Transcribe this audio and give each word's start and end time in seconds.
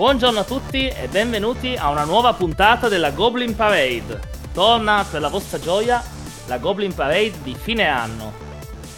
Buongiorno 0.00 0.38
a 0.38 0.44
tutti 0.44 0.88
e 0.88 1.08
benvenuti 1.08 1.76
a 1.76 1.90
una 1.90 2.04
nuova 2.04 2.32
puntata 2.32 2.88
della 2.88 3.10
Goblin 3.10 3.54
Parade. 3.54 4.18
Torna 4.50 5.04
per 5.04 5.20
la 5.20 5.28
vostra 5.28 5.60
gioia 5.60 6.02
la 6.46 6.56
Goblin 6.56 6.94
Parade 6.94 7.42
di 7.42 7.54
fine 7.54 7.86
anno. 7.86 8.32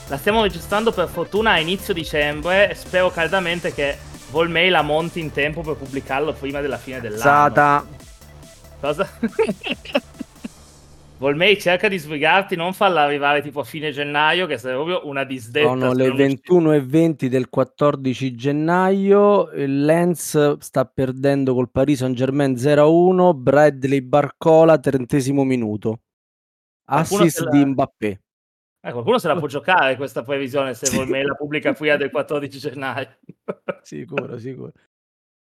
La 0.06 0.16
stiamo 0.16 0.42
registrando 0.42 0.92
per 0.92 1.08
fortuna 1.08 1.54
a 1.54 1.58
inizio 1.58 1.92
dicembre 1.92 2.70
e 2.70 2.76
spero 2.76 3.10
caldamente 3.10 3.74
che 3.74 3.98
Volmei 4.30 4.70
la 4.70 4.82
monti 4.82 5.18
in 5.18 5.32
tempo 5.32 5.62
per 5.62 5.74
pubblicarlo 5.74 6.34
prima 6.34 6.60
della 6.60 6.78
fine 6.78 7.00
dell'anno. 7.00 7.20
Sata. 7.20 7.84
Cosa? 8.80 9.08
Volmei 11.22 11.56
cerca 11.56 11.86
di 11.86 11.98
sbrigarti, 11.98 12.56
non 12.56 12.72
farla 12.72 13.02
arrivare 13.02 13.42
tipo 13.42 13.60
a 13.60 13.62
fine 13.62 13.92
gennaio, 13.92 14.46
che 14.46 14.58
sarebbe 14.58 14.82
proprio 14.82 15.08
una 15.08 15.22
disdetta. 15.22 15.68
Sono 15.68 15.92
le 15.92 16.08
21.20 16.08 17.26
del 17.26 17.48
14 17.48 18.34
gennaio. 18.34 19.48
Il 19.52 19.84
Lens 19.84 20.56
sta 20.58 20.84
perdendo 20.84 21.54
col 21.54 21.70
Paris 21.70 21.98
Saint 21.98 22.16
Germain 22.16 22.54
0-1. 22.54 23.36
Bradley 23.36 24.00
Barcola, 24.00 24.78
trentesimo 24.78 25.44
minuto. 25.44 26.00
Assist 26.86 27.48
di 27.50 27.66
Mbappé. 27.66 28.20
Eh, 28.80 28.90
qualcuno 28.90 29.18
se 29.18 29.28
la 29.28 29.36
può 29.36 29.46
giocare 29.46 29.94
questa 29.94 30.24
previsione 30.24 30.74
se 30.74 30.86
sì. 30.90 30.96
Volmei 30.96 31.22
la 31.22 31.34
pubblica 31.34 31.72
prima 31.72 31.94
del 31.94 32.10
14 32.10 32.58
gennaio. 32.58 33.18
sicuro, 33.82 34.38
sicuro. 34.38 34.72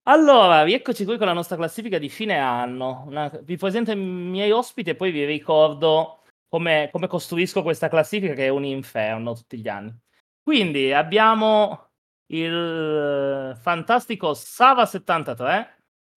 Allora, 0.08 0.62
rieccoci 0.62 1.04
qui 1.04 1.18
con 1.18 1.26
la 1.26 1.34
nostra 1.34 1.56
classifica 1.56 1.98
di 1.98 2.08
fine 2.08 2.38
anno. 2.38 3.04
Una... 3.06 3.28
Vi 3.42 3.58
presento 3.58 3.90
i 3.90 3.96
miei 3.96 4.50
ospiti 4.50 4.88
e 4.88 4.94
poi 4.94 5.10
vi 5.10 5.26
ricordo 5.26 6.22
come, 6.48 6.88
come 6.90 7.06
costruisco 7.06 7.62
questa 7.62 7.88
classifica 7.88 8.32
che 8.32 8.46
è 8.46 8.48
un 8.48 8.64
inferno 8.64 9.34
tutti 9.34 9.58
gli 9.58 9.68
anni. 9.68 9.94
Quindi 10.42 10.94
abbiamo 10.94 11.90
il 12.28 13.54
fantastico 13.60 14.30
Sava73. 14.30 15.66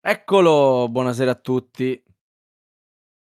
Eccolo, 0.01 0.89
buonasera 0.89 1.33
a 1.33 1.35
tutti. 1.35 2.01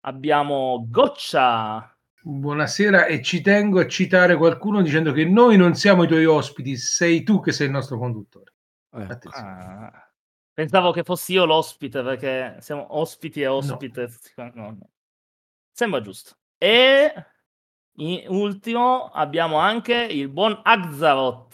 Abbiamo 0.02 0.86
Goccia. 0.88 1.98
Buonasera 2.22 3.06
e 3.06 3.22
ci 3.22 3.40
tengo 3.40 3.80
a 3.80 3.88
citare 3.88 4.36
qualcuno 4.36 4.82
dicendo 4.82 5.10
che 5.10 5.24
noi 5.24 5.56
non 5.56 5.74
siamo 5.74 6.04
i 6.04 6.06
tuoi 6.06 6.24
ospiti, 6.26 6.76
sei 6.76 7.24
tu 7.24 7.40
che 7.40 7.50
sei 7.50 7.66
il 7.66 7.72
nostro 7.72 7.98
conduttore. 7.98 8.52
Eh. 8.92 9.02
Attenzione. 9.02 9.48
Ah. 9.48 10.03
Pensavo 10.54 10.92
che 10.92 11.02
fossi 11.02 11.32
io 11.32 11.44
l'ospite 11.44 12.00
perché 12.04 12.56
siamo 12.60 12.96
ospiti 12.96 13.40
e 13.40 13.48
ospite. 13.48 14.08
No. 14.36 14.52
No. 14.54 14.78
Sembra 15.72 16.00
giusto. 16.00 16.36
E 16.56 17.12
in 17.96 18.24
ultimo 18.28 19.06
abbiamo 19.06 19.56
anche 19.56 19.94
il 19.94 20.28
buon 20.28 20.60
Axaroth. 20.62 21.52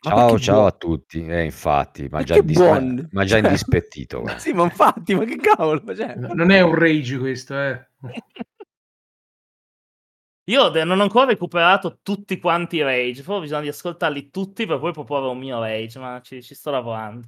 Ciao, 0.00 0.38
ciao 0.38 0.54
buon... 0.54 0.66
a 0.66 0.70
tutti. 0.70 1.26
Eh, 1.26 1.42
infatti, 1.42 2.06
ma 2.08 2.22
già, 2.22 2.40
dispe... 2.40 3.08
ma 3.10 3.24
già 3.24 3.38
indispettito. 3.38 4.22
sì, 4.38 4.52
ma 4.52 4.62
infatti, 4.62 5.16
ma 5.16 5.24
che 5.24 5.36
cavolo. 5.38 5.82
Cioè... 5.92 6.14
Non 6.14 6.52
è 6.52 6.60
un 6.60 6.74
rage 6.76 7.18
questo, 7.18 7.60
eh. 7.60 7.88
Io 10.48 10.84
non 10.84 11.00
ho 11.00 11.02
ancora 11.02 11.26
recuperato 11.26 11.98
tutti 12.00 12.38
quanti 12.38 12.76
i 12.76 12.82
rage, 12.82 13.24
però 13.24 13.40
bisogna 13.40 13.62
di 13.62 13.68
ascoltarli 13.68 14.30
tutti 14.30 14.64
per 14.64 14.78
poi 14.78 14.92
proporre 14.92 15.26
un 15.26 15.38
mio 15.38 15.58
rage, 15.58 15.98
ma 15.98 16.20
ci, 16.22 16.40
ci 16.40 16.54
sto 16.54 16.70
lavorando. 16.70 17.26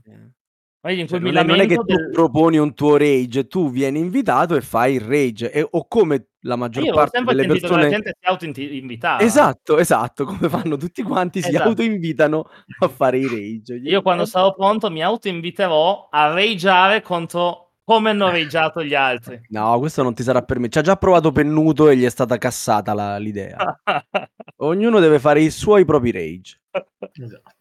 Cioè, 0.89 1.19
non, 1.19 1.37
è, 1.37 1.43
non, 1.43 1.61
è, 1.61 1.67
che 1.67 1.75
tu 1.75 1.83
del... 1.83 2.11
proponi 2.11 2.59
un 2.59 2.75
tuo 2.75 2.97
rage, 2.97 3.47
tu 3.47 3.71
vieni 3.71 3.99
invitato 3.99 4.57
e 4.57 4.61
fai 4.61 4.95
il 4.95 5.01
rage, 5.01 5.51
e, 5.51 5.67
o 5.69 5.87
come 5.87 6.29
la 6.43 6.57
maggior 6.57 6.85
Io 6.85 6.95
parte 6.95 7.23
delle 7.23 7.47
persone... 7.47 7.83
la 7.83 7.89
gente 7.89 8.17
si 8.19 8.29
auto-invitava. 8.29 9.21
Esatto, 9.21 9.79
esatto, 9.79 10.25
come 10.25 10.49
fanno 10.49 10.77
tutti 10.77 11.03
quanti, 11.03 11.39
esatto. 11.39 11.57
si 11.57 11.63
auto-invitano 11.63 12.49
a 12.81 12.89
fare 12.89 13.19
i 13.19 13.27
rage. 13.27 13.75
Io 13.85 14.03
quando 14.03 14.25
sarò 14.25 14.55
pronto 14.55 14.91
mi 14.91 15.03
auto-inviterò 15.03 16.09
a 16.11 16.33
rageare 16.33 17.03
contro 17.03 17.69
come 17.89 18.11
hanno 18.11 18.29
rageato 18.29 18.85
gli 18.85 18.95
altri. 18.95 19.41
No, 19.49 19.79
questo 19.79 20.03
non 20.03 20.15
ti 20.15 20.23
sarà 20.23 20.43
per 20.43 20.59
me. 20.59 20.69
Ci 20.69 20.79
ha 20.79 20.83
già 20.83 20.97
provato 20.97 21.33
Pennuto 21.33 21.89
e 21.89 21.97
gli 21.97 22.05
è 22.05 22.11
stata 22.11 22.37
cassata 22.37 22.93
la, 22.93 23.17
l'idea. 23.17 23.81
Ognuno 24.61 25.01
deve 25.01 25.19
fare 25.19 25.41
i 25.41 25.51
suoi 25.51 25.87
propri 25.87 26.11
rage. 26.11 26.61
esatto. 27.13 27.57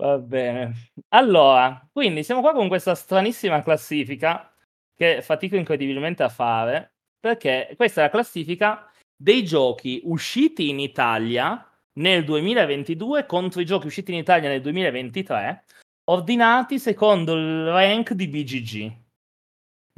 Va 0.00 0.16
bene. 0.18 0.92
Allora, 1.08 1.86
quindi 1.92 2.24
siamo 2.24 2.40
qua 2.40 2.54
con 2.54 2.68
questa 2.68 2.94
stranissima 2.94 3.62
classifica 3.62 4.50
che 4.94 5.20
fatico 5.20 5.56
incredibilmente 5.56 6.22
a 6.22 6.30
fare, 6.30 6.94
perché 7.20 7.74
questa 7.76 8.00
è 8.00 8.04
la 8.04 8.10
classifica 8.10 8.90
dei 9.14 9.44
giochi 9.44 10.00
usciti 10.04 10.70
in 10.70 10.80
Italia 10.80 11.62
nel 11.98 12.24
2022 12.24 13.26
contro 13.26 13.60
i 13.60 13.66
giochi 13.66 13.88
usciti 13.88 14.12
in 14.12 14.18
Italia 14.18 14.48
nel 14.48 14.62
2023, 14.62 15.64
ordinati 16.04 16.78
secondo 16.78 17.34
il 17.34 17.66
rank 17.66 18.12
di 18.14 18.26
BGG. 18.26 18.92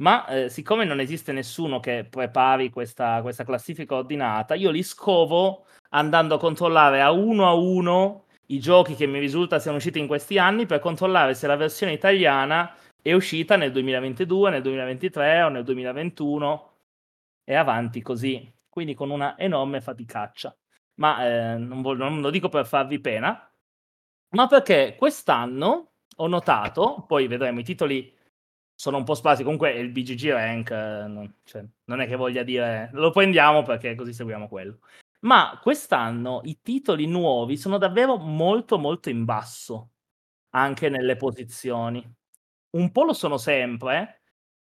Ma 0.01 0.27
eh, 0.27 0.49
siccome 0.49 0.83
non 0.83 0.99
esiste 0.99 1.31
nessuno 1.31 1.79
che 1.79 2.05
prepari 2.09 2.69
questa, 2.69 3.21
questa 3.21 3.45
classifica 3.45 3.95
ordinata, 3.95 4.53
io 4.53 4.69
li 4.69 4.83
scovo 4.83 5.65
andando 5.91 6.35
a 6.35 6.39
controllare 6.39 6.99
a 6.99 7.11
uno 7.11 7.47
a 7.47 7.53
uno 7.53 8.22
i 8.47 8.59
giochi 8.59 8.95
che 8.95 9.05
mi 9.07 9.19
risulta 9.19 9.59
siano 9.59 9.77
usciti 9.77 9.99
in 9.99 10.07
questi 10.07 10.37
anni 10.37 10.65
per 10.65 10.79
controllare 10.79 11.33
se 11.33 11.47
la 11.47 11.55
versione 11.55 11.93
italiana 11.93 12.75
è 13.01 13.13
uscita 13.13 13.55
nel 13.55 13.71
2022, 13.71 14.49
nel 14.49 14.61
2023 14.61 15.41
o 15.43 15.49
nel 15.49 15.63
2021 15.63 16.71
e 17.43 17.55
avanti 17.55 18.01
così. 18.01 18.51
Quindi 18.69 18.93
con 18.93 19.09
una 19.09 19.37
enorme 19.37 19.81
faticaccia. 19.81 20.55
Ma 20.95 21.53
eh, 21.53 21.57
non, 21.57 21.81
voglio, 21.81 22.07
non 22.09 22.21
lo 22.21 22.29
dico 22.29 22.49
per 22.49 22.65
farvi 22.65 22.99
pena, 22.99 23.51
ma 24.29 24.47
perché 24.47 24.95
quest'anno 24.97 25.91
ho 26.17 26.27
notato, 26.27 27.05
poi 27.07 27.27
vedremo 27.27 27.59
i 27.59 27.63
titoli 27.63 28.13
sono 28.75 28.97
un 28.97 29.03
po' 29.03 29.13
sparsi, 29.15 29.43
comunque 29.43 29.71
il 29.71 29.89
BGG 29.89 30.29
rank 30.29 30.71
eh, 30.71 31.07
non, 31.07 31.35
cioè, 31.43 31.63
non, 31.85 32.01
è 32.01 32.07
che 32.07 32.15
voglia 32.15 32.43
dire 32.43 32.89
lo 32.93 33.11
prendiamo 33.11 33.63
perché 33.63 33.95
così 33.95 34.13
seguiamo 34.13 34.47
quello 34.47 34.79
ma 35.25 35.59
quest'anno 35.61 36.41
i 36.45 36.59
titoli 36.61 37.05
nuovi 37.07 37.57
sono 37.57 37.77
davvero 37.77 38.17
molto 38.17 38.77
molto 38.77 39.09
in 39.09 39.25
basso, 39.25 39.91
anche 40.51 40.89
nelle 40.89 41.15
posizioni. 41.17 42.05
Un 42.71 42.91
po' 42.91 43.03
lo 43.05 43.13
sono 43.13 43.37
sempre, 43.37 44.23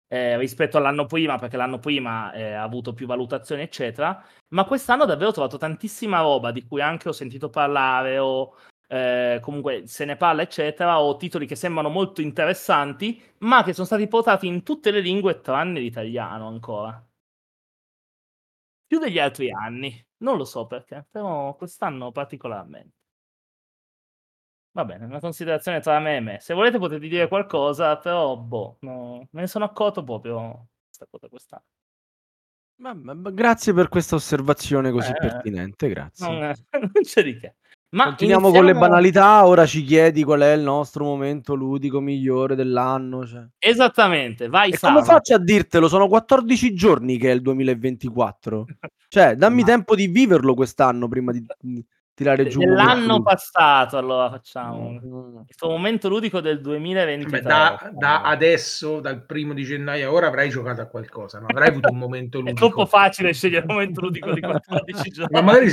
eh, 0.09 0.37
rispetto 0.39 0.77
all'anno 0.79 1.07
prima, 1.07 1.39
perché 1.39 1.57
l'anno 1.57 1.79
prima 1.79 2.33
eh, 2.33 2.53
ha 2.53 2.63
avuto 2.63 2.93
più 2.95 3.07
valutazioni, 3.07 3.63
eccetera, 3.63 4.23
ma 4.51 4.65
quest'anno 4.67 5.05
ho 5.05 5.07
davvero 5.07 5.33
trovato 5.33 5.57
tantissima 5.59 6.21
roba 6.21 6.53
di 6.53 6.65
cui 6.67 6.81
anche 6.83 7.09
ho 7.09 7.13
sentito 7.13 7.49
parlare 7.51 8.19
o 8.19 8.55
eh, 8.89 9.39
comunque 9.41 9.87
se 9.87 10.05
ne 10.05 10.17
parla, 10.17 10.43
eccetera, 10.43 11.01
o 11.01 11.17
titoli 11.17 11.47
che 11.47 11.57
sembrano 11.57 11.89
molto 11.89 12.21
interessanti, 12.21 13.23
ma 13.39 13.63
che 13.63 13.73
sono 13.73 13.87
stati 13.87 14.07
portati 14.09 14.47
in 14.47 14.63
tutte 14.63 14.91
le 14.91 15.01
lingue 15.01 15.41
tranne 15.41 15.81
l'italiano 15.81 16.47
ancora. 16.49 17.03
Più 18.87 18.99
degli 19.01 19.19
altri 19.19 19.51
anni. 19.51 20.07
Non 20.23 20.37
lo 20.37 20.45
so 20.45 20.67
perché, 20.67 21.07
però 21.11 21.55
quest'anno 21.57 22.13
particolarmente. 22.13 22.95
Va 24.75 24.85
bene, 24.87 25.05
una 25.05 25.21
considerazione 25.21 25.81
tra 25.81 25.99
me 25.99 26.17
e 26.17 26.21
me. 26.21 26.41
Se 26.41 26.55
volete 26.55 26.79
potete 26.79 27.07
dire 27.07 27.29
qualcosa, 27.29 27.99
però 27.99 28.37
boh, 28.37 28.79
no, 28.81 29.29
me 29.31 29.41
ne 29.43 29.47
sono 29.47 29.67
accorto 29.67 30.03
proprio 30.03 30.69
questa 30.87 31.07
cosa 31.11 31.29
quest'anno. 31.29 31.65
Ma, 32.77 32.95
ma, 32.95 33.31
grazie 33.31 33.75
per 33.75 33.89
questa 33.89 34.15
osservazione 34.15 34.91
così 34.91 35.11
eh, 35.11 35.15
pertinente, 35.15 35.89
grazie. 35.89 36.27
Non, 36.27 36.39
non 36.81 37.03
c'è 37.03 37.23
di 37.23 37.37
che. 37.37 37.57
Ma 37.93 38.07
Continuiamo 38.07 38.49
iniziamo... 38.49 38.73
con 38.73 38.75
le 38.75 38.89
banalità, 38.89 39.47
ora 39.47 39.67
ci 39.67 39.83
chiedi 39.85 40.25
qual 40.25 40.41
è 40.41 40.53
il 40.53 40.63
nostro 40.63 41.05
momento 41.05 41.55
ludico 41.55 42.01
migliore 42.01 42.55
dell'anno. 42.55 43.27
Cioè. 43.27 43.47
Esattamente, 43.59 44.49
vai 44.49 44.71
e 44.71 44.79
come 44.79 45.03
faccio 45.03 45.35
a 45.35 45.39
dirtelo? 45.39 45.89
Sono 45.89 46.09
14 46.09 46.73
giorni 46.73 47.19
che 47.19 47.31
è 47.31 47.35
il 47.35 47.43
2024. 47.43 48.65
cioè, 49.09 49.37
dammi 49.37 49.61
Ma... 49.61 49.67
tempo 49.67 49.95
di 49.95 50.07
viverlo 50.07 50.55
quest'anno 50.55 51.07
prima 51.07 51.33
di 51.33 51.45
tirare 52.15 52.47
giù. 52.47 52.61
L'anno 52.63 53.21
passato, 53.23 53.99
allora 53.99 54.31
facciamo. 54.31 54.91
Mm. 54.93 55.37
Il 55.49 55.55
tuo 55.55 55.69
momento 55.69 56.09
ludico 56.09 56.41
del 56.41 56.63
2023. 56.63 57.41
Beh, 57.43 57.47
da, 57.47 57.91
da, 57.93 58.23
adesso, 58.23 59.01
dal 59.01 59.27
primo 59.27 59.53
di 59.53 59.65
gennaio 59.65 60.09
a 60.09 60.13
ora, 60.13 60.29
avrai 60.29 60.49
giocato 60.49 60.81
a 60.81 60.87
qualcosa, 60.87 61.41
no? 61.41 61.47
avrai 61.47 61.69
avuto 61.69 61.91
un 61.91 61.99
momento 61.99 62.39
ludico. 62.41 62.57
è 62.57 62.59
troppo 62.59 62.87
facile 62.87 63.35
scegliere 63.35 63.67
il 63.67 63.71
momento 63.71 64.01
ludico 64.01 64.33
di 64.33 64.41
14 64.41 65.11
giorni. 65.11 65.29
Ma 65.35 65.43
magari... 65.43 65.69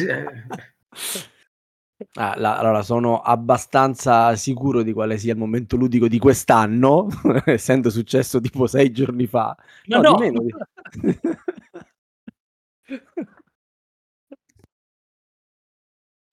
Ah, 2.14 2.34
la, 2.38 2.58
allora, 2.58 2.82
sono 2.82 3.20
abbastanza 3.20 4.34
sicuro 4.36 4.84
di 4.84 4.94
quale 4.94 5.18
sia 5.18 5.34
il 5.34 5.40
momento 5.40 5.76
ludico 5.76 6.08
di 6.08 6.18
quest'anno, 6.18 7.08
essendo 7.46 7.90
successo 7.90 8.40
tipo 8.40 8.68
sei 8.68 8.92
giorni 8.92 9.28
fa. 9.28 9.54
No, 9.86 10.02
no, 10.02 10.12
no. 10.12 10.16
Di 10.16 10.22
meno. 10.22 10.42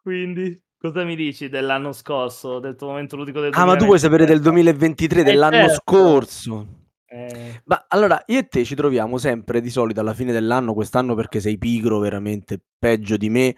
Quindi, 0.01 0.63
cosa 0.79 1.03
mi 1.03 1.17
dici 1.17 1.49
dell'anno 1.49 1.91
scorso, 1.93 2.61
del 2.61 2.77
tuo 2.77 2.87
momento 2.89 3.17
ludico 3.17 3.41
del 3.41 3.51
2023? 3.51 3.61
Ah, 3.61 3.67
ma 3.67 3.77
tu 3.77 3.87
vuoi 3.87 3.99
sapere 3.99 4.25
del 4.25 4.41
2023, 4.41 5.21
eh, 5.21 5.25
dell'anno 5.25 5.69
certo. 5.69 5.83
scorso? 5.83 6.67
Eh... 7.09 7.63
Ma 7.65 7.87
allora, 7.89 8.23
io 8.27 8.39
e 8.39 8.49
te 8.49 8.65
ci 8.65 8.75
troviamo 8.75 9.19
sempre 9.19 9.61
di 9.61 9.71
solito 9.71 10.01
alla 10.01 10.15
fine 10.15 10.33
dell'anno, 10.33 10.75
quest'anno 10.75 11.15
perché 11.15 11.41
sei 11.41 11.57
pigro, 11.59 11.99
veramente 11.99 12.61
peggio 12.79 13.17
di 13.17 13.31
me, 13.31 13.57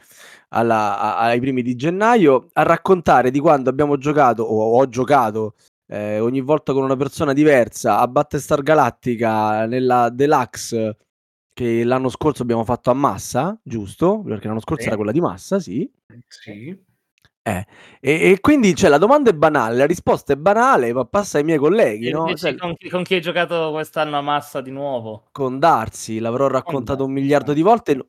alla, 0.50 0.98
a, 0.98 1.16
ai 1.18 1.40
primi 1.40 1.62
di 1.62 1.74
gennaio, 1.74 2.48
a 2.52 2.62
raccontare 2.62 3.30
di 3.30 3.38
quando 3.40 3.70
abbiamo 3.70 3.96
giocato 3.96 4.42
o 4.42 4.76
ho 4.78 4.88
giocato 4.88 5.54
eh, 5.86 6.20
ogni 6.20 6.40
volta 6.40 6.72
con 6.72 6.82
una 6.82 6.96
persona 6.96 7.32
diversa, 7.32 7.98
a 7.98 8.06
Battestar 8.06 8.62
Galactica 8.62 9.66
nella 9.66 10.10
Deluxe 10.10 10.96
che 11.54 11.82
l'anno 11.82 12.08
scorso 12.08 12.42
abbiamo 12.42 12.64
fatto 12.64 12.90
a 12.90 12.94
Massa, 12.94 13.58
giusto? 13.64 14.22
Perché 14.22 14.46
l'anno 14.46 14.60
scorso 14.60 14.82
Sì. 14.82 14.88
era 14.88 14.96
quella 14.96 15.10
di 15.10 15.20
Massa, 15.20 15.58
sì. 15.58 15.90
Sì. 16.28 16.86
Eh, 17.48 17.66
e, 18.00 18.30
e 18.30 18.40
quindi 18.40 18.74
cioè, 18.74 18.90
la 18.90 18.98
domanda 18.98 19.30
è 19.30 19.32
banale, 19.32 19.76
la 19.76 19.86
risposta 19.86 20.32
è 20.32 20.36
banale, 20.36 20.92
ma 20.92 21.04
passa 21.04 21.38
ai 21.38 21.44
miei 21.44 21.58
colleghi, 21.58 22.10
no? 22.10 22.32
Cioè, 22.34 22.54
con, 22.56 22.74
chi, 22.76 22.88
con 22.88 23.02
chi 23.02 23.14
hai 23.14 23.20
giocato 23.20 23.70
quest'anno 23.70 24.18
a 24.18 24.20
massa 24.20 24.60
di 24.60 24.70
nuovo? 24.70 25.24
con 25.32 25.58
Darsi, 25.58 26.18
l'avrò 26.18 26.48
raccontato 26.48 27.04
un 27.04 27.12
miliardo 27.12 27.52
eh. 27.52 27.54
di 27.54 27.62
volte, 27.62 28.08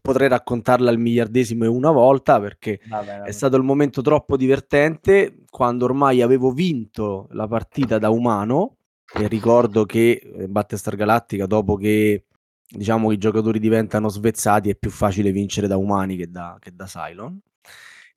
potrei 0.00 0.28
raccontarla 0.28 0.90
al 0.90 0.98
miliardesimo 0.98 1.64
e 1.64 1.68
una 1.68 1.90
volta 1.90 2.40
perché 2.40 2.80
Vabbè, 2.88 3.18
vabbè. 3.18 3.28
è 3.28 3.32
stato 3.32 3.56
il 3.56 3.62
momento 3.62 4.02
troppo 4.02 4.36
divertente 4.36 5.42
quando 5.48 5.84
ormai 5.84 6.22
avevo 6.22 6.50
vinto 6.50 7.28
la 7.32 7.46
partita 7.46 7.98
da 7.98 8.10
umano 8.10 8.76
e 9.12 9.26
ricordo 9.28 9.84
che 9.84 10.20
eh, 10.22 10.48
Battestar 10.48 10.96
Galactica 10.96 11.46
dopo 11.46 11.76
che 11.76 12.24
diciamo 12.66 13.10
i 13.10 13.18
giocatori 13.18 13.58
diventano 13.58 14.08
svezzati 14.08 14.70
è 14.70 14.76
più 14.76 14.90
facile 14.90 15.32
vincere 15.32 15.66
da 15.66 15.76
umani 15.76 16.16
che 16.16 16.30
da, 16.30 16.56
che 16.60 16.70
da 16.72 16.86
Cylon 16.86 17.38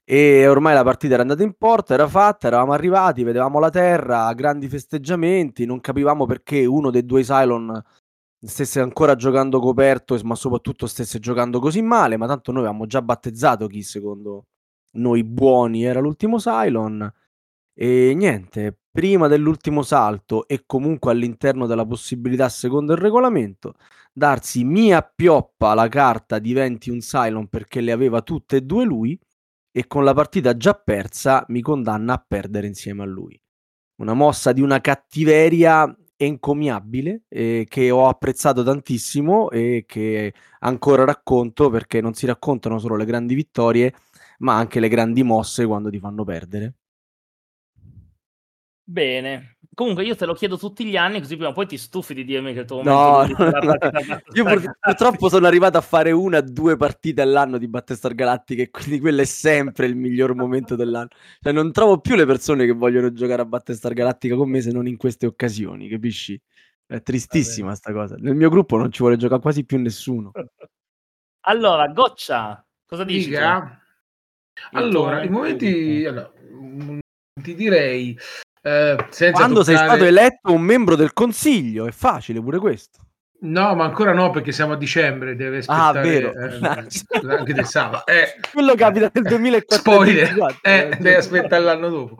e 0.06 0.48
ormai 0.48 0.74
la 0.74 0.84
partita 0.84 1.14
era 1.14 1.22
andata 1.22 1.44
in 1.44 1.54
porta, 1.58 1.94
era 1.94 2.08
fatta, 2.08 2.48
eravamo 2.48 2.74
arrivati, 2.74 3.24
vedevamo 3.24 3.60
la 3.60 3.70
terra, 3.70 4.34
grandi 4.34 4.68
festeggiamenti, 4.68 5.66
non 5.66 5.80
capivamo 5.80 6.26
perché 6.26 6.66
uno 6.66 6.92
dei 6.92 7.06
due 7.06 7.24
Cylon 7.24 7.82
stesse 8.40 8.82
ancora 8.82 9.16
giocando 9.16 9.60
coperto, 9.60 10.20
ma 10.24 10.36
soprattutto 10.36 10.88
stesse 10.88 11.20
giocando 11.20 11.60
così 11.60 11.82
male, 11.82 12.18
ma 12.18 12.28
tanto 12.28 12.52
noi 12.52 12.64
avevamo 12.64 12.86
già 12.86 13.02
battezzato 13.02 13.68
chi 13.68 13.82
secondo 13.82 14.48
noi 14.98 15.24
buoni 15.24 15.84
era 15.86 16.00
l'ultimo 16.02 16.38
Cylon. 16.38 17.12
E 17.76 18.14
niente, 18.16 18.78
prima 18.92 19.28
dell'ultimo 19.28 19.82
salto 19.82 20.48
e 20.48 20.64
comunque 20.66 21.12
all'interno 21.12 21.66
della 21.66 21.86
possibilità 21.86 22.50
secondo 22.50 22.94
il 22.94 23.00
regolamento, 23.00 23.76
Darsi 24.16 24.64
mi 24.64 24.94
appioppa 24.94 25.74
la 25.74 25.88
carta 25.88 26.38
diventi 26.38 26.92
un 26.92 27.00
Cylon 27.00 27.48
perché 27.48 27.82
le 27.82 27.92
aveva 27.92 28.22
tutte 28.22 28.58
e 28.58 28.62
due 28.62 28.86
lui 28.86 29.20
e 29.76 29.88
con 29.88 30.04
la 30.04 30.14
partita 30.14 30.56
già 30.56 30.76
persa 30.76 31.44
mi 31.48 31.62
condanna 31.62 32.14
a 32.14 32.26
perdere 32.26 32.68
insieme 32.68 33.02
a 33.02 33.08
lui. 33.08 33.38
Una 33.96 34.14
mossa 34.14 34.54
di 34.54 34.62
una 34.62 34.80
cattiveria 34.80 35.94
encomiabile 36.16 37.24
eh, 37.28 37.66
che 37.68 37.90
ho 37.90 38.08
apprezzato 38.08 38.64
tantissimo 38.64 39.50
e 39.50 39.84
che 39.88 40.34
ancora 40.60 41.06
racconto 41.06 41.72
perché 41.72 42.02
non 42.02 42.14
si 42.14 42.28
raccontano 42.28 42.78
solo 42.78 42.96
le 42.96 43.06
grandi 43.06 43.34
vittorie, 43.34 43.94
ma 44.40 44.56
anche 44.56 44.80
le 44.80 44.90
grandi 44.90 45.24
mosse 45.24 45.66
quando 45.66 45.90
ti 45.90 46.00
fanno 46.00 46.24
perdere. 46.24 46.76
Bene. 48.84 49.58
Comunque 49.74 50.04
io 50.04 50.16
te 50.16 50.26
lo 50.26 50.34
chiedo 50.34 50.58
tutti 50.58 50.86
gli 50.86 50.96
anni, 50.96 51.20
così 51.20 51.36
prima 51.36 51.50
o 51.50 51.54
poi 51.54 51.66
ti 51.66 51.78
stufi 51.78 52.14
di 52.14 52.24
dirmi 52.24 52.54
che 52.54 52.60
il 52.60 52.66
tuo 52.66 52.84
momento 52.84 53.34
No, 53.34 53.36
partita 53.36 54.16
a 54.16 54.22
io 54.34 54.44
pur- 54.44 54.44
Battlestar 54.44 54.76
purtroppo 54.80 55.30
sono 55.30 55.48
arrivato 55.48 55.78
a 55.78 55.82
fare 55.82 56.12
una 56.12 56.38
o 56.38 56.42
due 56.42 56.78
partite 56.78 57.22
all'anno 57.22 57.58
di 57.58 57.68
Battestar 57.68 58.14
Galactica 58.14 58.62
e 58.62 58.70
quindi 58.70 59.00
quello 59.00 59.22
è 59.22 59.26
sempre 59.26 59.88
il 59.88 59.96
miglior 59.96 60.36
momento 60.36 60.76
dell'anno. 60.76 61.10
Cioè 61.40 61.52
non 61.52 61.72
trovo 61.72 62.00
più 62.00 62.16
le 62.16 62.26
persone 62.26 62.66
che 62.66 62.74
vogliono 62.74 63.12
giocare 63.12 63.42
a 63.42 63.46
Battestar 63.46 63.94
Galactica 63.94 64.36
con 64.36 64.50
me 64.50 64.62
se 64.62 64.72
non 64.72 64.88
in 64.88 64.98
queste 64.98 65.26
occasioni, 65.26 65.90
capisci? 65.90 66.40
È 66.86 67.02
tristissima 67.02 67.74
sta 67.74 67.92
cosa. 67.92 68.16
Nel 68.20 68.36
mio 68.36 68.50
gruppo 68.50 68.78
non 68.78 68.92
ci 68.92 69.00
vuole 69.00 69.18
giocare 69.18 69.42
quasi 69.42 69.66
più 69.66 69.80
nessuno. 69.80 70.32
Allora, 71.46 71.88
Goccia, 71.90 72.66
cosa 72.86 73.04
dici? 73.04 73.36
Allora, 74.72 75.24
i 75.24 75.30
momenti, 75.30 76.06
allora, 76.06 76.32
mm, 76.40 77.00
ti 77.42 77.54
direi, 77.54 78.18
eh, 78.64 78.96
Quando 79.32 79.64
sei 79.64 79.76
toccare- 79.76 79.90
stato 79.92 80.06
eletto 80.06 80.52
un 80.54 80.62
membro 80.62 80.96
del 80.96 81.14
consiglio, 81.14 81.86
è 81.86 81.92
facile 81.92 82.42
pure 82.42 82.60
questo. 82.60 83.00
No, 83.44 83.76
ma 83.76 83.84
ancora 83.84 84.14
no, 84.14 84.30
perché 84.32 84.54
siamo 84.54 84.72
a 84.72 84.78
dicembre, 84.78 85.36
deve 85.36 85.62
Ah, 85.66 85.90
aspettare 85.90 86.10
vero. 86.10 86.32
eh, 86.32 87.36
anche 87.36 87.54
del 87.54 87.66
sabato. 87.66 88.06
Eh, 88.12 88.36
Quello 88.54 88.74
capita 88.76 89.10
nel 89.14 89.24
2014. 89.24 90.26
Spoiler, 90.26 90.60
eh, 90.62 90.96
devi 90.98 91.16
aspettare 91.16 91.62
l'anno 91.62 91.90
dopo. 91.90 92.18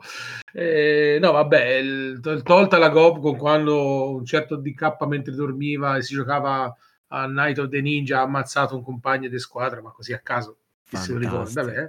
Eh, 0.52 1.16
no, 1.22 1.32
vabbè, 1.32 1.64
il- 1.76 2.18
tol- 2.20 2.42
tolta 2.42 2.76
la 2.76 2.90
Gobco 2.90 3.36
quando 3.36 4.10
un 4.10 4.24
certo 4.26 4.56
DK 4.56 4.96
mentre 5.06 5.32
dormiva 5.34 5.96
e 5.96 6.02
si 6.02 6.12
giocava 6.14 6.76
a 7.08 7.26
Night 7.26 7.58
of 7.58 7.68
the 7.68 7.80
Ninja 7.80 8.18
ha 8.18 8.22
ammazzato 8.22 8.76
un 8.76 8.82
compagno 8.82 9.28
di 9.28 9.38
squadra, 9.38 9.80
ma 9.80 9.92
così 9.92 10.12
a 10.12 10.18
caso, 10.18 10.58
chi 10.86 10.96
se 10.98 11.12
lo 11.12 11.18
ricorda. 11.18 11.62
Vabbè. 11.62 11.88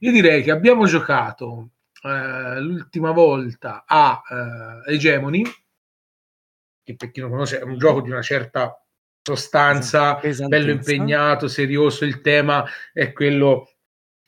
Io 0.00 0.12
direi 0.12 0.42
che 0.42 0.50
abbiamo 0.50 0.84
giocato 0.84 1.68
eh, 2.02 2.60
l'ultima 2.60 3.10
volta 3.10 3.84
a 3.86 4.22
eh, 4.86 4.92
Hegemony, 4.92 5.42
che 6.82 6.94
per 6.96 7.10
chi 7.10 7.20
non 7.20 7.30
conosce 7.30 7.58
è 7.58 7.62
un 7.62 7.78
gioco 7.78 8.00
di 8.00 8.10
una 8.10 8.22
certa 8.22 8.80
sostanza, 9.22 10.20
bello 10.46 10.70
impegnato, 10.70 11.48
serioso. 11.48 12.04
Il 12.04 12.20
tema 12.20 12.64
è 12.92 13.12
quello 13.12 13.70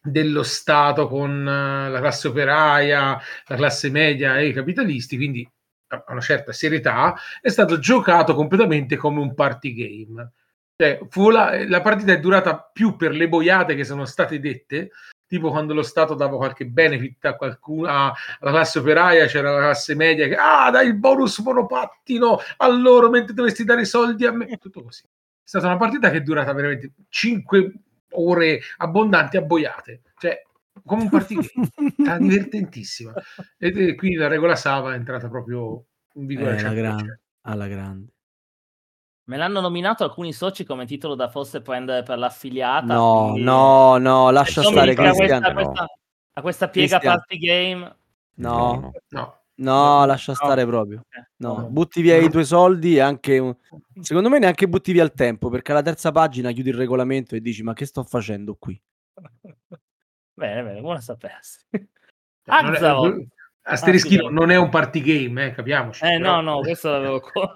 dello 0.01 0.43
Stato 0.43 1.09
con 1.09 1.47
eh, 1.47 1.91
la 1.91 1.99
classe 2.01 2.29
operaia, 2.29 3.19
la 3.47 3.57
classe 3.57 3.91
media 3.91 4.39
e 4.39 4.49
i 4.49 4.53
capitalisti, 4.53 5.17
quindi 5.17 5.49
a 5.89 6.05
una 6.09 6.21
certa 6.21 6.53
serietà, 6.53 7.15
è 7.41 7.49
stato 7.49 7.79
giocato 7.79 8.35
completamente 8.35 8.97
come 8.97 9.21
un 9.21 9.35
party 9.35 9.73
game. 9.73 10.33
Cioè, 10.77 11.01
fu 11.09 11.31
la, 11.31 11.67
la 11.67 11.81
partita 11.81 12.13
è 12.13 12.21
durata 12.21 12.59
più 12.73 12.97
per 12.97 13.13
le 13.13 13.29
boiate 13.29 13.75
che 13.75 13.85
sono 13.85 14.05
state 14.05 14.39
dette, 14.39 14.91
tipo 15.29 15.51
quando 15.51 15.75
lo 15.75 15.83
Stato 15.83 16.15
dava 16.15 16.37
qualche 16.37 16.67
benefit 16.67 17.25
a 17.27 17.37
qualcuno, 17.37 17.89
alla 17.89 18.15
classe 18.41 18.79
operaia, 18.81 19.27
c'era 19.27 19.53
la 19.53 19.61
classe 19.61 19.95
media 19.95 20.27
che 20.27 20.35
ah, 20.35 20.71
dai 20.71 20.89
il 20.89 20.97
bonus 20.97 21.39
monopattino 21.39 22.39
a 22.57 22.69
loro 22.69 23.11
mentre 23.11 23.35
dovresti 23.35 23.63
dare 23.63 23.83
i 23.83 23.87
soldi 23.87 24.25
a 24.25 24.33
me. 24.33 24.57
Tutto 24.57 24.83
così. 24.83 25.03
È 25.05 25.09
stata 25.43 25.67
una 25.67 25.77
partita 25.77 26.11
che 26.11 26.17
è 26.17 26.23
durata 26.23 26.53
veramente 26.53 26.93
5 27.09 27.73
ore 28.13 28.61
abbondanti 28.79 29.37
a 29.37 29.43
boiate, 29.43 30.03
cioè 30.19 30.43
come 30.85 31.09
un. 31.11 31.11
Era 32.05 32.19
divertentissima. 32.19 33.13
E 33.59 33.95
quindi 33.95 34.17
la 34.17 34.29
regola 34.29 34.57
Sava 34.57 34.95
è 34.95 34.97
entrata 34.97 35.29
proprio 35.29 35.85
in 36.15 36.27
vigore. 36.27 36.57
Eh, 36.57 36.61
al 36.61 36.65
alla 36.65 36.71
100%. 36.71 36.75
grande, 36.75 37.21
alla 37.43 37.69
grande. 37.69 38.13
Me 39.29 39.37
l'hanno 39.37 39.61
nominato 39.61 40.05
alcuni 40.05 40.33
soci 40.33 40.65
come 40.65 40.87
titolo 40.87 41.15
da 41.15 41.29
forse 41.29 41.61
prendere 41.61 42.03
per 42.03 42.17
l'affiliata. 42.17 42.95
No, 42.95 43.25
quindi- 43.33 43.43
no, 43.43 43.99
no, 43.99 44.31
lascia 44.31 44.63
stare 44.63 44.93
a 44.93 44.95
questa, 44.95 45.13
Cristian. 45.13 45.45
a 45.45 45.53
questa- 45.53 45.87
a 46.33 46.41
questa 46.41 46.69
piega 46.69 46.99
Cristian. 46.99 47.15
party 47.17 47.39
game. 47.39 47.97
No, 48.37 48.93
No, 49.11 49.41
no, 49.57 50.07
lascia 50.07 50.33
No. 50.33 50.37
stare 50.39 50.65
proprio. 50.65 51.05
No, 51.37 51.59
No. 51.59 51.69
butti 51.69 52.01
via 52.01 52.19
No. 52.19 52.25
i 52.25 52.31
tuoi 52.31 52.45
soldi 52.47 52.97
e 52.97 53.01
anche 53.01 53.39
un- 53.39 53.55
secondo 54.01 54.31
me 54.31 54.39
neanche 54.39 54.67
butti 54.67 54.93
via 54.93 55.05
il 55.05 55.13
tempo, 55.13 55.51
perché 55.51 55.73
alla 55.73 55.83
terza 55.83 56.11
pagina 56.11 56.51
chiudi 56.53 56.71
il 56.71 56.77
regolamento 56.77 57.35
e 57.35 57.41
dici 57.43 57.63
"Ma 57.63 57.75
che 57.75 57.85
sto 57.85 58.05
facendo 58.05 58.57
qui?". 58.59 58.81
Bene, 60.33 60.63
bene, 60.63 60.81
buono 60.81 60.99
a 60.99 61.03
sapersi. 61.03 61.67
Cioè, 61.71 62.63
non 62.63 62.73
è- 62.73 62.77
Azzaro. 62.77 63.25
Asterischino 63.71 64.29
Ah, 64.29 64.31
non 64.31 64.51
è 64.51 64.57
un 64.57 64.71
party 64.71 65.01
game, 65.03 65.47
eh, 65.47 65.51
capiamoci. 65.51 66.03
Eh 66.05 66.17
però- 66.17 66.41
no, 66.41 66.53
no, 66.53 66.61
questo 66.61 66.91
l'avevo 66.91 67.21
co- 67.21 67.55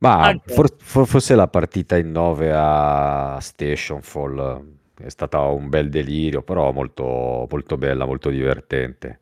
Ma 0.00 0.22
Anche- 0.22 0.54
for- 0.54 0.76
for- 0.78 1.06
forse 1.06 1.34
la 1.34 1.48
partita 1.48 1.96
in 1.96 2.10
9 2.12 2.52
a 2.54 3.38
Stationfall 3.40 4.76
è 4.94 5.08
stata 5.08 5.40
un 5.40 5.68
bel 5.68 5.88
delirio, 5.88 6.42
però 6.42 6.70
molto, 6.72 7.46
molto 7.50 7.76
bella, 7.76 8.04
molto 8.06 8.30
divertente. 8.30 9.20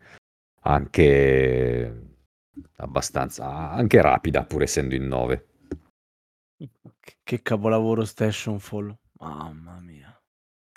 Anche 0.62 2.02
abbastanza, 2.76 3.71
anche 3.71 4.00
rapida, 4.02 4.45
pur 4.45 4.62
essendo 4.62 4.95
in 4.95 5.06
9. 5.06 5.47
Che, 7.00 7.16
che 7.23 7.42
capolavoro 7.42 8.04
Station 8.04 8.59
Fall. 8.59 8.95
Mamma 9.18 9.80
mia. 9.80 10.14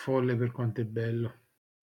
Folle 0.02 0.34
per 0.36 0.50
quanto 0.52 0.80
è 0.80 0.84
bello. 0.84 1.34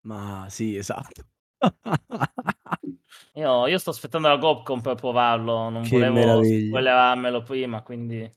Ma 0.06 0.46
sì, 0.48 0.76
esatto. 0.76 1.26
Io, 3.34 3.66
io 3.66 3.78
sto 3.78 3.90
aspettando 3.90 4.28
la 4.28 4.36
Gopcom 4.36 4.80
per 4.80 4.94
provarlo, 4.94 5.68
non 5.68 5.82
Che 5.82 6.08
volevo 6.08 6.42
spoilerarmelo 6.42 7.42
prima, 7.42 7.82
quindi 7.82 8.30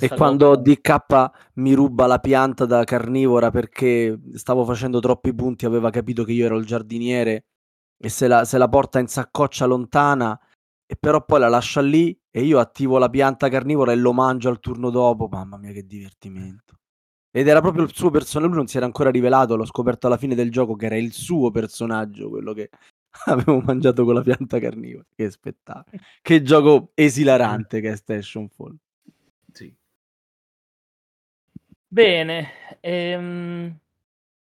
E 0.00 0.08
quando 0.08 0.56
DK 0.56 1.30
mi 1.54 1.74
ruba 1.74 2.06
la 2.06 2.18
pianta 2.18 2.64
da 2.64 2.84
carnivora 2.84 3.50
perché 3.50 4.18
stavo 4.34 4.64
facendo 4.64 5.00
troppi 5.00 5.34
punti, 5.34 5.66
aveva 5.66 5.90
capito 5.90 6.24
che 6.24 6.32
io 6.32 6.46
ero 6.46 6.56
il 6.56 6.64
giardiniere 6.64 7.46
e 7.96 8.08
se 8.08 8.26
la, 8.26 8.44
se 8.44 8.58
la 8.58 8.68
porta 8.68 8.98
in 8.98 9.06
saccoccia 9.06 9.66
lontana 9.66 10.38
e 10.86 10.96
però 10.96 11.24
poi 11.24 11.40
la 11.40 11.48
lascia 11.48 11.80
lì 11.80 12.18
e 12.30 12.42
io 12.42 12.58
attivo 12.58 12.98
la 12.98 13.08
pianta 13.08 13.48
carnivora 13.48 13.92
e 13.92 13.96
lo 13.96 14.12
mangio 14.12 14.48
al 14.48 14.60
turno 14.60 14.90
dopo. 14.90 15.28
Mamma 15.28 15.56
mia, 15.56 15.72
che 15.72 15.86
divertimento. 15.86 16.74
Ed 17.30 17.48
era 17.48 17.60
proprio 17.60 17.82
il 17.82 17.92
suo 17.92 18.10
personaggio, 18.10 18.48
lui 18.48 18.58
non 18.58 18.68
si 18.68 18.76
era 18.76 18.86
ancora 18.86 19.10
rivelato, 19.10 19.56
l'ho 19.56 19.64
scoperto 19.64 20.06
alla 20.06 20.16
fine 20.16 20.36
del 20.36 20.52
gioco 20.52 20.76
che 20.76 20.86
era 20.86 20.96
il 20.96 21.12
suo 21.12 21.50
personaggio, 21.50 22.28
quello 22.28 22.52
che 22.52 22.70
avevo 23.26 23.60
mangiato 23.60 24.04
con 24.04 24.14
la 24.14 24.22
pianta 24.22 24.58
carnivora. 24.58 25.06
Che 25.14 25.30
spettacolo. 25.30 25.98
Che 26.20 26.42
gioco 26.42 26.90
esilarante 26.94 27.80
che 27.80 27.92
è 27.92 27.96
Station 27.96 28.48
Fall. 28.48 28.76
Sì. 29.52 29.74
Bene, 31.86 32.48
ehm, 32.80 33.78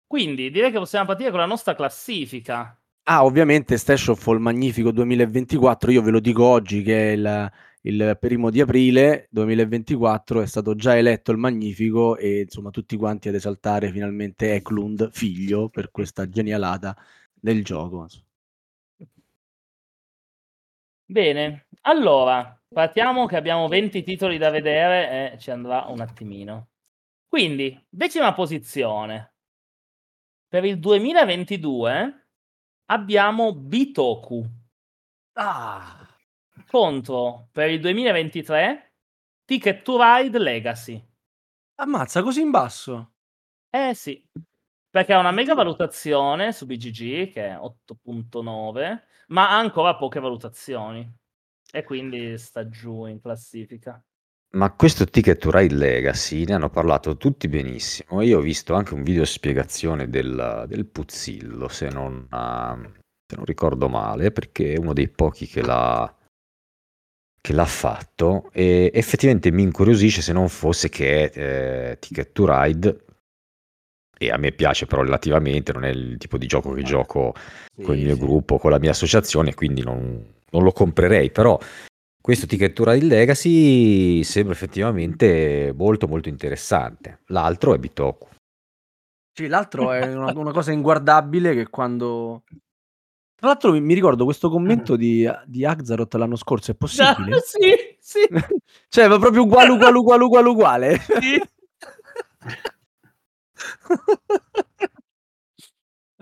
quindi 0.07 0.51
direi 0.51 0.71
che 0.71 0.79
possiamo 0.79 1.07
partire 1.07 1.31
con 1.31 1.41
la 1.41 1.47
nostra 1.47 1.75
classifica. 1.75 2.77
Ah, 3.05 3.25
ovviamente 3.25 3.77
Station 3.77 4.17
Fall 4.17 4.39
Magnifico 4.39 4.91
2024, 4.91 5.91
io 5.91 6.03
ve 6.03 6.11
lo 6.13 6.21
dico 6.21 6.45
oggi 6.45 6.83
che 6.83 7.11
è 7.11 7.13
il, 7.13 7.53
il 7.83 8.17
primo 8.21 8.49
di 8.49 8.61
aprile 8.61 9.27
2024 9.31 10.41
è 10.41 10.47
stato 10.47 10.77
già 10.77 10.97
eletto 10.97 11.33
il 11.33 11.39
Magnifico 11.39 12.17
e 12.17 12.43
insomma 12.43 12.71
tutti 12.71 12.97
quanti 12.97 13.29
ad 13.29 13.35
esaltare 13.35 13.91
finalmente 13.91 14.55
Eklund, 14.55 15.11
figlio, 15.11 15.69
per 15.69 15.91
questa 15.91 16.29
genialata 16.29 16.97
del 17.35 17.65
gioco. 17.65 18.07
Bene, 21.13 21.67
allora 21.83 22.59
partiamo 22.73 23.27
che 23.27 23.37
abbiamo 23.37 23.69
20 23.69 24.03
titoli 24.03 24.39
da 24.39 24.49
vedere 24.49 25.33
e 25.35 25.39
ci 25.39 25.51
andrà 25.51 25.85
un 25.89 26.01
attimino. 26.01 26.71
Quindi, 27.29 27.79
decima 27.87 28.33
posizione. 28.33 29.35
Per 30.49 30.65
il 30.65 30.79
2022 30.79 32.29
abbiamo 32.87 33.55
Bitoku. 33.55 34.43
Ah, 35.35 36.09
Contro 36.67 37.49
per 37.53 37.69
il 37.69 37.81
2023 37.81 38.95
Ticket 39.45 39.83
to 39.83 39.99
Ride 40.01 40.39
Legacy. 40.39 41.07
ammazza 41.75 42.23
così 42.23 42.41
in 42.41 42.51
basso. 42.51 43.17
Eh 43.69 43.93
sì, 43.93 44.27
perché 44.93 45.15
ha 45.15 45.19
una 45.19 45.31
mega 45.31 45.55
valutazione 45.55 46.53
su 46.53 46.67
BGG 46.67 47.33
che 47.33 47.47
è 47.47 47.57
8.9, 47.57 49.01
ma 49.29 49.49
ha 49.49 49.59
ancora 49.59 49.97
poche 49.97 50.21
valutazioni 50.21 51.11
e 51.73 51.83
quindi 51.83 52.37
sta 52.37 52.69
giù 52.69 53.07
in 53.07 53.19
classifica. 53.19 54.05
Ma 54.51 54.71
questo 54.73 55.07
Ticket 55.07 55.39
to 55.39 55.51
Ride 55.51 55.75
Legacy 55.75 56.45
ne 56.45 56.53
hanno 56.53 56.69
parlato 56.69 57.17
tutti 57.17 57.49
benissimo. 57.49 58.21
Io 58.21 58.37
ho 58.37 58.43
visto 58.43 58.75
anche 58.75 58.93
un 58.93 59.03
video 59.03 59.25
spiegazione 59.25 60.11
del, 60.11 60.67
del 60.69 60.85
Puzzillo, 60.85 61.69
se 61.69 61.89
non, 61.89 62.27
ah, 62.29 62.79
se 62.79 63.37
non 63.37 63.47
ricordo 63.47 63.89
male, 63.89 64.31
perché 64.31 64.75
è 64.75 64.79
uno 64.79 64.93
dei 64.93 65.09
pochi 65.09 65.47
che 65.47 65.63
l'ha, 65.63 66.15
che 67.41 67.53
l'ha 67.55 67.65
fatto 67.65 68.51
e 68.53 68.91
effettivamente 68.93 69.51
mi 69.51 69.63
incuriosisce 69.63 70.21
se 70.21 70.35
non 70.35 70.51
fosse 70.51 70.91
che 70.91 71.31
eh, 71.33 71.99
Ticket 71.99 72.33
to 72.33 72.45
Ride 72.47 73.05
e 74.23 74.31
a 74.31 74.37
me 74.37 74.53
piace 74.53 74.87
però 74.87 75.03
relativamente, 75.03 75.73
non 75.73 75.85
è 75.85 75.89
il 75.89 76.17
tipo 76.19 76.39
di 76.39 76.47
gioco 76.47 76.73
che 76.73 76.83
gioco 76.83 77.35
con 77.83 77.97
il 77.97 78.05
mio 78.05 78.17
gruppo, 78.17 78.59
con 78.59 78.71
la 78.71 78.79
mia 78.79 78.91
associazione, 78.91 79.55
quindi 79.55 79.83
non, 79.83 80.25
non 80.51 80.63
lo 80.63 80.71
comprerei, 80.71 81.31
però 81.31 81.59
questo 82.21 82.47
Ticket 82.47 82.73
to 82.73 82.89
Ride 82.89 83.05
Legacy 83.05 84.23
sembra 84.23 84.55
effettivamente 84.55 85.75
molto 85.77 86.07
molto 86.07 86.29
interessante. 86.29 87.23
L'altro 87.27 87.75
è 87.75 87.79
Bitoku. 87.79 88.29
Sì, 89.35 89.49
l'altro 89.49 89.91
è 89.91 90.15
una, 90.15 90.33
una 90.37 90.53
cosa 90.53 90.71
inguardabile 90.71 91.55
che 91.55 91.69
quando... 91.69 92.45
Tra 93.35 93.49
l'altro 93.51 93.73
mi, 93.73 93.95
ricordo 93.95 94.25
questo 94.25 94.51
commento 94.51 94.95
di, 94.95 95.29
di 95.47 95.65
Axaroth 95.65 96.15
l'anno 96.15 96.37
scorso, 96.37 96.71
è 96.71 96.75
possibile? 96.77 97.41
sì, 97.43 97.97
sì, 97.99 98.21
cioè, 98.89 99.09
ma 99.09 99.19
proprio 99.19 99.43
uguale, 99.43 99.71
uguale, 99.71 99.99
uguale, 99.99 100.23
uguale, 100.23 100.49
uguale. 100.49 100.99
sì. 100.99 101.43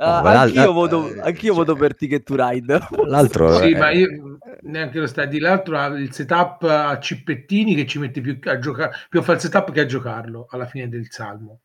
Ah, 0.03 0.23
l'al- 0.23 0.37
anch'io 0.49 0.71
eh, 0.71 0.73
voto, 0.73 1.13
eh, 1.13 1.21
anch'io 1.21 1.53
cioè- 1.55 1.65
voto 1.67 1.75
per 1.79 1.95
Ticket 1.95 2.23
to 2.23 2.35
Ride. 2.37 2.79
L'altro 3.07 3.57
Sì, 3.59 3.73
è- 3.73 3.79
ma 3.79 3.91
io 3.91 4.39
neanche 4.63 4.99
lo 4.99 5.07
sta 5.07 5.27
di 5.27 5.39
l'altro 5.39 5.77
ha 5.77 5.87
il 5.89 6.11
setup 6.13 6.63
a 6.63 6.99
cippettini 6.99 7.75
che 7.75 7.87
ci 7.87 7.99
mette 7.99 8.23
più 8.23 8.39
a 8.45 8.59
giocare 8.59 8.93
più 9.11 9.21
a 9.21 9.23
fare 9.23 9.37
il 9.37 9.43
setup 9.45 9.73
che 9.73 9.81
a 9.81 9.87
giocarlo 9.87 10.47
alla 10.51 10.67
fine 10.67 10.89
del 10.89 11.11
salmo. 11.11 11.61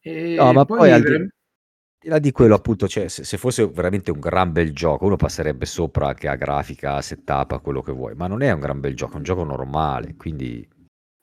E 0.00 0.36
No, 0.38 0.52
ma 0.52 0.64
poi 0.64 0.92
al 0.92 1.00
di- 1.02 1.10
vera- 1.10 1.22
al 1.24 1.30
di 1.98 2.08
là 2.08 2.18
di 2.20 2.30
quello, 2.30 2.54
appunto, 2.54 2.86
cioè, 2.86 3.08
se, 3.08 3.24
se 3.24 3.36
fosse 3.36 3.66
veramente 3.66 4.12
un 4.12 4.20
gran 4.20 4.52
bel 4.52 4.72
gioco, 4.72 5.06
uno 5.06 5.16
passerebbe 5.16 5.64
sopra 5.66 6.14
che 6.14 6.28
ha 6.28 6.36
grafica, 6.36 7.00
setup, 7.00 7.52
a 7.52 7.58
quello 7.58 7.80
che 7.82 7.90
vuoi, 7.92 8.14
ma 8.14 8.26
non 8.28 8.42
è 8.42 8.52
un 8.52 8.60
gran 8.60 8.78
bel 8.78 8.94
gioco, 8.94 9.14
è 9.14 9.16
un 9.16 9.22
gioco 9.24 9.42
normale, 9.42 10.14
quindi 10.14 10.68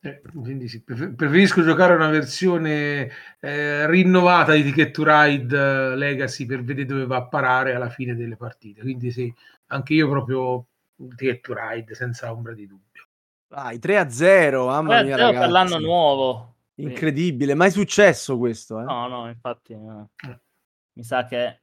eh, 0.03 0.21
quindi 0.33 0.67
sì, 0.67 0.81
prefer- 0.81 1.13
preferisco 1.13 1.63
giocare 1.63 1.93
una 1.93 2.09
versione 2.09 3.11
eh, 3.39 3.87
rinnovata 3.87 4.53
di 4.53 4.63
Ticket 4.63 4.91
to 4.91 5.03
Ride 5.05 5.55
eh, 5.55 5.95
Legacy 5.95 6.47
per 6.47 6.63
vedere 6.63 6.87
dove 6.87 7.05
va 7.05 7.17
a 7.17 7.27
parare 7.27 7.75
alla 7.75 7.89
fine 7.89 8.15
delle 8.15 8.35
partite. 8.35 8.81
Quindi 8.81 9.11
sì, 9.11 9.31
anche 9.67 9.93
io 9.93 10.09
proprio 10.09 10.65
Ticket 11.15 11.41
to 11.41 11.53
Ride 11.55 11.93
senza 11.93 12.31
ombra 12.31 12.53
di 12.53 12.65
dubbio. 12.65 13.07
Vai, 13.49 13.77
3 13.77 13.97
a 13.97 14.09
0, 14.09 14.65
mamma 14.65 15.03
mia, 15.03 15.15
Guarda, 15.15 15.15
per 15.15 15.33
ragazzi. 15.33 15.51
l'anno 15.51 15.77
nuovo. 15.77 16.55
Incredibile, 16.75 17.53
mai 17.53 17.69
successo 17.69 18.39
questo, 18.39 18.79
eh? 18.79 18.83
No, 18.83 19.07
no, 19.07 19.27
infatti 19.27 19.75
no. 19.75 20.09
mi 20.93 21.03
sa 21.03 21.25
che 21.25 21.59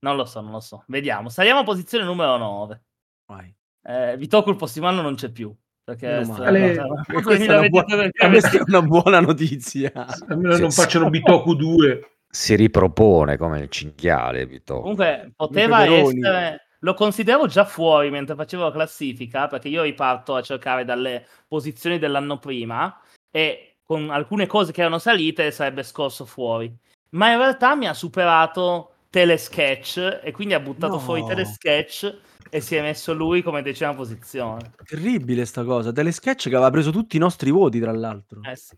non 0.00 0.16
lo 0.16 0.24
so, 0.24 0.40
non 0.40 0.50
lo 0.50 0.60
so. 0.60 0.82
Vediamo. 0.88 1.28
Saliamo 1.28 1.60
a 1.60 1.64
posizione 1.64 2.04
numero 2.04 2.36
9. 2.36 2.82
Vai. 3.26 3.54
Eh, 3.82 4.16
Vitoku 4.16 4.50
il 4.50 4.56
prossimo 4.56 4.88
anno 4.88 5.02
non 5.02 5.14
c'è 5.14 5.30
più. 5.30 5.54
Perché 5.84 6.06
Meno 6.06 6.20
è 6.20 6.24
male. 6.38 6.72
stato- 6.74 6.94
Ale- 6.94 7.22
Questa 7.22 7.44
è 7.44 7.58
una 7.58 7.68
buona- 7.68 7.86
2023 7.86 8.28
questa 8.30 8.56
è 8.58 8.62
una 8.66 8.82
buona 8.82 9.20
notizia. 9.20 9.92
Almeno 10.28 10.54
Sì, 10.54 10.60
non 10.62 10.70
facciano 10.70 11.10
Bitoku 11.10 11.54
2. 11.54 12.08
si 12.28 12.56
ripropone 12.56 13.36
come 13.36 13.60
il 13.60 13.68
cinghiale, 13.68 14.46
Vito. 14.46 14.80
Comunque 14.80 15.32
poteva 15.36 15.84
essere. 15.84 16.60
Lo 16.80 16.92
consideravo 16.94 17.46
già 17.46 17.64
fuori 17.64 18.10
mentre 18.10 18.34
facevo 18.34 18.64
la 18.64 18.70
classifica, 18.72 19.46
perché 19.46 19.68
io 19.68 19.82
riparto 19.82 20.34
a 20.34 20.42
cercare 20.42 20.84
dalle 20.84 21.26
posizioni 21.48 21.98
dell'anno 21.98 22.38
prima 22.38 22.94
e 23.30 23.76
con 23.82 24.10
alcune 24.10 24.46
cose 24.46 24.70
che 24.72 24.80
erano 24.80 24.98
salite 24.98 25.50
sarebbe 25.50 25.82
scorso 25.82 26.24
fuori. 26.26 26.74
Ma 27.10 27.30
in 27.32 27.38
realtà 27.38 27.74
mi 27.74 27.86
ha 27.86 27.94
superato 27.94 28.93
Telesketch 29.14 30.22
e 30.24 30.32
quindi 30.32 30.54
ha 30.54 30.58
buttato 30.58 30.94
No. 30.94 30.98
fuori 30.98 31.24
Telesketch 31.24 32.18
e 32.50 32.60
si 32.60 32.74
è 32.74 32.82
messo 32.82 33.14
lui 33.14 33.42
come 33.42 33.62
decima 33.62 33.94
posizione. 33.94 34.72
Terribile 34.84 35.44
sta 35.44 35.62
cosa. 35.62 35.92
Delle 35.92 36.10
sketch 36.10 36.48
che 36.48 36.56
aveva 36.56 36.70
preso 36.70 36.90
tutti 36.90 37.14
i 37.14 37.20
nostri 37.20 37.52
voti, 37.52 37.78
tra 37.78 37.92
l'altro. 37.92 38.40
Eh 38.42 38.56
sì. 38.56 38.76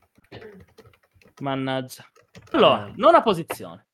Mannaggia. 1.40 2.04
Allora, 2.50 2.92
nona 2.96 3.22
posizione. 3.22 3.86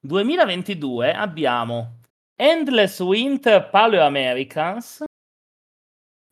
2022 0.00 1.12
abbiamo 1.12 2.00
Endless 2.34 2.98
Winter 2.98 3.70
Paleo 3.70 4.04
Americans 4.04 5.04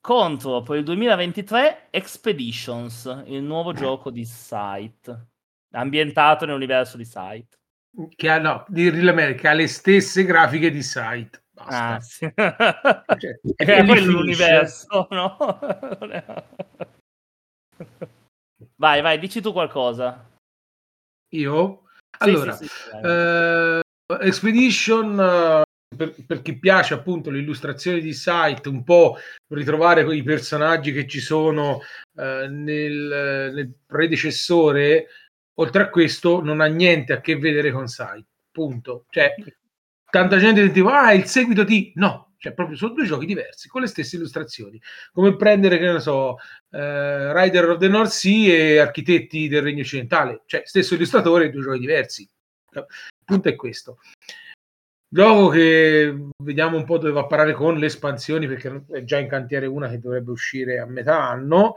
contro 0.01 0.63
per 0.63 0.79
il 0.79 0.83
2023 0.85 1.87
Expeditions, 1.91 3.23
il 3.27 3.45
nuovo 3.45 3.73
gioco 3.73 4.11
di 4.11 4.25
Sight, 4.25 5.27
ambientato 5.71 6.47
nell'universo 6.47 6.97
di 6.97 7.05
Sight. 7.05 7.57
Che 8.15 8.29
ha, 8.29 8.39
no, 8.39 8.65
di 8.69 8.89
America 9.09 9.51
ha 9.51 9.55
le 9.55 9.67
stesse 9.67 10.25
grafiche 10.25 10.71
di 10.71 10.83
Sight. 10.83 11.43
Basta. 11.53 11.95
Ah, 11.95 12.01
sì. 12.01 12.31
Cioè, 12.35 13.41
È 13.57 13.81
e 13.81 13.85
quello 13.85 14.13
l'universo, 14.13 15.07
no? 15.11 15.37
vai, 18.77 19.01
vai, 19.01 19.19
dici 19.19 19.41
tu 19.41 19.53
qualcosa. 19.53 20.29
Io? 21.35 21.85
Allora, 22.19 22.53
sì, 22.53 22.67
sì, 22.67 22.91
eh, 23.03 23.81
Expedition, 24.21 25.19
eh, 25.19 25.63
per, 25.97 26.15
per 26.27 26.43
chi 26.43 26.59
piace 26.59 26.95
appunto 26.95 27.31
le 27.31 27.39
illustrazioni 27.39 28.01
di 28.01 28.13
site, 28.13 28.69
un 28.69 28.85
po' 28.85 29.17
ritrovare 29.53 30.05
quei 30.05 30.23
personaggi 30.23 30.93
che 30.93 31.07
ci 31.07 31.21
sono 31.21 31.81
eh, 32.15 32.47
nel, 32.49 33.51
nel 33.55 33.73
predecessore, 33.87 35.07
oltre 35.59 35.83
a 35.83 35.91
questo 35.91 36.43
non 36.43 36.61
ha 36.61 36.67
niente 36.67 37.13
a 37.13 37.21
che 37.21 37.37
vedere 37.37 37.71
con 37.73 37.87
site, 37.87 38.27
punto. 38.51 39.07
Cioè, 39.11 39.35
tanta 40.11 40.39
gente 40.39 40.67
diceva, 40.67 41.03
ah, 41.03 41.13
il 41.13 41.25
seguito 41.25 41.65
di... 41.65 41.93
No, 41.97 42.35
cioè 42.39 42.53
proprio 42.53 42.77
sono 42.77 42.95
due 42.95 43.05
giochi 43.05 43.27
diversi, 43.27 43.69
con 43.69 43.81
le 43.81 43.87
stesse 43.87 44.17
illustrazioni. 44.17 44.81
Come 45.13 45.37
prendere, 45.37 45.79
che 45.79 45.93
ne 45.93 46.01
so, 46.01 46.37
eh, 46.71 47.33
Rider 47.33 47.71
of 47.71 47.79
the 47.79 47.89
North 47.89 48.11
Sea 48.11 48.55
e 48.55 48.79
Architetti 48.79 49.49
del 49.49 49.63
Regno 49.63 49.83
Occidentale, 49.83 50.43
cioè 50.47 50.63
stesso 50.65 50.95
illustratore, 50.95 51.51
due 51.51 51.63
giochi 51.63 51.79
diversi. 51.79 52.29
Il 52.73 52.87
punto 53.25 53.49
è 53.49 53.55
questo. 53.57 53.99
Gioco 55.09 55.49
che 55.49 56.15
vediamo 56.43 56.77
un 56.77 56.85
po' 56.85 56.99
dove 56.99 57.13
va 57.13 57.21
a 57.21 57.27
parare 57.27 57.53
con 57.53 57.79
le 57.79 57.87
espansioni, 57.87 58.47
perché 58.47 58.85
è 58.91 59.05
già 59.05 59.19
in 59.19 59.29
cantiere 59.29 59.67
una 59.67 59.89
che 59.89 59.99
dovrebbe 59.99 60.31
uscire 60.31 60.79
a 60.79 60.87
metà 60.87 61.27
anno, 61.29 61.77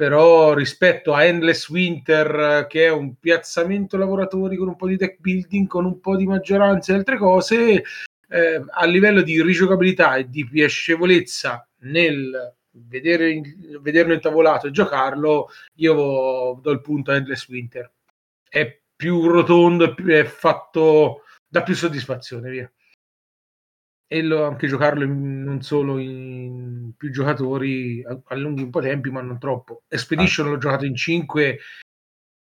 però 0.00 0.54
rispetto 0.54 1.12
a 1.12 1.24
Endless 1.24 1.68
Winter, 1.68 2.64
che 2.70 2.86
è 2.86 2.90
un 2.90 3.16
piazzamento 3.16 3.98
lavoratori 3.98 4.56
con 4.56 4.68
un 4.68 4.74
po' 4.74 4.86
di 4.86 4.96
deck 4.96 5.20
building, 5.20 5.66
con 5.66 5.84
un 5.84 6.00
po' 6.00 6.16
di 6.16 6.24
maggioranza 6.24 6.94
e 6.94 6.96
altre 6.96 7.18
cose, 7.18 7.84
eh, 8.30 8.64
a 8.66 8.86
livello 8.86 9.20
di 9.20 9.42
rigiocabilità 9.42 10.16
e 10.16 10.30
di 10.30 10.48
piacevolezza 10.48 11.68
nel 11.80 12.54
vedere, 12.70 13.42
vederlo 13.82 14.14
intavolato 14.14 14.68
e 14.68 14.70
giocarlo, 14.70 15.48
io 15.74 16.58
do 16.62 16.70
il 16.70 16.80
punto 16.80 17.10
a 17.10 17.16
Endless 17.16 17.46
Winter. 17.48 17.92
È 18.48 18.80
più 18.96 19.26
rotondo, 19.26 19.94
è, 19.94 20.24
fatto 20.24 21.24
dà 21.46 21.62
più 21.62 21.74
soddisfazione, 21.74 22.48
via. 22.48 22.72
E 24.12 24.22
lo, 24.22 24.44
anche 24.44 24.66
giocarlo 24.66 25.04
in, 25.04 25.42
non 25.44 25.62
solo 25.62 25.98
in 25.98 26.92
più 26.96 27.10
giocatori, 27.12 28.04
allunghi 28.24 28.62
un 28.62 28.70
po' 28.70 28.80
i 28.80 28.84
tempi, 28.84 29.10
ma 29.10 29.20
non 29.20 29.38
troppo. 29.38 29.82
Expedition 29.88 30.46
ah. 30.46 30.50
l'ho 30.50 30.58
giocato 30.58 30.84
in 30.84 30.96
5 30.96 31.58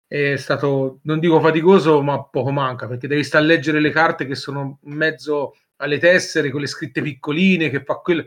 è 0.07 0.37
stato, 0.37 1.01
non 1.05 1.19
dico 1.21 1.41
faticoso, 1.41 2.03
ma 2.03 2.23
poco 2.23 2.51
manca, 2.51 2.87
perché 2.87 3.09
devi 3.09 3.25
stare 3.25 3.45
a 3.45 3.47
leggere 3.47 3.81
le 3.81 3.91
carte 3.91 4.27
che 4.27 4.35
sono 4.35 4.79
mezzo 4.83 5.55
alle 5.77 5.99
tessere 5.99 6.51
con 6.51 6.61
le 6.61 6.67
scritte 6.67 7.03
piccoline 7.03 7.71
che 7.71 7.83
fa 7.83 7.95
quello 7.97 8.25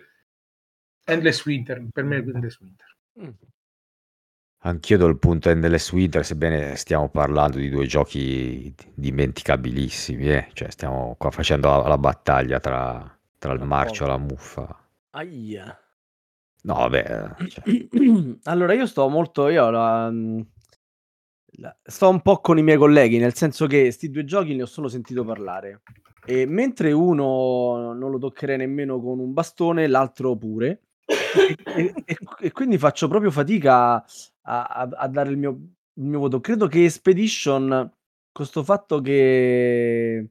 Endless 1.05 1.45
Winter 1.45 1.85
per 1.91 2.03
me 2.03 2.17
è 2.17 2.19
Endless 2.19 2.59
Winter 2.59 2.95
Mm. 3.19 3.29
Anch'io 4.59 4.97
do 4.97 5.07
il 5.07 5.17
punto 5.17 5.49
Endless 5.49 5.91
Winter, 5.91 6.23
sebbene 6.25 6.75
stiamo 6.75 7.09
parlando 7.09 7.57
di 7.57 7.69
due 7.69 7.87
giochi 7.87 8.73
dimenticabilissimi, 8.93 10.29
eh. 10.29 10.49
Cioè, 10.53 10.69
stiamo 10.69 11.15
qua 11.17 11.31
facendo 11.31 11.67
la, 11.69 11.87
la 11.87 11.97
battaglia 11.97 12.59
tra, 12.59 13.16
tra 13.37 13.53
il 13.53 13.63
marcio 13.63 14.03
e 14.05 14.07
la 14.07 14.17
muffa. 14.17 14.83
Aia. 15.11 15.79
No, 16.63 16.73
vabbè, 16.73 17.35
cioè, 17.47 17.87
Allora, 18.43 18.73
io 18.73 18.85
sto 18.85 19.07
molto. 19.09 19.47
Io 19.49 19.69
la- 19.69 20.09
mm, 20.11 20.39
la- 21.59 21.77
sto 21.83 22.09
un 22.09 22.21
po' 22.21 22.39
con 22.39 22.57
i 22.57 22.63
miei 22.63 22.77
colleghi, 22.77 23.17
nel 23.17 23.33
senso 23.35 23.67
che 23.67 23.91
sti 23.91 24.09
due 24.09 24.25
giochi 24.25 24.55
ne 24.55 24.63
ho 24.63 24.67
solo 24.67 24.87
sentito 24.87 25.23
parlare. 25.23 25.81
E 26.25 26.45
mentre 26.45 26.91
uno 26.91 27.93
non 27.93 28.11
lo 28.11 28.17
toccherei 28.17 28.57
nemmeno 28.57 28.99
con 28.99 29.19
un 29.19 29.31
bastone, 29.33 29.87
l'altro 29.87 30.35
pure. 30.35 30.81
E, 31.05 31.57
e- 31.63 31.93
e- 32.05 32.17
e 32.39 32.51
quindi 32.51 32.77
faccio 32.77 33.07
proprio 33.07 33.31
fatica 33.31 33.93
a, 33.95 34.03
a- 34.41 34.89
a 34.91 35.07
dare 35.07 35.29
il 35.29 35.37
mio, 35.37 35.51
il 35.93 36.03
mio 36.03 36.19
voto. 36.19 36.41
Credo 36.41 36.67
che 36.67 36.83
Expedition, 36.83 37.89
questo 38.31 38.63
fatto 38.63 38.99
che. 38.99 40.29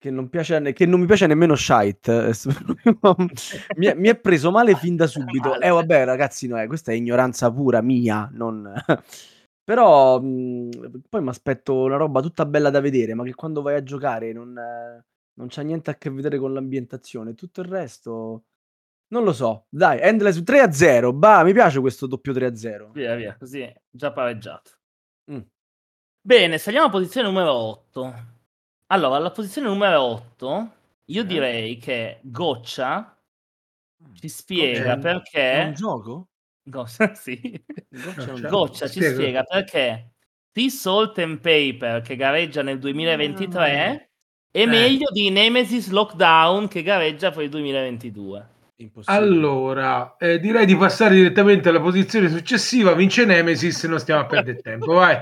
Che 0.00 0.10
non, 0.10 0.30
piace, 0.30 0.54
a 0.54 0.58
ne- 0.60 0.72
che 0.72 0.86
non 0.86 0.98
mi 0.98 1.04
piace 1.04 1.26
nemmeno 1.26 1.54
Shite. 1.54 2.28
eh, 2.28 2.32
mi, 3.76 3.86
è, 3.86 3.94
mi 3.94 4.08
è 4.08 4.18
preso 4.18 4.50
male 4.50 4.74
fin 4.74 4.96
da 4.96 5.06
subito. 5.06 5.60
Eh, 5.60 5.68
vabbè, 5.68 6.06
ragazzi, 6.06 6.46
no, 6.46 6.58
eh, 6.58 6.66
questa 6.66 6.90
è 6.90 6.94
ignoranza 6.94 7.52
pura 7.52 7.82
mia. 7.82 8.30
Non... 8.32 8.72
Però 9.62 10.18
mh, 10.18 11.02
poi 11.06 11.22
mi 11.22 11.28
aspetto 11.28 11.82
una 11.82 11.96
roba 11.96 12.22
tutta 12.22 12.46
bella 12.46 12.70
da 12.70 12.80
vedere, 12.80 13.12
ma 13.12 13.24
che 13.24 13.34
quando 13.34 13.60
vai 13.60 13.74
a 13.74 13.82
giocare 13.82 14.32
non, 14.32 14.56
eh, 14.56 15.04
non 15.34 15.48
c'ha 15.50 15.60
niente 15.60 15.90
a 15.90 15.96
che 15.96 16.08
vedere 16.08 16.38
con 16.38 16.54
l'ambientazione. 16.54 17.34
Tutto 17.34 17.60
il 17.60 17.68
resto, 17.68 18.44
non 19.08 19.22
lo 19.22 19.34
so. 19.34 19.66
Dai, 19.68 20.00
Endless 20.00 20.42
3 20.42 20.60
a 20.60 20.72
0. 20.72 21.12
Bah, 21.12 21.44
mi 21.44 21.52
piace 21.52 21.78
questo 21.78 22.06
doppio 22.06 22.32
3 22.32 22.46
a 22.46 22.56
0. 22.56 22.90
Via, 22.92 23.14
via, 23.16 23.36
così 23.38 23.70
già 23.90 24.10
pareggiato. 24.12 24.70
Mm. 25.30 25.40
Bene, 26.22 26.56
saliamo 26.56 26.86
alla 26.86 26.94
posizione 26.94 27.28
numero 27.28 27.52
8. 27.52 28.38
Allora, 28.92 29.16
alla 29.16 29.30
posizione 29.30 29.68
numero 29.68 30.02
8 30.02 30.70
io 31.06 31.22
Eh? 31.22 31.26
direi 31.26 31.76
che 31.78 32.18
Goccia 32.22 33.16
ci 34.14 34.28
spiega 34.28 34.94
Goccia 34.96 34.98
perché... 34.98 35.52
È 35.52 35.64
un 35.64 35.74
gioco? 35.74 36.28
Goccia, 36.62 37.14
sì. 37.14 37.64
Goccia 37.88 38.48
Goccia 38.48 38.86
ci 38.88 38.94
spiega. 39.00 39.14
spiega 39.14 39.42
perché 39.44 40.10
The 40.52 40.68
Salt 40.70 41.18
and 41.18 41.38
Paper 41.40 42.00
che 42.02 42.16
gareggia 42.16 42.62
nel 42.62 42.78
2023 42.78 44.10
è 44.50 44.60
Eh. 44.62 44.66
meglio 44.66 45.08
di 45.12 45.30
Nemesis 45.30 45.90
Lockdown 45.90 46.66
che 46.68 46.82
gareggia 46.82 47.30
per 47.30 47.44
il 47.44 47.50
2022. 47.50 48.48
Impossibile. 48.80 49.22
Allora, 49.24 50.16
eh, 50.16 50.40
direi 50.40 50.64
di 50.66 50.74
passare 50.74 51.14
direttamente 51.14 51.68
alla 51.68 51.80
posizione 51.80 52.28
successiva. 52.30 52.94
Vince 52.94 53.24
Nemesis, 53.26 53.84
non 53.84 53.98
stiamo 54.00 54.22
a 54.22 54.26
perdere 54.26 54.58
tempo. 54.60 54.94
Vai, 54.94 55.16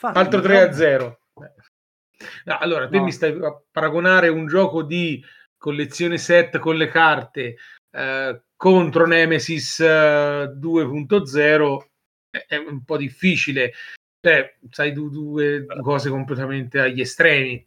altro 0.00 0.38
ma 0.38 0.42
3 0.44 0.60
a 0.62 0.66
no. 0.66 0.72
0. 0.72 1.18
No, 2.44 2.58
allora, 2.58 2.88
te 2.88 2.96
No. 2.96 3.04
mi 3.04 3.12
stai 3.12 3.32
a 3.40 3.60
paragonare 3.70 4.28
un 4.28 4.46
gioco 4.46 4.82
di 4.82 5.22
collezione 5.56 6.18
set 6.18 6.58
con 6.58 6.76
le 6.76 6.88
carte 6.88 7.56
eh, 7.90 8.42
contro 8.56 9.06
Nemesis 9.06 9.80
eh, 9.80 10.52
2.0 10.56 11.84
è, 12.30 12.44
è 12.48 12.56
un 12.56 12.84
po' 12.84 12.96
difficile. 12.96 13.72
Cioè, 14.20 14.56
sai, 14.70 14.92
du- 14.92 15.10
due 15.10 15.66
cose 15.82 16.08
completamente 16.08 16.80
agli 16.80 17.00
estremi. 17.00 17.64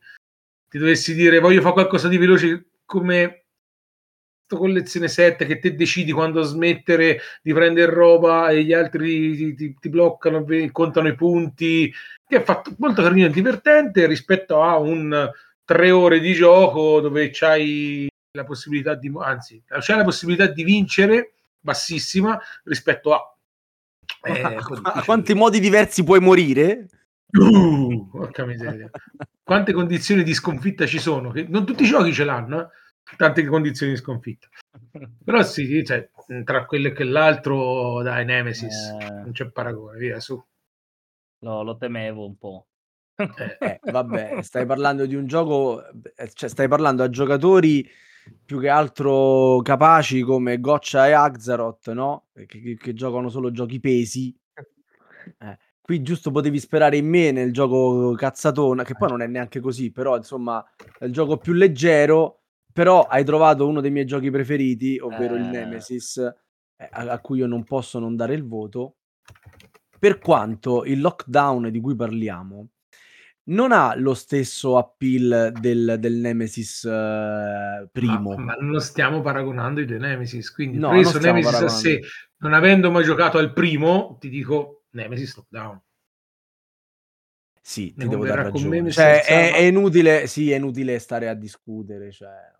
Ti 0.69 0.77
dovessi 0.77 1.13
dire 1.13 1.39
voglio 1.39 1.62
fare 1.62 1.73
qualcosa 1.73 2.08
di 2.08 2.17
veloce 2.17 2.69
come 2.86 3.44
collezione 4.47 5.08
7 5.08 5.45
che 5.45 5.60
te 5.60 5.75
decidi 5.75 6.12
quando 6.12 6.43
smettere 6.43 7.19
di 7.41 7.53
prendere 7.53 7.91
roba 7.91 8.49
e 8.49 8.63
gli 8.63 8.73
altri 8.73 9.36
ti, 9.36 9.55
ti- 9.55 9.75
ti 9.79 9.89
bloccano, 9.89 10.45
contano 10.71 11.08
i 11.08 11.15
punti, 11.15 11.91
che 12.27 12.38
è 12.38 12.43
fatto 12.43 12.75
molto 12.77 13.01
carino 13.01 13.25
e 13.25 13.31
divertente 13.31 14.05
rispetto 14.05 14.62
a 14.62 14.77
un 14.77 15.31
tre 15.65 15.91
ore 15.91 16.19
di 16.19 16.34
gioco 16.34 17.01
dove 17.01 17.31
c'hai 17.31 18.08
la 18.31 18.43
possibilità 18.43 18.93
di, 18.93 19.12
anzi, 19.19 19.62
c'è 19.79 19.95
la 19.95 20.03
possibilità 20.03 20.45
di 20.45 20.63
vincere 20.63 21.34
bassissima 21.60 22.39
rispetto 22.65 23.13
a... 23.13 23.36
eh, 24.23 24.41
a 24.41 24.49
difficile. 24.49 25.03
quanti 25.03 25.34
modi 25.34 25.60
diversi 25.60 26.03
puoi 26.03 26.19
morire? 26.19 26.88
Uh, 27.31 28.08
porca 28.12 28.45
miseria. 28.45 28.89
Quante 29.43 29.73
condizioni 29.73 30.23
di 30.23 30.34
sconfitta 30.34 30.86
ci 30.86 30.99
sono? 30.99 31.31
Che 31.31 31.45
non 31.49 31.65
tutti 31.65 31.84
i 31.84 31.88
giochi 31.88 32.13
ce 32.13 32.23
l'hanno, 32.23 32.62
eh? 32.62 32.67
Tante 33.18 33.46
condizioni 33.46 33.94
di 33.94 33.98
sconfitta. 33.98 34.48
Però 35.24 35.41
sì, 35.44 35.84
cioè, 35.86 36.10
tra 36.44 36.65
quello 36.65 36.88
e 36.94 37.04
l'altro, 37.04 38.02
dai, 38.02 38.26
Nemesis, 38.26 38.89
Eh. 39.00 39.10
non 39.10 39.32
c'è 39.32 39.50
paragone, 39.52 39.98
via 39.98 40.20
su. 40.20 40.41
Lo, 41.39 41.63
lo 41.63 41.78
temevo 41.78 42.26
un 42.26 42.38
po'. 42.38 42.68
Eh, 43.15 43.58
Eh, 43.60 43.80
vabbè, 43.91 44.41
stai 44.41 44.65
parlando 44.65 45.06
di 45.06 45.15
un 45.15 45.26
gioco, 45.26 45.84
eh, 46.15 46.30
cioè 46.34 46.50
stai 46.50 46.68
parlando 46.68 47.04
a 47.04 47.10
giocatori 47.10 47.88
più 48.44 48.60
che 48.60 48.70
altro 48.70 49.62
capaci 49.62 50.22
come 50.22 50.60
Goccia 50.60 51.08
e 51.08 51.12
Axaroth, 51.12 51.91
no? 51.91 52.26
Che, 52.34 52.46
che- 52.48 52.76
che 52.76 52.94
giocano 52.94 53.30
solo 53.30 53.52
giochi 53.52 53.80
pesi. 53.80 54.36
Eh, 55.39 55.58
qui 55.80 56.02
giusto 56.02 56.32
potevi 56.32 56.60
sperare 56.60 56.98
in 56.98 57.08
me 57.08 57.32
nel 57.32 57.54
gioco 57.54 58.13
cazzatona, 58.15 58.84
che 58.84 58.96
poi 58.96 59.10
non 59.10 59.22
è 59.22 59.28
neanche 59.28 59.60
così, 59.60 59.91
però 59.91 60.18
insomma 60.18 60.63
è 60.98 61.06
il 61.06 61.12
gioco 61.13 61.38
più 61.38 61.54
leggero, 61.54 62.44
però 62.75 63.03
hai 63.03 63.23
trovato 63.23 63.65
uno 63.65 63.79
dei 63.79 63.89
miei 63.89 64.03
giochi 64.05 64.29
preferiti, 64.29 64.99
ovvero 64.99 65.35
il 65.35 65.43
Eh. 65.43 65.49
Nemesis, 65.49 66.17
eh, 66.17 66.89
a, 66.91 67.03
a 67.03 67.19
cui 67.21 67.38
io 67.38 67.47
non 67.47 67.63
posso 67.63 67.99
non 67.99 68.17
dare 68.17 68.33
il 68.33 68.45
voto, 68.45 68.97
per 69.97 70.19
quanto 70.19 70.83
il 70.83 70.99
lockdown 70.99 71.71
di 71.71 71.79
cui 71.79 71.95
parliamo 71.95 72.67
non 73.47 73.71
ha 73.71 73.95
lo 73.95 74.13
stesso 74.13 74.77
appeal 74.77 75.53
del, 75.57 75.95
del 75.99 76.15
Nemesis 76.15 76.83
eh, 76.83 77.88
primo. 77.93 78.35
Ma, 78.35 78.43
ma 78.43 78.55
non 78.59 78.81
stiamo 78.81 79.21
paragonando 79.21 79.79
i 79.79 79.85
due 79.85 79.97
Nemesis, 79.97 80.51
quindi 80.51 80.77
No, 80.77 80.89
preso 80.89 81.17
Nemesis 81.17 81.53
a 81.53 81.69
sé, 81.69 82.01
non 82.39 82.53
avendo 82.53 82.91
mai 82.91 83.05
giocato 83.05 83.38
al 83.38 83.53
primo, 83.53 84.17
ti 84.19 84.27
dico 84.27 84.83
Nemesis 84.89 85.38
Lockdown. 85.38 85.81
Sì, 87.61 87.93
Ne 87.95 88.03
ti 88.03 88.09
devo 88.09 88.25
dare 88.25 88.43
ragione. 88.43 88.91
Cioè, 88.91 89.23
è, 89.23 89.53
è 89.53 89.61
inutile, 89.61 90.27
sì, 90.27 90.51
è 90.51 90.57
inutile 90.57 90.99
stare 90.99 91.29
a 91.29 91.33
discutere. 91.33 92.11
Cioè. 92.11 92.55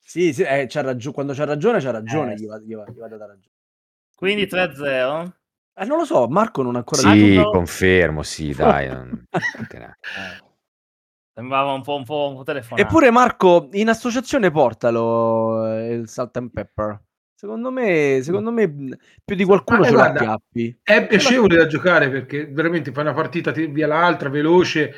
Sì, 0.00 0.32
sì, 0.32 0.42
eh, 0.42 0.66
c'ha 0.68 0.82
ragio- 0.82 1.12
quando 1.12 1.32
c'ha 1.32 1.44
ragione, 1.44 1.80
c'ha 1.80 1.90
ragione. 1.90 2.34
Eh, 2.34 2.36
Gli, 2.36 2.46
va, 2.46 2.58
gli, 2.58 2.74
va, 2.74 2.84
gli 2.88 2.98
vado 2.98 3.14
a 3.14 3.18
dare 3.18 3.32
ragione. 3.32 3.54
Quindi 4.14 4.46
3-0. 4.46 5.34
Eh, 5.76 5.84
non 5.86 5.98
lo 5.98 6.04
so, 6.04 6.28
Marco 6.28 6.62
non 6.62 6.74
ha 6.76 6.78
ancora 6.78 7.08
Ah, 7.08 7.12
Sì, 7.14 7.34
tutto- 7.34 7.50
confermo, 7.50 8.22
sì, 8.22 8.52
dai. 8.84 8.88
non- 8.88 9.24
Eh, 9.32 10.42
Sembrava 11.36 11.72
un 11.72 11.82
po', 11.82 11.96
un 11.96 12.04
po', 12.04 12.28
un 12.28 12.36
po' 12.36 12.42
telefonato. 12.44 12.86
Eppure 12.86 13.10
Marco, 13.10 13.68
in 13.72 13.88
associazione 13.88 14.52
portalo 14.52 15.66
eh, 15.74 15.94
il 15.94 16.08
salt 16.08 16.36
and 16.36 16.50
pepper. 16.52 17.02
Secondo 17.34 17.72
me, 17.72 18.20
secondo 18.22 18.52
me 18.52 18.68
più 19.24 19.34
di 19.34 19.44
qualcuno 19.44 19.80
Ma, 19.80 19.86
eh, 19.86 19.90
ce 19.90 19.96
l'ha. 19.96 20.38
È 20.82 21.06
piacevole 21.08 21.56
da 21.56 21.66
giocare 21.66 22.08
perché 22.08 22.46
veramente 22.46 22.92
fai 22.92 23.02
una 23.02 23.12
partita 23.14 23.50
ti- 23.50 23.66
via 23.66 23.88
l'altra, 23.88 24.28
veloce, 24.28 24.92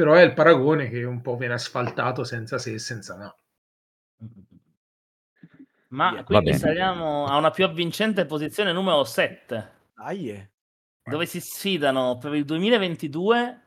però 0.00 0.14
è 0.14 0.22
il 0.22 0.32
paragone 0.34 0.88
che 0.88 1.04
un 1.04 1.20
po' 1.20 1.36
viene 1.36 1.54
asfaltato 1.54 2.24
senza 2.24 2.58
se 2.58 2.72
e 2.74 2.78
senza 2.78 3.16
no. 3.16 3.36
Ma 5.88 6.10
Via. 6.12 6.24
quindi 6.24 6.54
saliamo 6.54 7.26
a 7.26 7.36
una 7.36 7.50
più 7.50 7.64
avvincente 7.64 8.24
posizione 8.24 8.72
numero 8.72 9.02
7, 9.04 9.70
Dai, 9.94 10.30
eh. 10.30 10.50
dove 11.02 11.26
si 11.26 11.40
sfidano 11.40 12.16
per 12.18 12.34
il 12.34 12.44
2022 12.44 13.60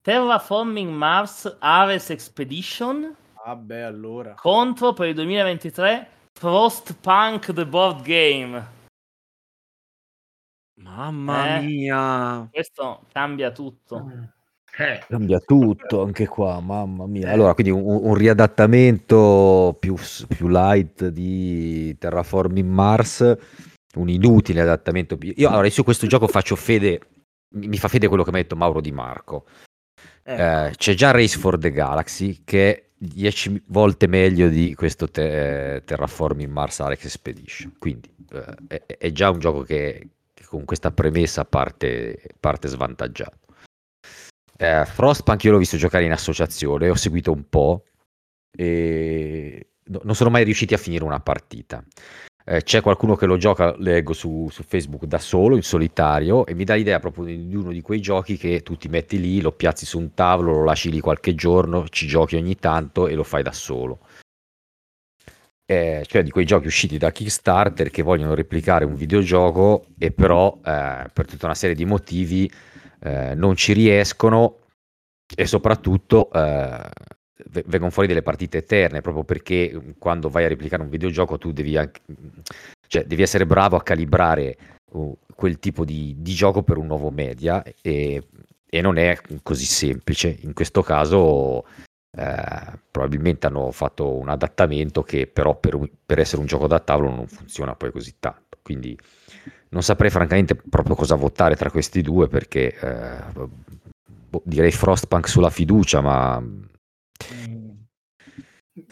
Terraforming 0.00 0.90
Mars 0.92 1.56
Ares 1.58 2.10
Expedition 2.10 3.14
Vabbè, 3.44 3.80
allora. 3.80 4.34
contro 4.34 4.92
per 4.92 5.08
il 5.08 5.14
2023 5.14 6.08
Frostpunk 6.32 7.52
The 7.52 7.66
Board 7.66 8.02
Game. 8.02 8.72
Mamma 10.80 11.56
Eh. 11.58 11.60
mia. 11.62 12.48
Questo 12.50 13.04
cambia 13.12 13.50
tutto. 13.52 14.10
Eh, 14.76 15.04
Cambia 15.08 15.38
tutto 15.40 16.02
anche 16.02 16.26
qua, 16.26 16.60
mamma 16.60 17.06
mia. 17.06 17.28
Eh. 17.28 17.32
Allora, 17.32 17.54
quindi 17.54 17.72
un, 17.72 17.82
un 17.84 18.14
riadattamento 18.14 19.76
più, 19.78 19.94
più 20.28 20.48
light 20.48 21.08
di 21.08 21.96
Terraforming 21.98 22.68
Mars, 22.68 23.36
un 23.96 24.08
inutile 24.08 24.60
adattamento. 24.60 25.16
Io 25.20 25.48
allora, 25.48 25.68
su 25.70 25.84
questo 25.84 26.06
gioco 26.06 26.26
faccio 26.26 26.56
fede, 26.56 27.00
mi 27.54 27.68
mi 27.68 27.78
fa 27.78 27.88
fede 27.88 28.08
quello 28.08 28.24
che 28.24 28.30
mi 28.32 28.38
ha 28.38 28.42
detto 28.42 28.56
Mauro 28.56 28.80
Di 28.80 28.90
Marco. 28.92 29.46
Eh, 30.24 30.66
Eh, 30.68 30.72
c'è 30.76 30.94
già 30.94 31.10
Race 31.12 31.38
for 31.38 31.58
the 31.58 31.70
Galaxy 31.70 32.42
che 32.44 32.74
è 32.74 32.84
10 32.96 33.64
volte 33.68 34.06
meglio 34.08 34.48
di 34.48 34.74
questo 34.74 35.08
te- 35.10 35.82
Terraforming 35.84 36.50
Mars 36.50 36.80
Alex 36.80 37.04
Expedition. 37.04 37.74
Quindi 37.78 38.12
eh, 38.32 38.56
è, 38.66 38.96
è 38.98 39.12
già 39.12 39.30
un 39.30 39.38
gioco 39.38 39.62
che, 39.62 40.08
che 40.32 40.44
con 40.46 40.64
questa 40.64 40.90
premessa 40.90 41.44
parte, 41.44 42.20
parte 42.40 42.68
svantaggiato. 42.68 43.38
Eh, 44.56 44.84
Frostpunk 44.86 45.42
io 45.44 45.52
l'ho 45.52 45.58
visto 45.58 45.76
giocare 45.76 46.04
in 46.04 46.12
associazione, 46.12 46.88
ho 46.88 46.94
seguito 46.94 47.32
un 47.32 47.48
po'. 47.48 47.84
e 48.56 49.68
no- 49.86 50.00
non 50.04 50.14
sono 50.14 50.30
mai 50.30 50.44
riusciti 50.44 50.74
a 50.74 50.78
finire 50.78 51.04
una 51.04 51.20
partita. 51.20 51.84
Eh, 52.46 52.62
c'è 52.62 52.80
qualcuno 52.82 53.16
che 53.16 53.26
lo 53.26 53.36
gioca, 53.36 53.74
leggo 53.78 54.12
su, 54.12 54.48
su 54.50 54.62
Facebook, 54.62 55.04
da 55.06 55.18
solo, 55.18 55.56
in 55.56 55.62
solitario, 55.62 56.46
e 56.46 56.54
mi 56.54 56.64
dà 56.64 56.74
l'idea 56.74 57.00
proprio 57.00 57.24
di 57.24 57.48
di 57.48 57.56
uno 57.56 57.72
di 57.72 57.80
quei 57.80 58.00
giochi 58.00 58.36
che 58.36 58.62
tu 58.62 58.76
ti 58.76 58.88
metti 58.88 59.18
lì, 59.18 59.40
lo 59.40 59.52
piazzi 59.52 59.86
su 59.86 59.98
un 59.98 60.14
tavolo, 60.14 60.52
lo 60.52 60.64
lasci 60.64 60.90
lì 60.90 61.00
qualche 61.00 61.34
giorno, 61.34 61.88
ci 61.88 62.06
giochi 62.06 62.36
ogni 62.36 62.54
tanto 62.56 63.08
e 63.08 63.14
lo 63.14 63.24
fai 63.24 63.42
da 63.42 63.52
solo. 63.52 64.00
Eh, 65.66 66.04
cioè 66.06 66.22
di 66.22 66.30
quei 66.30 66.44
giochi 66.44 66.66
usciti 66.66 66.98
da 66.98 67.10
Kickstarter 67.10 67.90
che 67.90 68.02
vogliono 68.02 68.34
replicare 68.34 68.84
un 68.84 68.94
videogioco 68.94 69.86
e 69.98 70.10
però 70.10 70.60
eh, 70.62 71.08
per 71.10 71.26
tutta 71.26 71.46
una 71.46 71.54
serie 71.54 71.74
di 71.74 71.86
motivi 71.86 72.50
eh, 73.04 73.34
non 73.34 73.54
ci 73.54 73.74
riescono 73.74 74.60
e 75.36 75.46
soprattutto 75.46 76.30
eh, 76.32 76.88
ve- 77.50 77.64
vengono 77.66 77.90
fuori 77.90 78.08
delle 78.08 78.22
partite 78.22 78.58
eterne 78.58 79.02
proprio 79.02 79.24
perché 79.24 79.70
mm, 79.74 79.90
quando 79.98 80.30
vai 80.30 80.44
a 80.44 80.48
replicare 80.48 80.82
un 80.82 80.88
videogioco 80.88 81.36
tu 81.36 81.52
devi, 81.52 81.76
anche, 81.76 82.00
cioè, 82.88 83.04
devi 83.04 83.22
essere 83.22 83.46
bravo 83.46 83.76
a 83.76 83.82
calibrare 83.82 84.56
uh, 84.92 85.16
quel 85.34 85.58
tipo 85.58 85.84
di, 85.84 86.16
di 86.18 86.32
gioco 86.32 86.62
per 86.62 86.78
un 86.78 86.86
nuovo 86.86 87.10
media 87.10 87.62
e, 87.82 88.26
e 88.66 88.80
non 88.80 88.96
è 88.96 89.18
così 89.42 89.66
semplice. 89.66 90.38
In 90.40 90.54
questo 90.54 90.82
caso 90.82 91.64
eh, 92.16 92.78
probabilmente 92.90 93.46
hanno 93.46 93.70
fatto 93.72 94.14
un 94.16 94.28
adattamento 94.28 95.02
che 95.02 95.26
però 95.26 95.58
per, 95.58 95.78
per 96.06 96.20
essere 96.20 96.40
un 96.40 96.46
gioco 96.46 96.66
da 96.66 96.80
tavolo 96.80 97.10
non 97.10 97.26
funziona 97.26 97.74
poi 97.74 97.90
così 97.92 98.14
tanto. 98.18 98.58
Quindi 98.62 98.96
non 99.74 99.82
saprei 99.82 100.08
francamente 100.08 100.54
proprio 100.54 100.94
cosa 100.94 101.16
votare 101.16 101.56
tra 101.56 101.68
questi 101.68 102.00
due 102.00 102.28
perché 102.28 102.72
eh, 102.72 103.22
boh, 104.30 104.40
direi 104.44 104.70
Frostpunk 104.70 105.28
sulla 105.28 105.50
fiducia, 105.50 106.00
ma 106.00 106.40
Mm. 107.32 107.70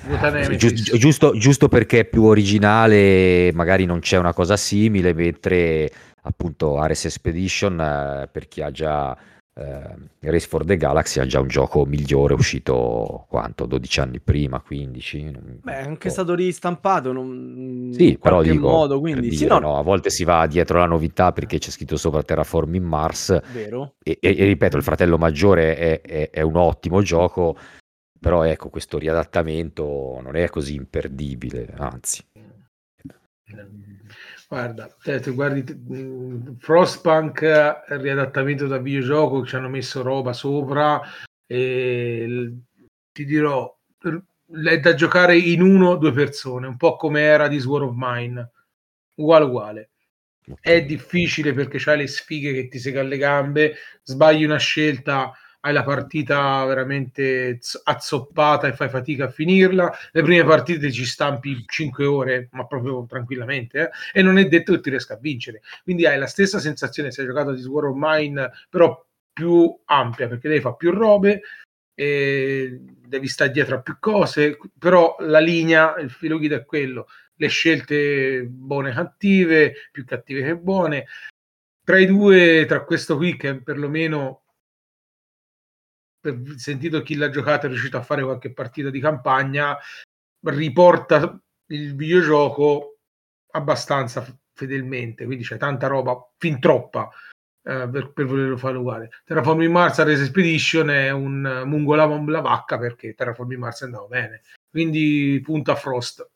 Vota 0.07 0.29
Sì, 0.29 0.35
Nemesis. 0.49 0.73
giu- 0.73 0.97
giusto, 0.97 1.37
giusto 1.37 1.69
perché 1.69 2.01
è 2.01 2.05
più 2.05 2.25
originale, 2.25 3.51
magari 3.53 3.85
non 3.85 3.99
c'è 3.99 4.17
una 4.17 4.33
cosa 4.33 4.57
simile, 4.57 5.13
mentre 5.13 5.91
appunto 6.23 6.79
Ares 6.79 7.05
Expedition, 7.05 7.81
eh, 7.81 8.29
per 8.31 8.47
chi 8.49 8.63
ha 8.63 8.71
già 8.71 9.17
eh, 9.55 9.97
Race 10.21 10.47
for 10.47 10.65
the 10.65 10.77
Galaxy, 10.77 11.21
ha 11.21 11.27
già 11.27 11.41
un 11.41 11.49
gioco 11.49 11.85
migliore 11.85 12.33
uscito 12.35 13.27
quanto? 13.29 13.67
12 13.67 14.01
anni 14.01 14.19
prima, 14.21 14.61
15? 14.61 15.23
Non- 15.31 15.59
Beh, 15.63 15.73
è 15.79 15.83
anche 15.83 16.09
stato 16.11 16.35
ristampato 16.35 17.13
non- 17.13 17.91
Sì, 17.93 18.11
in 18.11 18.19
però 18.19 18.37
qualche 18.37 18.53
dico, 18.53 18.69
modo, 18.69 18.99
quindi 19.01 19.31
sì, 19.33 19.39
dire, 19.45 19.49
no, 19.51 19.59
no, 19.59 19.79
a 19.79 19.83
volte 19.83 20.09
si 20.11 20.25
va 20.25 20.47
dietro 20.47 20.79
la 20.79 20.87
novità 20.87 21.33
perché 21.33 21.59
c'è 21.59 21.71
scritto 21.71 21.97
sopra 21.97 22.23
Terraforming 22.23 22.85
Mars 22.85 23.39
vero. 23.53 23.97
e, 24.03 24.17
e- 24.21 24.35
e 24.39 24.45
ripeto, 24.45 24.77
il 24.79 24.83
fratello 24.83 25.19
maggiore 25.19 25.77
è, 25.77 26.01
è- 26.01 26.31
è 26.31 26.41
un 26.41 26.57
ottimo 26.57 27.03
gioco, 27.03 27.57
però 28.19 28.45
ecco, 28.45 28.71
questo 28.71 28.97
riadattamento 28.99 30.19
non 30.23 30.35
è 30.37 30.49
così 30.49 30.75
imperdibile, 30.77 31.75
anzi. 31.77 32.25
Guarda, 34.53 34.87
te, 35.03 35.19
te 35.21 35.31
guardi 35.31 35.63
mh, 35.75 36.57
Frostpunk, 36.59 37.41
eh, 37.43 37.75
riadattamento 37.97 38.67
da 38.67 38.77
videogioco, 38.79 39.47
ci 39.47 39.57
hanno 39.57 39.71
messo 39.71 40.03
roba 40.03 40.35
sopra 40.35 41.01
e 41.47 42.27
l- 42.29 42.55
ti 43.13 43.25
dirò, 43.25 43.75
r- 44.01 44.19
è 44.69 44.79
da 44.79 44.93
giocare 44.95 45.39
in 45.39 45.63
uno 45.63 45.91
o 45.91 45.97
due 45.97 46.13
persone, 46.13 46.67
un 46.67 46.77
po' 46.77 46.97
come 46.97 47.23
era 47.23 47.49
di 47.49 47.59
War 47.65 47.83
of 47.85 47.95
Mine, 47.97 48.51
uguale 49.17 49.45
uguale. 49.47 49.91
È 50.61 50.85
difficile 50.85 51.55
perché 51.55 51.79
c'hai 51.79 51.99
le 51.99 52.07
sfighe 52.07 52.53
che 52.53 52.69
ti 52.69 52.79
sega 52.79 53.01
alle 53.01 53.17
gambe, 53.17 53.75
sbagli 54.03 54.45
una 54.45 54.59
scelta, 54.59 55.33
hai 55.65 55.73
la 55.73 55.83
partita 55.85 56.65
veramente 56.65 57.59
azzoppata 57.85 58.67
e 58.69 58.73
fai 58.73 58.89
fatica 58.89 59.25
a 59.25 59.31
finirla. 59.31 59.93
Le 60.11 60.23
prime 60.23 60.45
partite 60.45 60.91
ci 60.91 61.05
stampi 61.05 61.65
5 61.67 62.05
ore, 62.05 62.49
ma 62.53 62.67
proprio 62.67 63.05
tranquillamente, 63.09 63.91
eh, 64.13 64.21
e 64.21 64.23
non 64.23 64.39
è 64.39 64.47
detto 64.47 64.73
che 64.73 64.81
ti 64.81 64.91
riesca 64.91 65.15
a 65.15 65.19
vincere. 65.19 65.63
Quindi 65.83 66.07
hai 66.07 66.19
la 66.19 66.27
stessa 66.27 66.59
sensazione 66.59 67.11
se 67.11 67.21
hai 67.21 67.27
giocato 67.29 67.51
a 67.51 67.55
This 67.55 67.67
War 67.67 67.85
of 67.85 67.97
Mine, 67.97 68.51
però 68.69 69.05
più 69.33 69.75
ampia 69.87 70.29
perché 70.29 70.49
devi 70.49 70.61
fare 70.61 70.77
più 70.77 70.91
robe. 70.91 71.43
Devi 71.95 73.29
stare 73.29 73.53
dietro 73.53 73.77
a 73.77 73.81
più 73.81 73.97
cose, 74.01 74.59
però 74.79 75.15
la 75.21 75.39
linea, 75.39 75.97
il 75.99 76.11
filo 76.11 76.39
guida 76.39 76.57
è 76.57 76.65
quello 76.65 77.07
le 77.43 77.49
scelte 77.49 78.45
buone 78.45 78.91
e 78.91 78.93
cattive, 78.93 79.75
più 79.91 80.05
cattive 80.05 80.43
che 80.43 80.57
buone. 80.57 81.07
Tra 81.85 81.99
i 81.99 82.07
due, 82.07 82.65
tra 82.67 82.85
questo 82.85 83.17
qui 83.17 83.37
che 83.37 83.61
perlomeno 83.61 84.42
per 86.23 86.41
sentito 86.57 87.03
chi 87.03 87.17
l'ha 87.17 87.29
giocato 87.31 87.67
è 87.67 87.69
riuscito 87.69 87.97
a 87.97 88.03
fare 88.03 88.23
qualche 88.23 88.53
partita 88.53 88.91
di 88.91 89.01
campagna, 89.01 89.77
riporta 90.45 91.37
il 91.67 91.97
videogioco 91.97 92.99
abbastanza 93.51 94.25
fedelmente, 94.55 95.25
quindi 95.25 95.43
c'è 95.43 95.57
tanta 95.57 95.89
roba, 95.89 96.17
fin 96.39 96.61
troppa 96.61 97.11
eh, 97.65 97.89
per, 97.91 98.13
per 98.13 98.27
volerlo 98.27 98.57
fare 98.57 98.77
uguale. 98.77 99.11
Terraforming 99.25 99.73
Mars 99.73 99.99
a 99.99 100.05
Race 100.05 100.23
Expedition 100.23 100.91
è 100.91 101.11
un 101.11 101.65
mungolava 101.67 102.23
la 102.31 102.41
vacca 102.41 102.79
perché 102.79 103.15
Terraforming 103.15 103.61
Mars 103.61 103.83
è 103.83 103.87
andato 103.87 104.07
bene, 104.07 104.43
quindi 104.71 105.41
punta 105.43 105.75
Frost. 105.75 106.31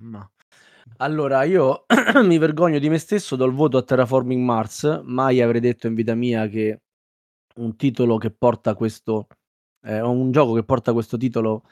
Ma- 0.00 0.30
Allora, 0.98 1.42
io 1.42 1.86
mi 2.22 2.38
vergogno 2.38 2.78
di 2.78 2.88
me 2.88 2.98
stesso, 2.98 3.34
do 3.34 3.44
il 3.46 3.52
voto 3.52 3.78
a 3.78 3.82
Terraforming 3.82 4.44
Mars. 4.44 5.00
Mai 5.02 5.40
avrei 5.40 5.60
detto 5.60 5.88
in 5.88 5.94
vita 5.94 6.14
mia 6.14 6.46
che 6.46 6.82
un 7.58 7.76
titolo 7.76 8.16
che 8.18 8.30
porta 8.30 8.74
questo, 8.74 9.26
eh, 9.82 10.00
un 10.00 10.30
gioco 10.32 10.54
che 10.54 10.64
porta 10.64 10.92
questo 10.92 11.16
titolo 11.16 11.64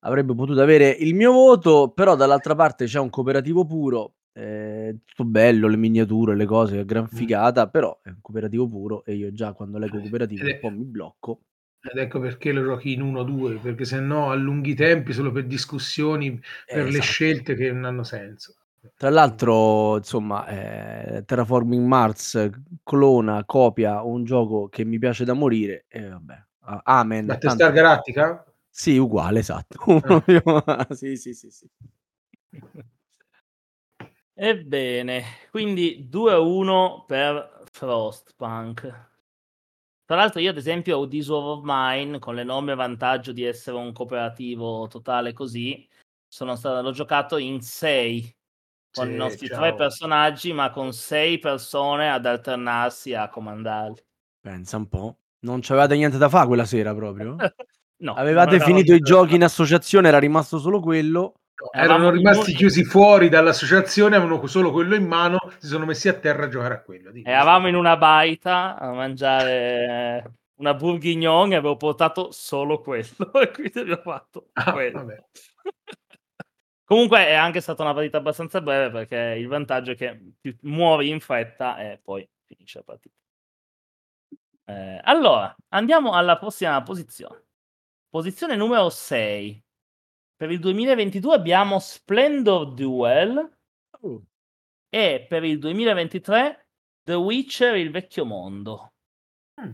avrebbe 0.00 0.34
potuto 0.34 0.60
avere 0.60 0.90
il 0.90 1.14
mio 1.14 1.32
voto, 1.32 1.90
però 1.90 2.16
dall'altra 2.16 2.54
parte 2.54 2.86
c'è 2.86 2.98
un 2.98 3.10
cooperativo 3.10 3.64
puro, 3.64 4.14
eh, 4.32 4.98
tutto 5.04 5.24
bello, 5.24 5.68
le 5.68 5.76
miniature, 5.76 6.34
le 6.34 6.44
cose, 6.46 6.84
gran 6.84 7.06
figata, 7.08 7.68
però 7.68 8.00
è 8.02 8.08
un 8.08 8.20
cooperativo 8.20 8.66
puro 8.66 9.04
e 9.04 9.14
io 9.14 9.32
già 9.32 9.52
quando 9.52 9.78
leggo 9.78 10.00
cooperativo 10.00 10.42
Ed 10.42 10.48
è- 10.48 10.54
un 10.54 10.60
po' 10.60 10.70
mi 10.70 10.84
blocco. 10.84 11.40
Ed 11.84 11.98
ecco 11.98 12.20
perché 12.20 12.52
lo 12.52 12.62
giochi 12.62 12.92
in 12.92 13.02
1-2, 13.02 13.56
perché 13.56 13.84
se 13.84 13.98
no 13.98 14.30
allunghi 14.30 14.70
i 14.70 14.74
tempi 14.74 15.12
solo 15.12 15.32
per 15.32 15.46
discussioni, 15.46 16.40
per 16.64 16.84
le 16.84 16.88
Esatto. 16.90 17.02
scelte 17.02 17.54
che 17.56 17.72
non 17.72 17.84
hanno 17.84 18.04
senso. 18.04 18.54
Tra 18.96 19.10
l'altro, 19.10 19.96
insomma, 19.98 20.44
eh, 20.46 21.24
Terraforming 21.24 21.86
Mars 21.86 22.50
clona, 22.82 23.44
copia 23.44 24.02
un 24.02 24.24
gioco 24.24 24.68
che 24.68 24.84
mi 24.84 24.98
piace 24.98 25.24
da 25.24 25.34
morire 25.34 25.84
e 25.88 26.08
vabbè. 26.08 26.44
a- 26.64 26.80
Amen. 26.84 27.26
Battlestar 27.26 27.58
tanto- 27.72 27.74
Galactica? 27.80 28.44
Sì, 28.68 28.96
uguale, 28.96 29.38
esatto. 29.38 29.78
sì, 30.96 31.16
sì, 31.16 31.32
sì, 31.32 31.50
sì. 31.50 31.68
Ebbene, 34.34 35.22
quindi 35.50 36.08
2-1 36.08 37.04
per 37.06 37.62
Frostpunk. 37.70 39.10
Tra 40.04 40.16
l'altro 40.16 40.40
io 40.40 40.50
ad 40.50 40.56
esempio 40.56 40.98
ho 40.98 41.06
This 41.08 41.28
War 41.28 41.42
of 41.58 41.60
Mine 41.64 42.18
con 42.18 42.34
l'enorme 42.34 42.74
vantaggio 42.74 43.32
di 43.32 43.44
essere 43.44 43.76
un 43.76 43.92
cooperativo 43.92 44.88
totale 44.88 45.32
così, 45.32 45.88
sono 46.26 46.56
stato, 46.56 46.82
l'ho 46.82 46.90
giocato 46.92 47.36
in 47.36 47.60
6 47.60 48.34
con 48.92 49.06
Sì, 49.06 49.12
i 49.12 49.16
nostri 49.16 49.46
ciao. 49.48 49.58
tre 49.58 49.74
personaggi 49.74 50.52
ma 50.52 50.70
con 50.70 50.92
6 50.92 51.38
persone 51.38 52.10
ad 52.10 52.26
alternarsi 52.26 53.14
a 53.14 53.28
comandarli. 53.28 54.02
Pensa 54.40 54.76
un 54.76 54.88
po'. 54.88 55.16
Non 55.40 55.60
c'avevate 55.60 55.96
niente 55.96 56.18
da 56.18 56.28
fare 56.28 56.46
quella 56.46 56.64
sera 56.64 56.94
proprio? 56.94 57.36
No, 58.02 58.14
Avevate 58.14 58.58
finito 58.58 58.92
i 58.94 58.98
giochi 58.98 59.36
in 59.36 59.44
associazione, 59.44 60.08
era 60.08 60.18
rimasto 60.18 60.58
solo 60.58 60.80
quello. 60.80 61.34
Erano 61.72 61.92
Eravamo 61.94 62.10
rimasti 62.10 62.46
noi- 62.50 62.54
chiusi 62.56 62.82
fuori 62.82 63.28
dall'associazione, 63.28 64.16
avevano 64.16 64.44
solo 64.48 64.72
quello 64.72 64.96
in 64.96 65.06
mano, 65.06 65.38
si 65.58 65.68
sono 65.68 65.84
messi 65.84 66.08
a 66.08 66.14
terra 66.14 66.46
a 66.46 66.48
giocare 66.48 66.74
a 66.74 66.80
quello. 66.82 67.12
Dimmi. 67.12 67.28
Eravamo 67.28 67.68
in 67.68 67.76
una 67.76 67.96
baita 67.96 68.76
a 68.76 68.90
mangiare 68.92 70.32
una 70.56 70.74
bourguignon 70.74 71.52
e 71.52 71.54
avevo 71.54 71.76
portato 71.76 72.32
solo 72.32 72.80
quello 72.80 73.06
e 73.40 73.50
quindi 73.52 73.78
abbiamo 73.78 74.02
fatto 74.02 74.48
Ah, 74.54 74.72
quello. 74.72 75.06
Comunque 76.92 77.26
è 77.26 77.32
anche 77.32 77.62
stata 77.62 77.82
una 77.82 77.94
partita 77.94 78.18
abbastanza 78.18 78.60
breve 78.60 78.90
perché 78.90 79.38
il 79.38 79.46
vantaggio 79.46 79.92
è 79.92 79.96
che 79.96 80.34
più 80.38 80.54
muovi 80.64 81.08
in 81.08 81.20
fretta 81.20 81.78
e 81.78 81.98
poi 81.98 82.28
finisce 82.44 82.80
la 82.80 82.84
partita. 82.84 83.14
Eh, 84.66 85.00
allora, 85.02 85.56
andiamo 85.68 86.12
alla 86.12 86.36
prossima 86.36 86.82
posizione. 86.82 87.46
Posizione 88.10 88.56
numero 88.56 88.90
6. 88.90 89.64
Per 90.36 90.50
il 90.50 90.58
2022 90.60 91.34
abbiamo 91.34 91.78
Splendor 91.78 92.74
Duel 92.74 93.58
Oh, 94.00 94.26
e 94.90 95.24
per 95.26 95.44
il 95.44 95.58
2023 95.58 96.66
The 97.04 97.14
Witcher 97.14 97.74
Il 97.74 97.90
Vecchio 97.90 98.26
Mondo. 98.26 98.92
Mm. 99.58 99.72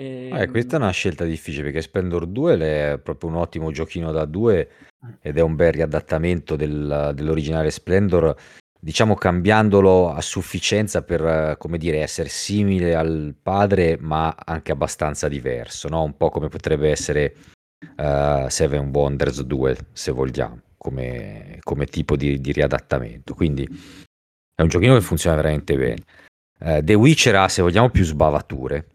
Eh, 0.00 0.28
Ehm, 0.30 0.50
questa 0.50 0.76
è 0.76 0.78
una 0.78 0.90
scelta 0.90 1.24
difficile 1.24 1.64
perché 1.64 1.82
Splendor 1.82 2.26
2 2.26 2.92
è 2.92 2.98
proprio 2.98 3.30
un 3.30 3.36
ottimo 3.36 3.72
giochino 3.72 4.12
da 4.12 4.24
due 4.26 4.68
ed 5.20 5.36
è 5.36 5.40
un 5.40 5.56
bel 5.56 5.72
riadattamento 5.72 6.54
del- 6.54 7.12
dell'originale 7.14 7.70
Splendor, 7.72 8.32
diciamo 8.78 9.16
cambiandolo 9.16 10.10
a 10.12 10.20
sufficienza 10.20 11.02
per, 11.02 11.56
come 11.58 11.78
dire, 11.78 12.00
essere 12.00 12.28
simile 12.28 12.94
al 12.94 13.34
padre 13.40 13.96
ma 13.98 14.36
anche 14.44 14.70
abbastanza 14.70 15.26
diverso, 15.26 15.88
no? 15.88 16.04
Un 16.04 16.16
po' 16.16 16.30
come 16.30 16.48
potrebbe 16.48 16.90
essere 16.90 17.34
uh, 17.96 18.48
Seven 18.48 18.90
Wonders 18.92 19.42
2, 19.42 19.76
se 19.92 20.12
vogliamo, 20.12 20.60
come, 20.76 21.58
come 21.62 21.86
tipo 21.86 22.14
di, 22.16 22.40
di, 22.40 22.52
riadattamento. 22.52 23.34
Quindi 23.34 23.66
è 24.54 24.62
un 24.62 24.68
giochino 24.68 24.94
che 24.94 25.00
funziona 25.00 25.36
veramente 25.36 25.76
bene. 25.76 26.02
Uh, 26.60 26.82
The 26.82 26.94
Witcher 26.94 27.34
ha, 27.34 27.48
se 27.48 27.62
vogliamo, 27.62 27.90
più 27.90 28.04
sbavature. 28.04 28.86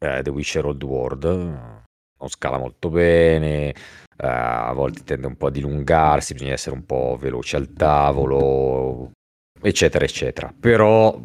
Uh, 0.00 0.22
The 0.22 0.30
Witcher 0.30 0.64
Old 0.64 0.82
World 0.82 1.24
non 1.24 2.28
scala 2.28 2.58
molto 2.58 2.88
bene, 2.88 3.74
a 4.16 4.72
volte 4.72 5.04
tende 5.04 5.26
un 5.26 5.36
po' 5.36 5.46
a 5.46 5.50
dilungarsi, 5.50 6.32
bisogna 6.32 6.52
essere 6.52 6.74
un 6.74 6.84
po' 6.84 7.16
veloci 7.20 7.54
al 7.54 7.72
tavolo, 7.72 9.12
eccetera, 9.60 10.04
eccetera. 10.04 10.52
Però 10.58 11.20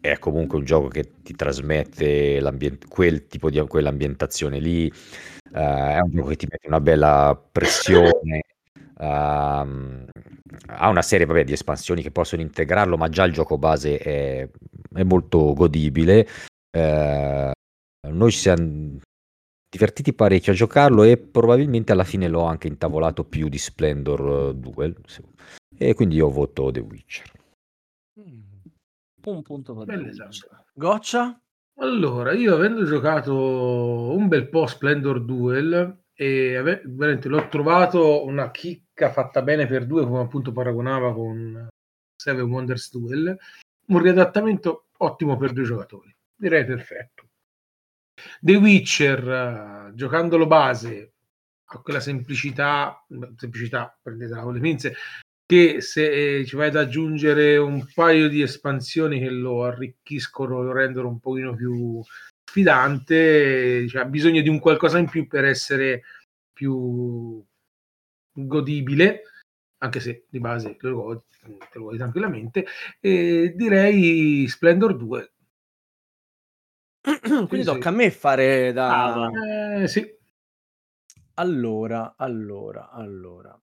è 0.00 0.18
comunque 0.18 0.58
un 0.58 0.64
gioco 0.64 0.88
che 0.88 1.12
ti 1.22 1.34
trasmette 1.34 2.40
quel 2.88 3.26
tipo 3.26 3.50
di 3.50 3.60
quell'ambientazione 3.60 4.58
lì, 4.58 4.86
uh, 4.86 5.58
è 5.58 6.00
un 6.00 6.10
gioco 6.10 6.28
che 6.28 6.36
ti 6.36 6.46
mette 6.50 6.66
una 6.66 6.80
bella 6.80 7.40
pressione. 7.50 8.42
Uh, 8.98 10.04
ha 10.66 10.88
una 10.88 11.02
serie 11.02 11.26
vabbè, 11.26 11.44
di 11.44 11.52
espansioni 11.52 12.02
che 12.02 12.10
possono 12.10 12.42
integrarlo, 12.42 12.96
ma 12.96 13.08
già 13.08 13.22
il 13.22 13.32
gioco 13.32 13.56
base 13.56 13.98
è, 13.98 14.48
è 14.94 15.02
molto 15.04 15.52
godibile. 15.52 16.26
Uh, 16.76 17.52
noi 18.06 18.30
ci 18.30 18.38
siamo 18.38 19.00
divertiti 19.68 20.14
parecchio 20.14 20.52
a 20.52 20.54
giocarlo 20.54 21.02
e 21.02 21.18
probabilmente 21.18 21.92
alla 21.92 22.04
fine 22.04 22.28
l'ho 22.28 22.44
anche 22.44 22.68
intavolato 22.68 23.24
più 23.24 23.48
di 23.48 23.58
Splendor 23.58 24.54
Duel. 24.54 24.96
E 25.76 25.94
quindi 25.94 26.16
io 26.16 26.30
voto 26.30 26.70
The 26.70 26.80
Witcher. 26.80 27.30
Mm. 28.20 28.40
Un 29.24 29.42
punto 29.42 29.74
per 29.74 30.10
Goccia? 30.72 31.38
Allora, 31.80 32.32
io 32.32 32.54
avendo 32.54 32.84
giocato 32.84 34.14
un 34.14 34.26
bel 34.26 34.48
po' 34.48 34.66
Splendor 34.66 35.22
Duel 35.22 36.04
e 36.14 36.56
ave- 36.56 36.82
veramente 36.84 37.28
l'ho 37.28 37.46
trovato 37.48 38.24
una 38.24 38.50
chicca 38.50 39.12
fatta 39.12 39.42
bene 39.42 39.66
per 39.66 39.86
due, 39.86 40.04
come 40.04 40.20
appunto 40.20 40.50
paragonava 40.50 41.12
con 41.12 41.68
Seven 42.16 42.50
Wonders 42.50 42.90
Duel, 42.90 43.38
un 43.86 44.02
riadattamento 44.02 44.86
ottimo 44.98 45.36
per 45.36 45.52
due 45.52 45.64
giocatori. 45.64 46.12
Direi 46.34 46.64
perfetto. 46.64 47.17
The 48.40 48.54
Witcher, 48.56 49.92
giocandolo 49.94 50.46
base, 50.46 51.12
ha 51.64 51.78
quella 51.80 52.00
semplicità, 52.00 53.04
semplicità, 53.36 53.98
prendetela 54.02 54.42
con 54.42 54.54
le 54.54 54.60
pinze, 54.60 54.94
che 55.44 55.80
se 55.80 56.38
eh, 56.40 56.44
ci 56.44 56.56
vai 56.56 56.68
ad 56.68 56.76
aggiungere 56.76 57.56
un 57.56 57.86
paio 57.94 58.28
di 58.28 58.42
espansioni 58.42 59.18
che 59.18 59.30
lo 59.30 59.64
arricchiscono, 59.64 60.62
lo 60.62 60.72
rendono 60.72 61.08
un 61.08 61.18
pochino 61.20 61.54
più 61.54 62.02
sfidante, 62.44 63.86
cioè, 63.88 64.02
ha 64.02 64.04
bisogno 64.04 64.40
di 64.42 64.48
un 64.48 64.58
qualcosa 64.58 64.98
in 64.98 65.08
più 65.08 65.26
per 65.26 65.44
essere 65.44 66.02
più 66.52 67.42
godibile, 68.32 69.22
anche 69.78 70.00
se 70.00 70.24
di 70.28 70.40
base 70.40 70.76
lo 70.80 71.02
godi, 71.02 71.24
lo 71.72 71.82
godi 71.82 71.96
tranquillamente, 71.98 72.66
e 73.00 73.52
direi 73.54 74.46
Splendor 74.48 74.96
2. 74.96 75.32
Quindi 77.48 77.64
tocca 77.64 77.88
a 77.88 77.92
me 77.92 78.10
fare 78.10 78.72
da... 78.72 79.14
Ah, 79.14 79.30
eh, 79.82 79.88
sì. 79.88 80.06
Allora, 81.34 82.14
allora, 82.16 82.90
allora. 82.90 83.58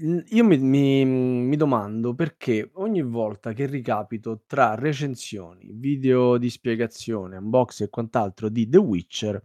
Io 0.00 0.44
mi, 0.44 0.58
mi, 0.58 1.04
mi 1.04 1.56
domando 1.56 2.14
perché 2.14 2.70
ogni 2.74 3.02
volta 3.02 3.52
che 3.52 3.66
ricapito 3.66 4.42
tra 4.46 4.76
recensioni, 4.76 5.70
video 5.72 6.38
di 6.38 6.48
spiegazione, 6.50 7.36
unbox 7.36 7.80
e 7.80 7.88
quant'altro 7.88 8.48
di 8.48 8.68
The 8.68 8.76
Witcher, 8.76 9.42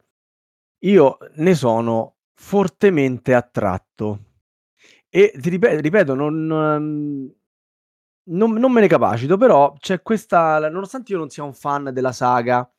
io 0.84 1.18
ne 1.38 1.56
sono 1.56 2.18
fortemente 2.36 3.34
attratto. 3.34 4.26
E 5.10 5.34
ti 5.40 5.50
ripeto, 5.50 5.82
ripeto 5.82 6.14
non, 6.14 7.34
non, 8.26 8.54
non 8.54 8.72
me 8.72 8.82
ne 8.82 8.88
capacito, 8.88 9.38
però 9.38 9.74
c'è 9.80 10.02
questa, 10.02 10.70
nonostante 10.70 11.12
io 11.12 11.18
non 11.18 11.30
sia 11.30 11.44
un 11.44 11.54
fan 11.54 11.92
della 11.94 12.12
saga, 12.12 12.70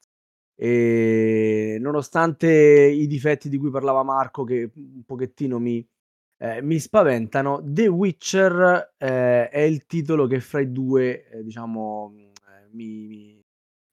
e 0.57 1.79
nonostante 1.81 2.49
i 2.49 3.07
difetti 3.07 3.49
di 3.49 3.59
cui 3.59 3.71
parlava 3.71 4.03
Marco, 4.03 4.45
che 4.45 4.71
un 4.75 5.05
pochettino 5.05 5.59
mi, 5.59 5.87
eh, 6.39 6.63
mi 6.63 6.79
spaventano. 6.79 7.61
The 7.65 7.89
Witcher 7.89 8.95
eh, 8.97 9.49
è 9.49 9.61
il 9.61 9.87
titolo 9.87 10.27
che 10.27 10.41
fra 10.41 10.61
i 10.61 10.71
due, 10.71 11.27
eh, 11.29 11.43
diciamo, 11.43 12.15
eh, 12.17 12.69
mi, 12.73 13.07
mi, 13.07 13.45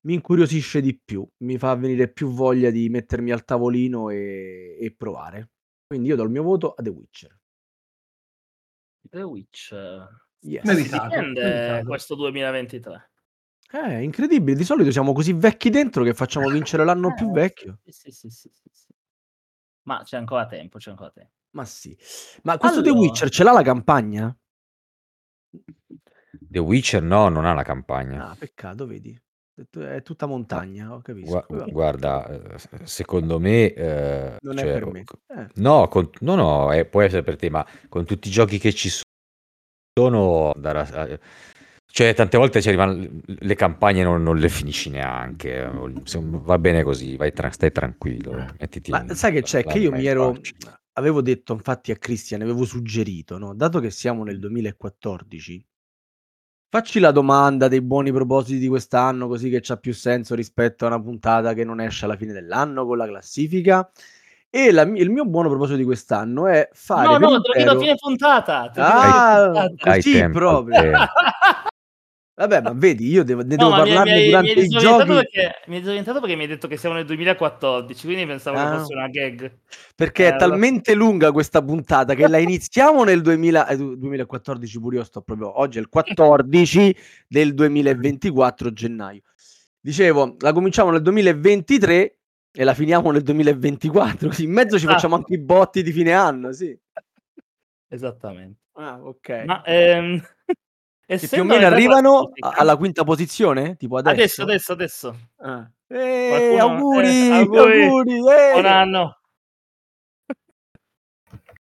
mi, 0.01 0.13
incuriosisce 0.13 0.81
di 0.81 0.99
più, 1.03 1.27
mi 1.39 1.57
fa 1.57 1.75
venire 1.75 2.09
più 2.11 2.29
voglia 2.29 2.69
di 2.69 2.89
mettermi 2.89 3.31
al 3.31 3.43
tavolino 3.43 4.09
e, 4.09 4.77
e 4.79 4.91
provare. 4.91 5.49
Quindi 5.87 6.09
io 6.09 6.15
do 6.15 6.23
il 6.23 6.29
mio 6.29 6.43
voto 6.43 6.73
a 6.73 6.81
The 6.81 6.89
Witcher. 6.89 7.39
The 9.09 9.23
Witcher. 9.23 10.29
Yes. 10.43 10.63
Meritato, 10.63 11.07
dipende 11.07 11.43
meritato. 11.43 11.87
questo 11.87 12.15
2023. 12.15 13.09
È 13.71 13.77
eh, 13.77 14.01
incredibile, 14.01 14.57
di 14.57 14.63
solito 14.63 14.91
siamo 14.91 15.13
così 15.13 15.33
vecchi 15.33 15.69
dentro 15.69 16.03
che 16.03 16.13
facciamo 16.13 16.49
vincere 16.49 16.83
l'anno 16.83 17.13
più 17.13 17.31
vecchio. 17.31 17.79
Sì, 17.85 18.11
sì, 18.11 18.29
sì, 18.29 18.49
sì, 18.51 18.93
Ma 19.83 20.01
c'è 20.03 20.17
ancora 20.17 20.45
tempo, 20.45 20.77
c'è 20.77 20.89
ancora 20.89 21.11
tempo. 21.11 21.31
Ma 21.51 21.63
sì. 21.65 21.97
Ma 22.43 22.57
questo 22.57 22.79
allora... 22.79 22.93
The 22.93 22.99
Witcher 22.99 23.29
ce 23.29 23.43
l'ha 23.43 23.51
la 23.51 23.61
campagna? 23.61 24.37
The 26.31 26.59
Witcher 26.59 27.01
no, 27.01 27.29
non 27.29 27.45
ha 27.45 27.53
la 27.53 27.63
campagna. 27.63 28.29
Ah, 28.29 28.35
peccato, 28.37 28.85
vedi. 28.85 29.17
È 29.53 30.01
tutta 30.01 30.25
montagna, 30.25 30.93
ho 30.93 31.01
capito. 31.01 31.45
Gu- 31.47 31.71
guarda, 31.71 32.27
eh, 32.27 32.57
secondo 32.83 33.39
me... 33.39 33.73
Eh, 33.73 34.37
non 34.41 34.57
cioè, 34.57 34.65
è 34.65 34.73
per 34.73 34.85
me. 34.87 35.03
Eh. 35.27 35.47
No, 35.55 35.87
con, 35.87 36.09
no, 36.21 36.35
no, 36.35 36.73
è, 36.73 36.85
può 36.85 37.01
essere 37.01 37.23
per 37.23 37.37
te, 37.37 37.49
ma 37.49 37.65
con 37.87 38.05
tutti 38.05 38.27
i 38.27 38.31
giochi 38.31 38.57
che 38.57 38.73
ci 38.73 38.89
sono... 39.93 40.53
Darà, 40.55 41.19
cioè, 41.93 42.13
tante 42.13 42.37
volte 42.37 42.61
ci 42.61 42.69
arrivano 42.69 43.05
le 43.25 43.55
campagne 43.55 44.01
non, 44.01 44.23
non 44.23 44.37
le 44.37 44.47
finisci 44.47 44.89
neanche. 44.89 45.69
Va 46.13 46.57
bene 46.57 46.83
così, 46.83 47.17
vai 47.17 47.33
tra, 47.33 47.51
stai 47.51 47.71
tranquillo. 47.71 48.47
Ma 48.87 49.13
sai 49.13 49.33
che 49.33 49.41
c'è? 49.41 49.63
Che 49.65 49.77
io 49.77 49.91
mi 49.91 50.05
ero, 50.05 50.37
avevo 50.93 51.21
detto 51.21 51.51
infatti 51.53 51.91
a 51.91 51.97
Cristian, 51.97 52.41
avevo 52.41 52.63
suggerito, 52.63 53.37
no? 53.37 53.53
dato 53.53 53.79
che 53.79 53.91
siamo 53.91 54.23
nel 54.23 54.39
2014, 54.39 55.65
facci 56.69 56.99
la 56.99 57.11
domanda 57.11 57.67
dei 57.67 57.81
buoni 57.81 58.13
propositi 58.13 58.57
di 58.57 58.69
quest'anno, 58.69 59.27
così 59.27 59.49
che 59.49 59.59
c'ha 59.61 59.75
più 59.75 59.93
senso 59.93 60.33
rispetto 60.33 60.85
a 60.85 60.87
una 60.87 61.01
puntata 61.01 61.53
che 61.53 61.65
non 61.65 61.81
esce 61.81 62.05
alla 62.05 62.15
fine 62.15 62.31
dell'anno 62.31 62.85
con 62.85 62.97
la 62.97 63.07
classifica. 63.07 63.91
E 64.53 64.71
la, 64.73 64.81
il 64.81 65.09
mio 65.09 65.23
buono 65.23 65.47
proposito 65.47 65.77
di 65.77 65.85
quest'anno 65.85 66.45
è 66.47 66.67
fare. 66.73 67.07
No, 67.07 67.17
no, 67.17 67.41
te 67.41 67.47
lo 67.47 67.53
chiedo 67.53 67.71
a 67.71 67.79
fine 67.79 67.95
puntata. 67.95 68.71
Ah, 68.75 69.69
così 69.79 70.29
proprio. 70.29 70.91
Vabbè, 72.41 72.61
ma 72.61 72.73
vedi, 72.73 73.07
io 73.07 73.23
devo, 73.23 73.43
ne 73.43 73.55
no, 73.55 73.65
devo 73.65 73.69
parlarne 73.69 74.15
mi, 74.15 74.25
durante 74.25 74.55
mi, 74.55 74.61
mi 74.61 74.65
i 74.65 74.67
giochi. 74.67 75.05
Perché, 75.05 75.55
mi 75.67 75.75
è 75.77 75.79
disorientato 75.79 76.19
perché 76.19 76.35
mi 76.35 76.41
hai 76.41 76.47
detto 76.47 76.67
che 76.67 76.75
siamo 76.75 76.95
nel 76.95 77.05
2014, 77.05 78.05
quindi 78.05 78.25
pensavo 78.25 78.57
ah. 78.57 78.71
che 78.71 78.77
fosse 78.77 78.93
una 78.93 79.07
gag. 79.07 79.57
Perché 79.95 80.25
eh, 80.25 80.33
è 80.33 80.35
talmente 80.37 80.95
lunga 80.95 81.31
questa 81.31 81.61
puntata 81.61 82.13
che 82.13 82.27
la 82.27 82.39
iniziamo 82.39 83.03
nel 83.03 83.21
2000, 83.21 83.67
eh, 83.67 83.77
2014, 83.77 84.79
pure 84.79 84.97
io 84.97 85.03
sto 85.03 85.21
proprio, 85.21 85.59
oggi 85.59 85.77
è 85.77 85.81
il 85.81 85.87
14 85.87 86.95
del 87.27 87.53
2024 87.53 88.73
gennaio. 88.73 89.21
Dicevo, 89.79 90.35
la 90.39 90.51
cominciamo 90.51 90.89
nel 90.89 91.01
2023 91.01 92.20
e 92.53 92.63
la 92.63 92.73
finiamo 92.73 93.11
nel 93.11 93.23
2024, 93.23 94.27
così 94.27 94.43
in 94.43 94.51
mezzo 94.51 94.77
ci 94.77 94.85
ah. 94.85 94.91
facciamo 94.91 95.15
anche 95.15 95.33
i 95.33 95.39
botti 95.39 95.83
di 95.83 95.91
fine 95.91 96.13
anno, 96.13 96.51
sì. 96.51 96.77
Esattamente. 97.87 98.59
Ah, 98.73 98.99
ok. 99.01 99.43
Ma 99.45 99.63
ehm... 99.63 100.21
Che 101.05 101.27
più 101.27 101.41
o 101.41 101.45
meno 101.45 101.65
arrivano 101.65 102.31
alla 102.39 102.77
quinta 102.77 103.03
posizione? 103.03 103.75
Tipo 103.75 103.97
adesso? 103.97 104.43
Adesso, 104.43 104.43
adesso, 104.43 104.71
adesso. 104.71 105.17
Ah. 105.37 105.69
Eh, 105.87 106.57
auguri, 106.57 107.27
eh, 107.27 107.31
auguri, 107.31 107.83
auguri 107.83 108.15
eh. 108.15 108.51
buon 108.53 108.65
anno. 108.65 109.19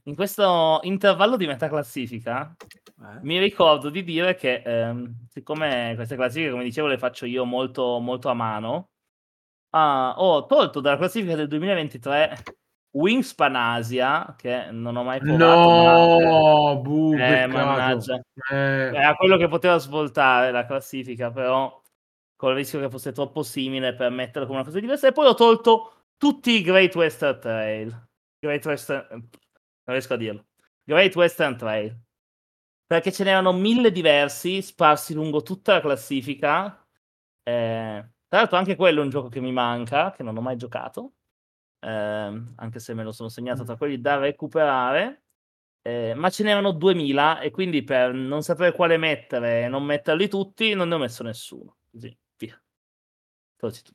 In 0.04 0.16
questo 0.16 0.80
intervallo 0.84 1.36
di 1.36 1.48
metà 1.48 1.68
classifica 1.68 2.56
eh. 2.60 3.20
mi 3.22 3.40
ricordo 3.40 3.90
di 3.90 4.04
dire 4.04 4.36
che 4.36 4.62
ehm, 4.66 5.28
siccome 5.30 5.94
queste 5.96 6.16
classifiche, 6.16 6.52
come 6.52 6.64
dicevo, 6.64 6.88
le 6.88 6.98
faccio 6.98 7.26
io 7.26 7.46
molto, 7.46 8.00
molto 8.00 8.30
a 8.30 8.34
mano, 8.34 8.90
ah, 9.72 10.16
ho 10.18 10.46
tolto 10.46 10.80
dalla 10.80 10.98
classifica 10.98 11.36
del 11.36 11.48
2023 11.48 12.44
Wingspan 12.92 13.56
Asia, 13.56 14.36
che 14.38 14.72
non 14.72 14.96
ho 14.96 15.04
mai 15.04 15.20
provato. 15.20 16.20
No, 16.20 16.82
buh, 16.82 17.14
eh, 17.14 17.46
mannaggia. 17.48 18.20
Eh. 18.50 18.56
Era 18.56 19.16
quello 19.16 19.38
che 19.38 19.48
poteva 19.48 19.78
svoltare 19.78 20.52
la 20.52 20.66
classifica, 20.66 21.32
però 21.32 21.82
con 22.36 22.52
il 22.52 22.56
rischio 22.58 22.80
che 22.80 22.90
fosse 22.90 23.12
troppo 23.12 23.44
simile 23.44 23.94
per 23.94 24.10
metterlo 24.10 24.48
come 24.48 24.60
una 24.60 24.68
cosa 24.68 24.80
diversa. 24.80 25.08
E 25.08 25.12
poi 25.12 25.28
ho 25.28 25.36
tolto 25.36 26.06
tutti 26.18 26.52
i 26.52 26.62
Great 26.62 26.96
Western 26.96 27.40
Trail. 27.40 28.08
Great 28.40 28.66
Western... 28.66 29.08
Non 29.10 29.96
riesco 29.96 30.14
a 30.14 30.18
dirlo. 30.18 30.46
Great 30.84 31.16
Western 31.16 31.56
Trail. 31.56 31.96
Perché 32.86 33.12
ce 33.12 33.24
n'erano 33.24 33.52
mille 33.52 33.92
diversi 33.92 34.62
sparsi 34.62 35.14
lungo 35.14 35.44
tutta 35.44 35.74
la 35.74 35.82
classifica. 35.82 36.88
Eh, 37.44 38.10
tra 38.38 38.40
l'altro 38.40 38.58
anche 38.58 38.76
quello 38.76 39.02
è 39.02 39.04
un 39.04 39.10
gioco 39.10 39.30
che 39.30 39.40
mi 39.40 39.52
manca, 39.52 40.12
che 40.12 40.22
non 40.24 40.38
ho 40.38 40.42
mai 40.42 40.58
giocato. 40.58 41.14
ehm, 41.80 42.54
anche 42.58 42.80
se 42.80 42.94
me 42.96 43.04
lo 43.04 43.12
sono 43.12 43.30
segnato 43.30 43.64
tra 43.64 43.78
quelli 43.78 44.00
da 44.02 44.18
recuperare. 44.18 45.24
Eh, 45.82 46.14
ma 46.16 46.30
ce 46.30 46.44
n'erano 46.44 46.72
2000 46.72 47.40
e 47.40 47.50
quindi 47.52 47.84
per 47.84 48.14
non 48.14 48.42
sapere 48.44 48.74
quale 48.74 48.98
mettere 48.98 49.64
e 49.64 49.68
non 49.70 49.84
metterli 49.84 50.28
tutti, 50.28 50.74
non 50.74 50.88
ne 50.90 50.96
ho 50.96 50.98
messo 50.98 51.24
nessuno. 51.24 51.78
Così, 51.92 52.16
via. 52.38 52.62
Tolti 53.56 53.82
tu. 53.84 53.92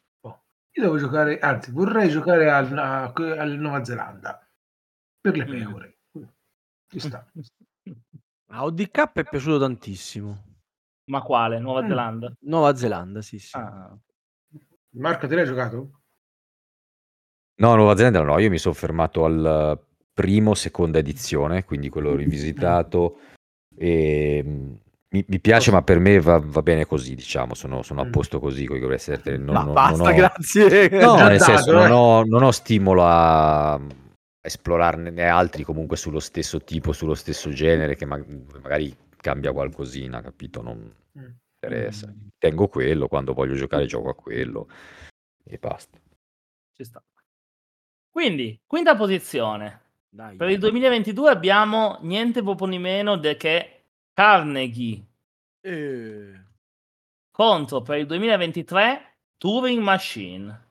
Io 0.75 0.83
devo 0.85 0.97
giocare, 0.97 1.39
anzi, 1.39 1.71
vorrei 1.71 2.09
giocare 2.09 2.51
al, 2.51 2.77
a- 2.79 3.13
al 3.13 3.51
Nuova 3.59 3.85
Zelanda 3.85 4.49
per 5.21 5.37
le 5.37 5.45
Mm. 5.45 5.51
pecore. 5.51 5.99
Ci 6.89 6.99
sta. 7.01 7.31
A 8.53 8.65
ODK 8.65 9.13
è 9.13 9.25
piaciuto 9.25 9.59
tantissimo. 9.59 10.45
Ma 11.11 11.21
quale? 11.21 11.59
Nuova 11.59 11.83
Mm. 11.83 11.89
Zelanda? 11.89 12.33
Nuova 12.41 12.75
Zelanda, 12.75 13.21
sì, 13.23 13.39
sì. 13.39 13.57
Ah. 13.57 13.95
Marco, 14.95 15.27
te 15.27 15.35
l'hai 15.35 15.47
giocato? 15.47 16.01
No, 17.57 17.75
Nuova 17.75 17.97
Zelanda 17.97 18.23
no, 18.23 18.39
io 18.39 18.51
mi 18.51 18.59
sono 18.59 18.75
fermato 18.75 19.25
al 19.25 19.79
primo, 20.13 20.55
seconda 20.55 20.99
edizione, 20.99 21.65
quindi 21.65 21.89
quello 21.89 22.15
rivisitato. 22.15 23.21
E 23.77 24.43
mm, 24.45 24.73
mi, 25.11 25.25
mi 25.27 25.41
piace, 25.41 25.71
ma 25.71 25.83
per 25.83 25.99
me 25.99 26.21
va, 26.21 26.39
va 26.45 26.63
bene 26.63 26.87
così, 26.87 27.15
diciamo. 27.15 27.55
Sono, 27.55 27.83
sono 27.83 28.03
a 28.03 28.05
Mm. 28.07 28.11
posto 28.11 28.41
così 28.41 28.67
con 28.67 28.77
i 28.77 28.81
Grace 28.81 29.21
Non, 29.39 29.55
Ma 29.55 29.63
non- 29.65 29.73
basta, 29.75 29.97
non 30.05 30.13
ho- 30.13 30.15
grazie. 30.17 30.89
No, 31.01 31.15
nel 31.29 31.39
dato, 31.39 31.45
senso, 31.53 31.71
eh. 31.71 31.75
non, 31.75 31.91
ho, 31.93 32.25
non 32.25 32.43
ho 32.43 32.51
stimolo 32.51 33.03
a 33.07 33.81
esplorarne 34.45 35.23
altri 35.29 35.63
comunque 35.63 35.97
sullo 35.97 36.19
stesso 36.21 36.61
tipo, 36.63 36.93
sullo 36.93 37.15
stesso 37.15 37.51
genere, 37.51 37.95
che 37.97 38.05
ma- 38.07 38.23
magari 38.61 38.95
cambia 39.17 39.53
qualcosina, 39.53 40.21
capito? 40.21 40.61
Non 40.63 40.93
Mm. 41.19 41.25
Interessa. 41.67 42.09
Mm. 42.09 42.29
Tengo 42.39 42.69
quello, 42.69 43.09
quando 43.09 43.33
voglio 43.35 43.55
giocare 43.55 43.87
gioco 43.87 44.09
a 44.11 44.15
quello 44.15 44.69
e 45.45 45.59
basta. 45.59 45.99
Ci 46.75 46.85
sta. 46.85 47.03
Quindi, 48.11 48.61
quinta 48.67 48.97
posizione. 48.97 49.81
Dai. 50.09 50.37
Per 50.37 50.49
il 50.51 50.59
2022 50.59 51.31
abbiamo 51.31 51.99
niente 52.03 52.43
proprio 52.43 52.69
di 52.69 52.79
meno 52.79 53.17
de 53.17 53.37
che 53.37 53.85
Carnegie 54.13 55.07
Eh, 55.65 56.41
contro 57.31 57.81
per 57.83 57.99
il 57.99 58.07
2023 58.07 59.17
Turing 59.39 59.81
Machine. 59.83 60.69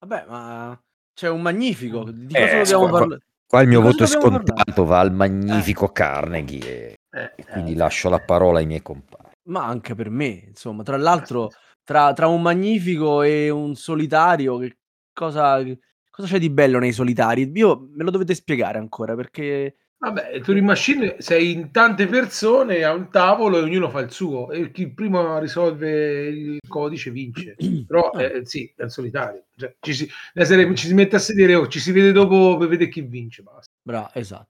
Vabbè, 0.00 0.24
ma 0.26 0.82
c'è 1.14 1.28
un 1.28 1.42
magnifico. 1.42 2.10
Di 2.10 2.34
Eh, 2.34 2.40
cosa 2.40 2.56
dobbiamo 2.56 2.88
qua- 2.88 2.98
parlare? 2.98 3.20
Qua 3.46 3.60
il 3.60 3.68
mio 3.68 3.78
Di 3.80 3.86
voto 3.86 4.02
è 4.02 4.06
dobbiamo 4.06 4.22
parlare? 4.38 4.46
scontato, 4.46 4.84
va 4.84 4.98
al 4.98 5.12
magnifico 5.12 5.88
Carnegie 5.92 6.66
e, 6.66 6.96
Eh, 7.10 7.32
e 7.36 7.44
quindi 7.44 7.74
lascio 7.76 8.08
la 8.08 8.18
parola 8.18 8.58
ai 8.58 8.66
miei 8.66 8.82
compagni. 8.82 9.25
Ma 9.46 9.64
anche 9.64 9.94
per 9.94 10.10
me, 10.10 10.44
insomma, 10.48 10.82
tra 10.82 10.96
l'altro, 10.96 11.50
tra, 11.84 12.12
tra 12.12 12.26
un 12.26 12.42
magnifico 12.42 13.22
e 13.22 13.48
un 13.50 13.74
solitario, 13.76 14.58
che 14.58 14.76
cosa, 15.12 15.62
cosa 16.10 16.28
c'è 16.28 16.38
di 16.38 16.50
bello 16.50 16.78
nei 16.78 16.92
solitari? 16.92 17.50
Io 17.54 17.88
me 17.94 18.02
lo 18.04 18.10
dovete 18.10 18.34
spiegare 18.34 18.78
ancora 18.78 19.14
perché 19.14 19.76
Vabbè, 19.98 20.40
Turing 20.42 20.66
Machine 20.66 21.16
sei 21.20 21.52
in 21.52 21.70
tante 21.70 22.06
persone 22.06 22.84
a 22.84 22.92
un 22.92 23.08
tavolo 23.10 23.56
e 23.56 23.62
ognuno 23.62 23.88
fa 23.88 24.00
il 24.00 24.10
suo 24.10 24.50
e 24.50 24.70
chi 24.70 24.92
prima 24.92 25.38
risolve 25.38 26.26
il 26.26 26.58
codice 26.68 27.10
vince. 27.10 27.54
Però 27.88 28.10
Ah. 28.10 28.22
eh, 28.22 28.44
sì, 28.44 28.70
è 28.76 28.82
un 28.82 28.90
solitario. 28.90 29.44
Cioè, 29.56 29.74
ci, 29.80 29.94
si, 29.94 30.08
serie- 30.34 30.74
ci 30.74 30.88
si 30.88 30.92
mette 30.94 31.16
a 31.16 31.18
sedere 31.18 31.54
o 31.54 31.66
ci 31.68 31.80
si 31.80 31.92
vede 31.92 32.12
dopo 32.12 32.58
per 32.58 32.68
vedere 32.68 32.90
chi 32.90 33.00
vince. 33.00 33.42
Basta. 33.42 33.72
Bravo, 33.80 34.10
esatto. 34.12 34.48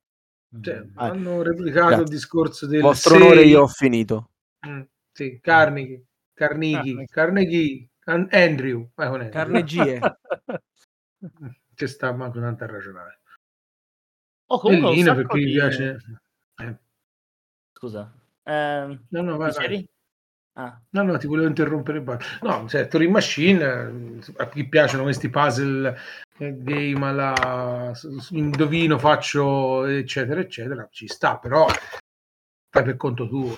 Cioè, 0.60 0.78
Mm. 0.80 0.88
hanno 0.98 1.42
replicato 1.42 1.86
grazie. 1.86 2.02
il 2.04 2.08
discorso 2.10 2.66
del 2.66 2.80
Vostro 2.80 3.14
sei- 3.14 3.22
onore, 3.22 3.42
io 3.42 3.62
ho 3.62 3.68
finito. 3.68 4.30
Mm, 4.66 4.80
sì, 5.12 5.38
Carnegie, 5.40 6.04
Carnegie, 6.34 7.04
Carnegie, 7.06 7.88
An- 8.04 8.28
Andrew. 8.30 8.90
vai 8.94 9.08
con 9.08 9.20
Andrew. 9.20 9.30
Carnegie. 9.32 10.00
Ci 11.74 11.86
sta 11.86 12.12
manco 12.12 12.40
tanto 12.40 12.64
a 12.64 12.66
ragionare. 12.66 13.20
Oh, 14.46 14.58
comunque 14.60 14.88
un 14.88 14.94
Bellino 14.94 15.14
sacco 15.14 15.28
perché 15.28 15.36
mi 15.38 15.44
di- 15.44 15.52
piace. 15.58 15.96
Eh, 16.56 16.76
Scusa. 17.72 18.12
Ehm, 18.44 19.06
No, 19.10 19.22
no, 19.22 19.36
vai, 19.36 19.52
vai. 19.52 19.88
Ah, 20.58 20.80
No, 20.90 21.02
no, 21.02 21.18
ti 21.18 21.26
volevo 21.26 21.48
interrompere. 21.48 22.02
No, 22.40 22.66
cioè, 22.68 22.88
Turing 22.88 23.12
Machine, 23.12 23.62
eh, 23.62 24.32
a 24.38 24.48
chi 24.48 24.66
piacciono 24.66 25.02
questi 25.02 25.28
puzzle 25.28 25.94
eh, 26.38 26.54
game 26.56 27.06
alla 27.06 27.92
indovino, 28.30 28.98
faccio, 28.98 29.84
eccetera, 29.84 30.40
eccetera, 30.40 30.88
ci 30.90 31.06
sta, 31.08 31.36
però 31.38 31.66
fai 31.66 32.84
per 32.84 32.96
conto 32.96 33.28
tuo. 33.28 33.54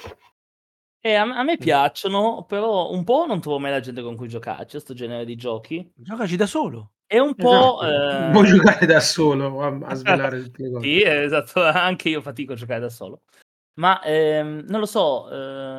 E 1.00 1.14
a, 1.14 1.22
a 1.22 1.42
me 1.42 1.56
piacciono, 1.56 2.44
però 2.44 2.90
un 2.90 3.04
po' 3.04 3.24
non 3.26 3.40
trovo 3.40 3.58
mai 3.58 3.70
la 3.70 3.80
gente 3.80 4.02
con 4.02 4.16
cui 4.16 4.28
giocarci, 4.28 4.72
questo 4.72 4.94
genere 4.94 5.24
di 5.24 5.36
giochi. 5.36 5.92
Giocaci 5.94 6.36
da 6.36 6.46
solo. 6.46 6.92
E 7.06 7.20
un 7.20 7.34
po'... 7.34 7.80
Esatto. 7.82 8.26
eh, 8.26 8.32
Vuoi 8.32 8.46
giocare 8.46 8.86
da 8.86 9.00
solo 9.00 9.62
a, 9.62 9.78
a 9.82 9.94
svelare 9.94 10.42
tutte 10.42 10.62
le 10.64 10.70
cose. 10.70 10.86
Sì, 10.86 11.00
eh, 11.00 11.22
esatto, 11.22 11.62
anche 11.64 12.08
io 12.08 12.20
fatico 12.20 12.52
a 12.52 12.56
giocare 12.56 12.80
da 12.80 12.90
solo. 12.90 13.22
Ma 13.78 14.02
ehm, 14.02 14.64
non 14.68 14.80
lo 14.80 14.86
so, 14.86 15.30
eh, 15.30 15.78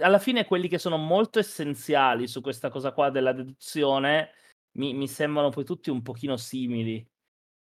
alla 0.00 0.18
fine 0.18 0.44
quelli 0.44 0.68
che 0.68 0.78
sono 0.78 0.96
molto 0.96 1.38
essenziali 1.38 2.26
su 2.26 2.40
questa 2.40 2.68
cosa 2.68 2.92
qua 2.92 3.10
della 3.10 3.32
deduzione 3.32 4.32
mi, 4.72 4.94
mi 4.94 5.06
sembrano 5.06 5.50
poi 5.50 5.64
tutti 5.64 5.90
un 5.90 6.02
pochino 6.02 6.36
simili. 6.36 7.06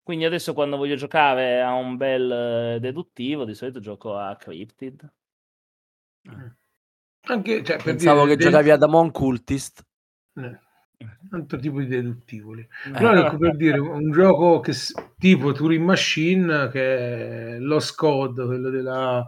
Quindi 0.04 0.26
adesso 0.26 0.54
quando 0.54 0.78
voglio 0.78 0.96
giocare 0.96 1.62
a 1.62 1.74
un 1.74 1.96
bel 1.96 2.32
eh, 2.32 2.80
deduttivo, 2.80 3.46
di 3.46 3.54
solito 3.54 3.80
gioco 3.80 4.18
a 4.18 4.36
Cryptid. 4.36 5.14
Anche, 7.28 7.64
cioè, 7.64 7.76
per 7.78 7.84
Pensavo 7.86 8.24
dire, 8.24 8.32
che 8.36 8.36
del- 8.44 8.52
giocavi 8.52 8.70
ad 8.72 8.84
Amon 8.84 9.12
Cultist. 9.12 9.86
eh, 10.36 10.60
altro 11.32 11.58
tipo 11.60 11.80
di 11.80 11.88
deduttivoli. 11.88 12.62
Eh. 12.62 12.92
Però 12.92 13.14
ecco 13.14 13.38
per 13.38 13.56
dire 13.56 13.78
un 13.80 14.12
gioco 14.12 14.60
che 14.60 14.74
tipo 15.18 15.52
Turing 15.52 15.84
Machine 15.84 16.70
che 16.70 17.56
è 17.56 17.60
Lost 17.60 17.96
Code, 17.96 18.46
quello 18.46 18.70
della, 18.70 19.26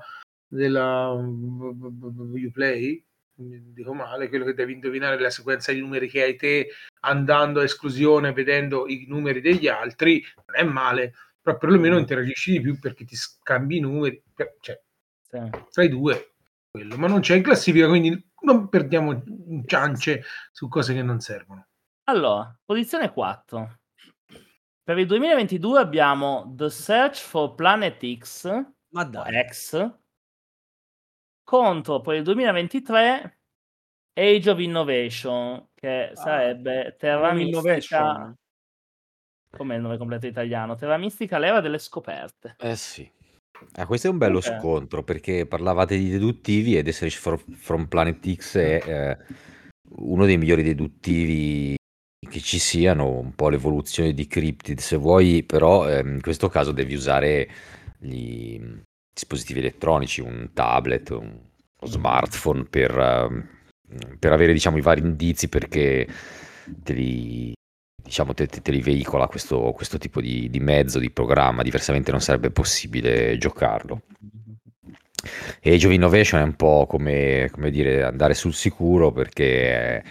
della 0.47 1.09
Uplay, 1.11 3.03
dico 3.35 3.93
male, 3.93 4.29
quello 4.29 4.45
che 4.45 4.53
devi 4.53 4.73
indovinare 4.73 5.19
la 5.19 5.29
sequenza 5.29 5.71
di 5.71 5.79
numeri 5.79 6.07
che 6.09 6.21
hai 6.23 6.35
te 6.35 6.69
andando 7.01 7.59
a 7.59 7.63
esclusione 7.63 8.31
vedendo 8.33 8.87
i 8.87 9.05
numeri 9.07 9.41
degli 9.41 9.67
altri, 9.67 10.23
non 10.47 10.67
è 10.67 10.71
male, 10.71 11.13
però 11.41 11.57
perlomeno 11.57 11.97
interagisci 11.97 12.51
di 12.53 12.61
più 12.61 12.79
perché 12.79 13.05
ti 13.05 13.15
scambi 13.15 13.77
i 13.77 13.81
numeri, 13.81 14.21
cioè 14.61 14.79
Sì. 15.29 15.39
tra 15.71 15.83
i 15.83 15.89
due 15.89 16.32
quello, 16.73 16.97
ma 16.97 17.07
non 17.07 17.19
c'è 17.19 17.35
in 17.35 17.43
classifica, 17.43 17.87
quindi 17.87 18.31
non 18.41 18.67
perdiamo 18.67 19.23
ciance 19.67 20.23
su 20.51 20.67
cose 20.67 20.95
che 20.95 21.03
non 21.03 21.19
servono. 21.19 21.67
Allora, 22.05 22.59
posizione 22.65 23.11
4. 23.11 23.79
Per 24.81 24.97
il 24.97 25.05
2022 25.05 25.79
abbiamo 25.79 26.51
The 26.55 26.71
Search 26.71 27.19
for 27.19 27.53
Planet 27.53 28.17
X, 28.17 28.49
Ma 28.89 29.03
dai. 29.03 29.47
X, 29.47 29.97
contro 31.43 32.01
per 32.01 32.15
il 32.15 32.23
2023 32.23 33.39
Age 34.13 34.49
of 34.49 34.59
Innovation, 34.59 35.69
che 35.75 36.11
sarebbe 36.15 36.95
Terra 36.97 37.33
Mistica. 37.33 38.35
Com'è 39.51 39.75
il 39.75 39.81
nome 39.81 39.97
completo 39.97 40.25
italiano? 40.25 40.73
Terra 40.73 40.97
Mistica, 40.97 41.37
l'era 41.37 41.61
delle 41.61 41.77
scoperte. 41.77 42.55
Eh 42.57 42.75
sì. 42.75 43.07
Ah, 43.73 43.85
questo 43.85 44.07
è 44.07 44.09
un 44.09 44.17
bello 44.17 44.37
Ok. 44.37 44.43
scontro 44.43 45.03
perché 45.03 45.45
parlavate 45.45 45.97
di 45.97 46.09
deduttivi 46.09 46.77
e 46.77 46.83
The 46.83 46.91
Search 46.91 47.17
for- 47.17 47.43
from 47.55 47.87
Planet 47.87 48.35
X 48.35 48.57
è 48.57 48.81
eh, 48.85 49.17
uno 49.97 50.25
dei 50.25 50.37
migliori 50.37 50.63
deduttivi 50.63 51.75
che 52.29 52.39
ci 52.39 52.57
siano, 52.59 53.19
un 53.19 53.33
po' 53.35 53.49
l'evoluzione 53.49 54.13
di 54.13 54.27
Cryptid 54.27 54.79
se 54.79 54.95
vuoi, 54.95 55.43
però 55.43 55.89
ehm, 55.89 56.13
in 56.15 56.21
questo 56.21 56.49
caso 56.49 56.71
devi 56.71 56.93
usare 56.93 57.49
gli 57.99 58.59
dispositivi 59.13 59.59
elettronici, 59.59 60.21
un 60.21 60.49
tablet, 60.53 61.09
un, 61.11 61.19
uno 61.27 61.91
smartphone 61.91 62.63
per, 62.63 62.97
ehm, 62.97 63.47
per 64.17 64.31
avere 64.31 64.53
diciamo 64.53 64.77
i 64.77 64.81
vari 64.81 65.01
indizi 65.01 65.49
perché 65.49 66.07
te 66.83 66.93
li, 66.93 67.53
diciamo, 68.03 68.33
te, 68.33 68.47
te- 68.47 68.61
te 68.61 68.71
li 68.71 68.81
veicola 68.81 69.27
questo, 69.27 69.71
questo 69.71 69.97
tipo 69.97 70.21
di, 70.21 70.49
di 70.49 70.59
mezzo, 70.59 70.99
di 70.99 71.09
programma, 71.09 71.63
diversamente 71.63 72.11
non 72.11 72.21
sarebbe 72.21 72.51
possibile 72.51 73.37
giocarlo. 73.37 74.01
Age 75.63 75.87
of 75.87 75.93
Innovation 75.93 76.41
è 76.41 76.43
un 76.43 76.55
po' 76.55 76.85
come, 76.87 77.49
come 77.51 77.71
dire 77.71 78.03
andare 78.03 78.33
sul 78.33 78.53
sicuro 78.53 79.11
perché 79.11 80.03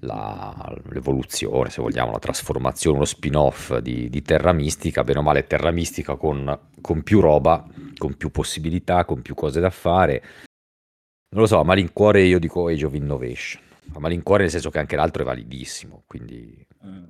la- 0.00 0.76
l'evoluzione, 0.90 1.70
se 1.70 1.80
vogliamo, 1.80 2.10
la 2.10 2.18
trasformazione, 2.18 2.96
uno 2.96 3.04
spin-off 3.06 3.76
di, 3.78 4.10
di 4.10 4.22
Terra 4.22 4.52
Mistica, 4.52 5.04
bene 5.04 5.20
o 5.20 5.22
male 5.22 5.46
Terra 5.46 5.70
Mistica 5.70 6.16
con, 6.16 6.58
con 6.80 7.02
più 7.02 7.20
roba, 7.20 7.64
con 7.96 8.16
più 8.16 8.30
possibilità, 8.30 9.04
con 9.04 9.22
più 9.22 9.34
cose 9.34 9.60
da 9.60 9.70
fare. 9.70 10.22
Non 11.30 11.42
lo 11.42 11.46
so, 11.46 11.60
a 11.60 11.64
malincuore 11.64 12.22
io 12.22 12.38
dico 12.40 12.66
Age 12.68 12.86
of 12.86 12.94
Innovation. 12.94 13.62
A 13.92 14.00
malincuore 14.00 14.42
nel 14.42 14.50
senso 14.50 14.70
che 14.70 14.80
anche 14.80 14.96
l'altro 14.96 15.22
è 15.22 15.24
validissimo, 15.24 16.02
quindi 16.06 16.64
Mm. 16.84 17.04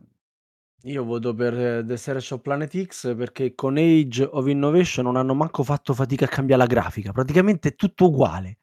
Io 0.87 1.05
voto 1.05 1.35
per 1.35 1.53
eh, 1.59 1.85
The 1.85 1.97
Search 1.99 2.33
of 2.33 2.41
Planet 2.41 2.83
X 2.85 3.15
perché 3.15 3.55
con 3.55 3.77
Age 3.77 4.23
of 4.25 4.47
Innovation 4.47 5.05
non 5.05 5.17
hanno 5.17 5.35
manco 5.35 5.63
fatto 5.63 5.93
fatica 5.95 6.25
a 6.25 6.29
cambiare 6.29 6.63
la 6.63 6.69
grafica. 6.69 7.13
Praticamente 7.13 7.69
è 7.71 7.75
tutto 7.75 8.07
uguale. 8.07 8.59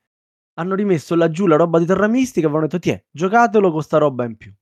Hanno 0.54 0.76
rimesso 0.76 1.16
laggiù 1.16 1.46
la 1.48 1.56
roba 1.56 1.80
di 1.80 1.86
Terra 1.86 2.08
Mistica 2.08 2.42
e 2.42 2.50
avevano 2.50 2.66
detto, 2.68 2.80
tiè, 2.80 3.04
giocatelo 3.12 3.72
con 3.72 3.84
sta 3.84 3.98
roba 4.00 4.26
in 4.26 4.38
più. 4.38 4.54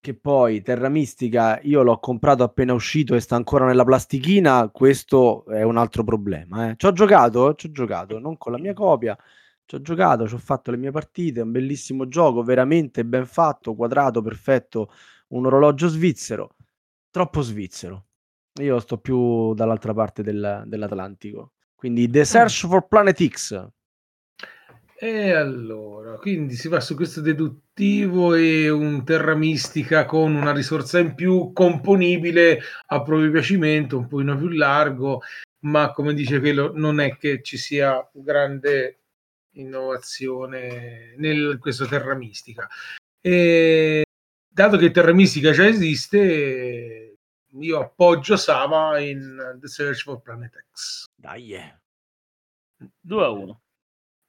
che 0.00 0.14
poi 0.14 0.62
Terra 0.62 0.88
Mistica 0.88 1.60
io 1.62 1.82
l'ho 1.82 1.98
comprato 2.00 2.42
appena 2.42 2.72
uscito 2.72 3.14
e 3.14 3.20
sta 3.20 3.36
ancora 3.36 3.66
nella 3.66 3.84
plastichina, 3.84 4.68
questo 4.70 5.44
è 5.46 5.62
un 5.62 5.76
altro 5.76 6.02
problema. 6.02 6.70
Eh. 6.70 6.74
Ci 6.76 6.86
ho 6.86 6.92
giocato, 6.92 7.54
ci 7.54 7.66
ho 7.68 7.70
giocato, 7.70 8.18
non 8.18 8.36
con 8.36 8.50
la 8.50 8.58
mia 8.58 8.72
copia, 8.74 9.16
ci 9.64 9.76
ho 9.76 9.80
giocato, 9.80 10.26
ci 10.26 10.34
ho 10.34 10.38
fatto 10.38 10.72
le 10.72 10.76
mie 10.76 10.90
partite, 10.90 11.38
è 11.40 11.42
un 11.44 11.52
bellissimo 11.52 12.08
gioco, 12.08 12.42
veramente 12.42 13.04
ben 13.04 13.26
fatto, 13.26 13.76
quadrato, 13.76 14.22
perfetto, 14.22 14.90
un 15.32 15.46
orologio 15.46 15.88
svizzero, 15.88 16.56
troppo 17.10 17.40
svizzero. 17.42 18.06
Io 18.60 18.78
sto 18.80 18.98
più 18.98 19.54
dall'altra 19.54 19.94
parte 19.94 20.22
del, 20.22 20.64
dell'Atlantico. 20.66 21.52
Quindi 21.74 22.08
The 22.08 22.24
Search 22.24 22.66
for 22.66 22.86
Planet 22.86 23.26
X. 23.26 23.68
E 24.94 25.32
allora, 25.32 26.16
quindi 26.16 26.54
si 26.54 26.68
va 26.68 26.78
su 26.78 26.94
questo 26.94 27.20
deduttivo 27.20 28.34
e 28.34 28.70
un 28.70 29.04
terra 29.04 29.34
mistica 29.34 30.04
con 30.04 30.32
una 30.34 30.52
risorsa 30.52 31.00
in 31.00 31.16
più 31.16 31.52
componibile 31.52 32.60
a 32.86 33.02
proprio 33.02 33.32
piacimento, 33.32 33.98
un 33.98 34.06
pochino 34.06 34.36
più 34.36 34.48
largo, 34.50 35.22
ma 35.64 35.90
come 35.90 36.14
dice 36.14 36.38
quello, 36.38 36.70
non 36.76 37.00
è 37.00 37.16
che 37.16 37.42
ci 37.42 37.56
sia 37.56 38.08
grande 38.12 39.00
innovazione 39.54 41.16
in 41.18 41.56
questo 41.58 41.86
terra 41.86 42.14
mistica. 42.14 42.68
E 43.20 44.04
dato 44.52 44.76
che 44.76 44.90
terra 44.90 45.12
mistica 45.12 45.52
già 45.52 45.66
esiste, 45.66 47.18
io 47.48 47.80
appoggio 47.80 48.36
Sama 48.36 48.98
in 48.98 49.58
The 49.60 49.68
Search 49.68 50.02
for 50.02 50.20
Planet 50.20 50.66
X. 50.72 51.06
Dai, 51.14 51.44
yeah. 51.44 51.80
2 53.00 53.24
a 53.24 53.30
1 53.30 53.62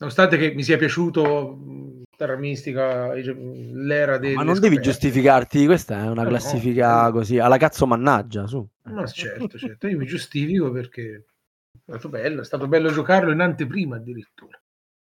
nonostante 0.03 0.37
che 0.37 0.53
mi 0.53 0.63
sia 0.63 0.77
piaciuto 0.77 2.03
Terra 2.15 2.35
Mistica, 2.35 3.13
l'era 3.13 4.17
del... 4.17 4.35
Ma 4.35 4.43
non 4.43 4.59
devi 4.59 4.79
giustificarti, 4.79 5.65
questa 5.65 6.03
è 6.03 6.09
una 6.09 6.25
classifica 6.25 7.03
no, 7.03 7.11
così, 7.11 7.39
alla 7.39 7.57
cazzo 7.57 7.87
mannaggia, 7.87 8.45
su. 8.45 8.67
No, 8.83 9.07
certo, 9.07 9.57
certo, 9.57 9.87
io 9.87 9.97
mi 9.97 10.05
giustifico 10.05 10.71
perché 10.71 11.25
è 11.73 11.81
stato 11.85 12.09
bello, 12.09 12.41
è 12.41 12.45
stato 12.45 12.67
bello 12.67 12.91
giocarlo 12.91 13.31
in 13.31 13.39
anteprima 13.39 13.95
addirittura. 13.95 14.61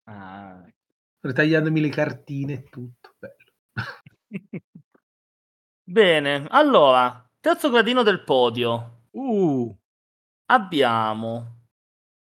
Ah. 0.05 0.65
Ritagliandomi 1.19 1.81
le 1.81 1.89
cartine 1.89 2.53
e 2.53 2.63
tutto, 2.63 3.15
bello. 3.19 3.51
Bene, 5.89 6.45
allora, 6.49 7.25
terzo 7.39 7.69
gradino 7.69 8.03
del 8.03 8.25
podio. 8.25 9.03
Uh. 9.11 9.73
Abbiamo 10.47 11.67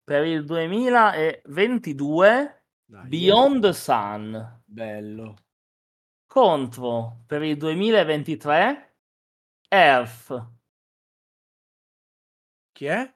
per 0.04 0.26
il 0.26 0.44
2022 0.44 2.64
Dai, 2.84 3.08
Beyond 3.08 3.62
the 3.62 3.72
Sun. 3.72 4.62
Bello. 4.66 5.36
Contro 6.28 7.22
per 7.26 7.44
il 7.44 7.56
2023 7.56 8.96
Earth. 9.70 10.48
Chi 12.74 12.88
è? 12.88 13.10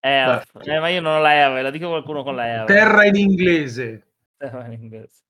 Earth. 0.00 0.66
Eh, 0.66 0.80
ma 0.80 0.88
io 0.88 1.00
non 1.00 1.18
ho 1.18 1.20
la 1.20 1.46
R, 1.46 1.62
la 1.62 1.70
dico 1.70 1.86
qualcuno 1.86 2.24
con 2.24 2.34
la 2.34 2.64
R. 2.64 2.66
Terra 2.66 3.06
in 3.06 3.14
inglese. 3.14 4.14
Terra 4.36 4.66
in 4.66 4.72
inglese. 4.72 5.22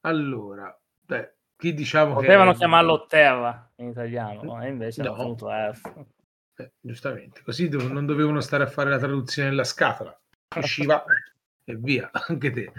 Allora, 0.00 0.76
beh, 1.02 1.34
chi 1.60 1.74
diciamo 1.74 2.14
Potevano 2.14 2.52
che... 2.52 2.58
chiamarlo 2.58 3.06
Terra 3.06 3.70
in 3.76 3.88
italiano, 3.88 4.62
e 4.62 4.68
invece 4.68 5.02
no. 5.02 5.14
tenuto 5.14 5.50
Earth. 5.50 6.06
Eh, 6.56 6.72
giustamente, 6.80 7.42
così 7.42 7.68
dov- 7.68 7.90
non 7.90 8.06
dovevano 8.06 8.40
stare 8.40 8.64
a 8.64 8.66
fare 8.66 8.88
la 8.88 8.98
traduzione 8.98 9.50
nella 9.50 9.64
scatola. 9.64 10.18
Usciva 10.56 11.04
e 11.64 11.76
via, 11.76 12.10
anche 12.28 12.50
te. 12.50 12.72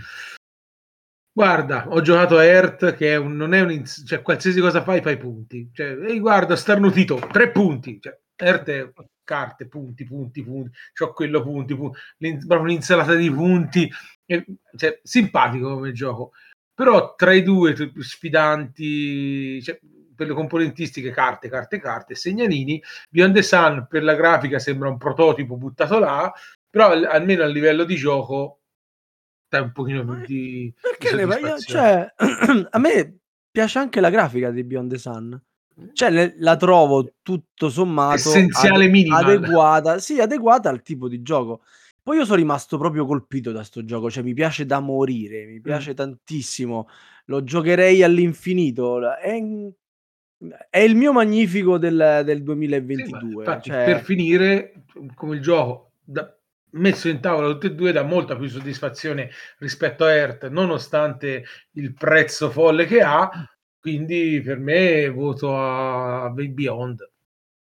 Guarda, 1.31 1.87
ho 1.87 2.01
giocato 2.01 2.37
a 2.37 2.43
Earth 2.43 2.93
che 2.95 3.13
è 3.13 3.15
un, 3.15 3.35
non 3.37 3.53
è 3.53 3.61
un 3.61 3.71
ins- 3.71 4.03
cioè 4.05 4.21
qualsiasi 4.21 4.59
cosa 4.59 4.81
fai 4.81 5.01
fai 5.01 5.17
punti. 5.17 5.69
Cioè, 5.71 5.97
ehi 5.97 6.19
guarda, 6.19 6.55
starnutito, 6.55 7.15
tre 7.31 7.51
punti. 7.51 8.01
Cioè, 8.01 8.19
Earth 8.35 8.69
è 8.69 8.91
carte, 9.23 9.67
punti, 9.67 10.03
punti, 10.03 10.43
punti. 10.43 10.75
C'ho 10.93 11.13
quello 11.13 11.41
punti, 11.41 11.75
punti. 11.75 11.99
L'in- 12.17 12.39
proprio 12.39 12.61
un'insalata 12.61 13.13
di 13.13 13.31
punti. 13.31 13.89
E, 14.25 14.45
cioè, 14.75 14.99
simpatico 15.03 15.75
come 15.75 15.91
gioco. 15.93 16.31
Però 16.73 17.15
tra 17.15 17.33
i 17.33 17.43
due 17.43 17.75
sfidanti, 17.99 19.61
cioè, 19.61 19.79
per 20.15 20.27
le 20.27 20.33
componentistiche 20.35 21.11
carte, 21.11 21.49
carte, 21.49 21.79
carte, 21.79 22.15
segnalini. 22.15 22.81
Beyond 23.09 23.33
the 23.33 23.41
Sun 23.41 23.87
per 23.89 24.03
la 24.03 24.13
grafica 24.13 24.59
sembra 24.59 24.89
un 24.89 24.97
prototipo 24.97 25.57
buttato 25.57 25.97
là, 25.97 26.31
però 26.69 26.91
almeno 26.91 27.43
a 27.43 27.47
livello 27.47 27.83
di 27.83 27.95
gioco 27.95 28.59
dai 29.47 29.61
un 29.61 29.71
pochino 29.71 30.05
più 30.05 30.25
di... 30.25 30.73
Perché 30.79 31.15
di 31.15 31.45
io, 31.45 31.57
cioè, 31.59 32.07
a 32.69 32.79
me 32.79 33.17
piace 33.51 33.79
anche 33.79 33.99
la 33.99 34.09
grafica 34.09 34.49
di 34.49 34.63
Beyond 34.63 34.91
the 34.91 34.97
Sun. 34.97 35.41
Cioè, 35.93 36.35
la 36.37 36.55
trovo 36.55 37.13
tutto 37.21 37.69
sommato 37.69 38.13
essenziale 38.13 38.85
ade- 38.85 39.09
adeguata, 39.09 39.99
sì, 39.99 40.19
adeguata 40.19 40.69
al 40.69 40.81
tipo 40.81 41.07
di 41.07 41.21
gioco. 41.21 41.63
Poi 42.03 42.17
io 42.17 42.25
sono 42.25 42.37
rimasto 42.37 42.77
proprio 42.77 43.05
colpito 43.05 43.51
da 43.51 43.63
sto 43.63 43.83
gioco, 43.83 44.09
cioè 44.09 44.23
mi 44.23 44.33
piace 44.33 44.65
da 44.65 44.79
morire, 44.79 45.45
mi 45.45 45.61
piace 45.61 45.91
mm. 45.91 45.95
tantissimo. 45.95 46.87
Lo 47.25 47.43
giocherei 47.43 48.01
all'infinito. 48.01 49.15
È, 49.15 49.39
è 50.69 50.79
il 50.79 50.95
mio 50.95 51.13
magnifico 51.13 51.77
del, 51.77 52.23
del 52.25 52.41
2022. 52.41 53.19
Sì, 53.19 53.37
infatti, 53.37 53.69
cioè... 53.69 53.85
Per 53.85 54.03
finire, 54.03 54.83
come 55.13 55.35
il 55.35 55.41
gioco 55.41 55.91
da, 56.03 56.35
messo 56.71 57.07
in 57.07 57.19
tavola 57.19 57.51
tutti 57.51 57.67
e 57.67 57.75
due 57.75 57.91
dà 57.91 58.03
molta 58.03 58.35
più 58.35 58.47
soddisfazione 58.47 59.29
rispetto 59.59 60.03
a 60.03 60.11
Earth, 60.11 60.47
nonostante 60.49 61.43
il 61.73 61.93
prezzo 61.93 62.49
folle 62.49 62.85
che 62.85 63.01
ha. 63.01 63.29
Quindi 63.79 64.41
per 64.43 64.59
me 64.59 65.09
voto 65.09 65.55
a, 65.55 66.23
a 66.23 66.29
Beyond. 66.29 67.09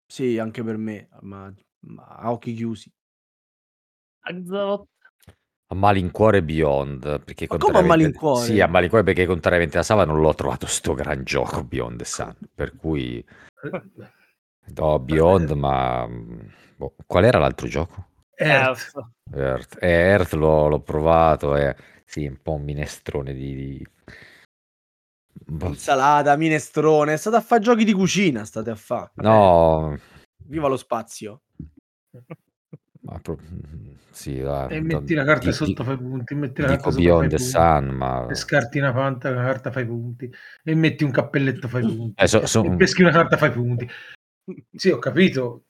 Sì, 0.05 0.37
anche 0.37 0.63
per 0.63 0.77
me, 0.77 1.09
ma, 1.21 1.51
ma 1.79 2.03
a 2.03 2.31
occhi 2.31 2.53
chiusi. 2.53 2.91
Azzot 4.27 4.87
a 5.67 5.75
malincuore 5.75 6.43
Beyond, 6.43 7.23
perché 7.23 7.47
Ma 7.49 7.57
come 7.57 7.79
a 7.79 7.81
malincuore? 7.81 8.45
Sì, 8.45 8.61
a 8.61 8.67
malincuore 8.67 9.03
perché 9.03 9.25
contrariamente 9.25 9.79
a 9.79 9.83
Sava 9.83 10.05
non 10.05 10.21
l'ho 10.21 10.35
trovato 10.35 10.67
sto 10.67 10.93
gran 10.93 11.23
gioco 11.23 11.63
Beyond 11.63 11.97
the 11.97 12.05
Sun, 12.05 12.35
per 12.53 12.75
cui 12.75 13.23
no, 14.75 14.99
Beyond, 14.99 15.51
ma 15.51 16.07
boh, 16.75 16.95
qual 17.07 17.23
era 17.23 17.39
l'altro 17.39 17.67
gioco? 17.67 18.09
Earth. 18.35 18.91
Earth, 19.33 19.77
eh, 19.81 19.89
Earth 19.89 20.33
l'ho, 20.33 20.67
l'ho 20.67 20.81
provato, 20.81 21.55
è 21.55 21.75
sì, 22.05 22.27
un 22.27 22.39
po' 22.41 22.53
un 22.53 22.63
minestrone 22.63 23.33
di... 23.33 23.55
di... 23.55 23.87
Boh. 25.47 25.67
Insalata, 25.67 26.35
minestrone, 26.35 27.17
state 27.17 27.37
a 27.37 27.41
fare 27.41 27.61
giochi 27.61 27.85
di 27.85 27.93
cucina, 27.93 28.45
state 28.45 28.69
a 28.69 28.75
fare. 28.75 29.11
No. 29.15 29.97
Viva 30.43 30.67
lo 30.67 30.77
spazio. 30.77 31.41
Pro- 33.19 33.37
sì, 34.11 34.39
dai, 34.39 34.77
e 34.77 34.81
metti 34.81 35.13
la 35.13 35.25
carta 35.25 35.47
di, 35.47 35.53
sotto, 35.53 35.83
fai 35.83 35.97
punti. 35.97 36.35
Metti 36.35 36.61
la 36.61 36.67
carta 36.69 36.89
Beyond 36.91 37.29
the 37.29 37.37
Sun, 37.37 37.87
ma... 37.87 38.27
E 38.27 38.35
scarti 38.35 38.79
una 38.79 38.93
panta, 38.93 39.29
una 39.29 39.43
carta, 39.43 39.71
fai 39.71 39.85
punti. 39.85 40.31
E 40.63 40.75
metti 40.75 41.03
un 41.03 41.11
cappelletto, 41.11 41.67
fai 41.67 41.81
punti. 41.81 42.21
Eh, 42.21 42.27
so, 42.27 42.45
so... 42.45 42.63
E 42.63 42.75
peschi 42.75 43.01
una 43.01 43.11
carta, 43.11 43.35
fai 43.35 43.51
punti. 43.51 43.89
Sì, 44.73 44.89
ho 44.89 44.99
capito. 44.99 45.63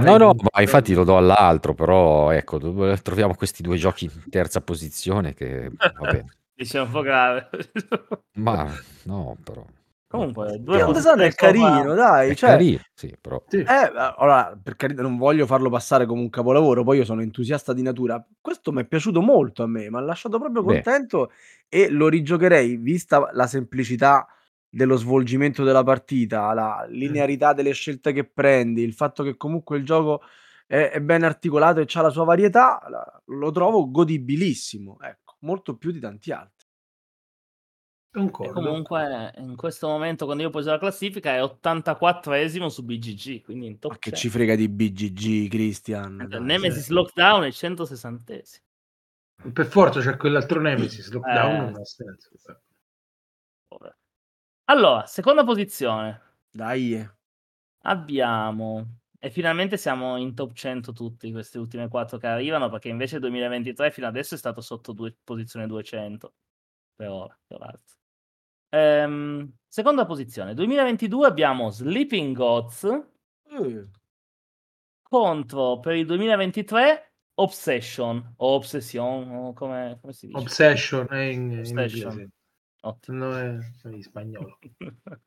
No, 0.00 0.16
no, 0.16 0.34
ma 0.34 0.60
infatti 0.60 0.92
lo 0.94 1.04
do 1.04 1.16
all'altro, 1.16 1.74
però 1.74 2.30
ecco, 2.32 2.58
troviamo 3.00 3.34
questi 3.34 3.62
due 3.62 3.76
giochi 3.76 4.06
in 4.06 4.30
terza 4.30 4.60
posizione 4.60 5.34
che 5.34 5.70
va 5.76 5.90
bene. 6.10 6.36
Dice 6.54 6.78
un 6.78 6.90
po' 6.90 7.02
grave. 7.02 7.48
ma 8.36 8.72
no, 9.04 9.36
però... 9.44 9.64
Comunque, 10.12 10.60
due 10.60 10.76
Beyond 10.76 10.94
the 10.94 11.00
Sun 11.00 11.20
è 11.20 11.32
carino, 11.32 11.94
dai. 11.94 12.30
È 12.30 12.34
cioè, 12.34 12.50
carino, 12.50 12.80
sì, 12.92 13.16
però. 13.18 13.42
Sì. 13.48 13.60
Eh, 13.60 13.64
allora, 14.18 14.54
per 14.62 14.76
carità, 14.76 15.00
non 15.00 15.16
voglio 15.16 15.46
farlo 15.46 15.70
passare 15.70 16.04
come 16.04 16.20
un 16.20 16.28
capolavoro, 16.28 16.84
poi 16.84 16.98
io 16.98 17.04
sono 17.06 17.22
entusiasta 17.22 17.72
di 17.72 17.80
natura. 17.80 18.22
Questo 18.38 18.72
mi 18.72 18.82
è 18.82 18.84
piaciuto 18.84 19.22
molto 19.22 19.62
a 19.62 19.66
me, 19.66 19.88
mi 19.88 19.96
ha 19.96 20.00
lasciato 20.00 20.38
proprio 20.38 20.62
contento 20.62 21.30
Beh. 21.66 21.84
e 21.84 21.88
lo 21.88 22.08
rigiocherei, 22.08 22.76
vista 22.76 23.30
la 23.32 23.46
semplicità 23.46 24.26
dello 24.68 24.96
svolgimento 24.96 25.64
della 25.64 25.82
partita, 25.82 26.52
la 26.52 26.84
linearità 26.90 27.54
delle 27.54 27.72
scelte 27.72 28.12
che 28.12 28.24
prendi, 28.24 28.82
il 28.82 28.92
fatto 28.92 29.22
che 29.22 29.38
comunque 29.38 29.78
il 29.78 29.84
gioco 29.86 30.20
è, 30.66 30.90
è 30.92 31.00
ben 31.00 31.22
articolato 31.22 31.80
e 31.80 31.86
ha 31.90 32.02
la 32.02 32.10
sua 32.10 32.24
varietà, 32.24 32.82
la, 32.90 33.22
lo 33.26 33.50
trovo 33.50 33.90
godibilissimo, 33.90 34.98
ecco, 35.00 35.36
molto 35.40 35.76
più 35.78 35.90
di 35.90 36.00
tanti 36.00 36.32
altri. 36.32 36.61
Concordo. 38.12 38.52
comunque 38.52 39.32
in 39.38 39.56
questo 39.56 39.88
momento 39.88 40.26
quando 40.26 40.42
io 40.42 40.50
ho 40.50 40.52
preso 40.52 40.70
la 40.70 40.78
classifica 40.78 41.34
è 41.34 41.40
84esimo 41.40 42.66
su 42.66 42.84
BGG, 42.84 43.42
quindi 43.42 43.66
in 43.66 43.78
top 43.78 43.92
Ma 43.92 43.98
che 43.98 44.10
100. 44.10 44.20
ci 44.20 44.28
frega 44.28 44.54
di 44.54 44.68
BGG, 44.68 45.48
Christian? 45.48 46.26
Dai, 46.28 46.42
Nemesis 46.42 46.84
sì. 46.84 46.92
Lockdown 46.92 47.44
è 47.44 47.48
160esimo. 47.48 48.60
Per 49.52 49.66
forza 49.66 50.00
c'è 50.00 50.16
quell'altro 50.18 50.60
Nemesis 50.60 51.10
Lockdown, 51.10 51.54
eh. 51.54 51.58
non 51.58 51.74
ha 51.76 51.84
senso. 51.84 52.30
Allora, 54.64 55.06
seconda 55.06 55.42
posizione. 55.42 56.20
Dai. 56.50 57.08
Abbiamo 57.84 59.00
e 59.24 59.30
finalmente 59.30 59.76
siamo 59.76 60.16
in 60.16 60.34
top 60.34 60.52
100 60.52 60.92
tutti 60.92 61.30
queste 61.30 61.56
ultime 61.58 61.86
quattro 61.86 62.18
che 62.18 62.26
arrivano 62.26 62.68
perché 62.68 62.88
invece 62.88 63.14
il 63.14 63.20
2023 63.20 63.92
fino 63.92 64.08
adesso 64.08 64.34
è 64.34 64.38
stato 64.38 64.60
sotto 64.60 64.92
due, 64.92 65.16
posizione 65.22 65.68
200 65.68 66.34
per 66.96 67.08
ora, 67.08 67.38
per 67.46 67.80
Ehm, 68.74 69.52
seconda 69.68 70.06
posizione, 70.06 70.54
2022 70.54 71.26
abbiamo 71.26 71.68
Sleeping 71.68 72.34
Gods 72.34 72.84
Eh, 73.50 73.86
contro 75.02 75.78
per 75.78 75.94
il 75.96 76.06
2023 76.06 77.12
Obsession 77.34 78.34
o 78.38 78.54
Obsession 78.54 79.30
o 79.30 79.52
come, 79.52 79.98
come 80.00 80.14
si 80.14 80.26
dice? 80.26 80.38
Obsession 80.38 81.06
è 81.10 81.20
in, 81.24 81.50
in 81.50 81.58
Obsession. 81.58 82.12
inglese, 82.12 82.30
Ottimo. 82.80 83.18
no 83.18 83.36
è 83.36 83.58
in 83.88 84.02
spagnolo. 84.02 84.58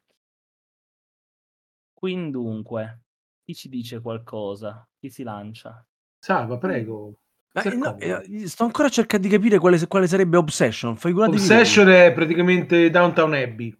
Quindunque, 1.93 3.01
chi 3.43 3.53
ci 3.53 3.69
dice 3.69 4.01
qualcosa? 4.01 4.87
Chi 4.99 5.09
si 5.09 5.21
lancia? 5.21 5.85
Salva, 6.19 6.57
prego. 6.57 7.15
Eh, 7.63 7.75
no, 7.75 7.97
eh, 7.99 8.47
sto 8.47 8.65
ancora 8.65 8.89
cercando 8.89 9.27
di 9.27 9.33
capire 9.33 9.57
quale, 9.57 9.85
quale 9.87 10.07
sarebbe 10.07 10.37
Obsession. 10.37 10.97
Figuratevi. 10.97 11.37
Obsession 11.37 11.89
è 11.89 12.11
praticamente 12.13 12.89
Downtown 12.89 13.33
Abbey. 13.33 13.75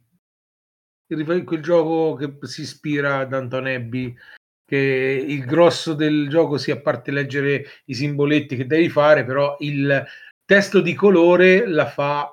Il 1.07 1.43
Quel 1.43 1.61
gioco 1.61 2.15
che 2.15 2.37
si 2.47 2.61
ispira 2.61 3.19
a 3.19 3.25
Downtown 3.25 3.67
Abbey, 3.67 4.15
che 4.65 5.25
il 5.27 5.45
grosso 5.45 5.93
del 5.93 6.27
gioco 6.29 6.57
sia 6.57 6.75
a 6.75 6.81
parte 6.81 7.11
leggere 7.11 7.65
i 7.85 7.93
simboletti 7.93 8.55
che 8.55 8.65
devi 8.65 8.89
fare, 8.89 9.23
però 9.23 9.55
il 9.59 10.03
testo 10.45 10.81
di 10.81 10.93
colore 10.95 11.67
la 11.67 11.85
fa 11.85 12.29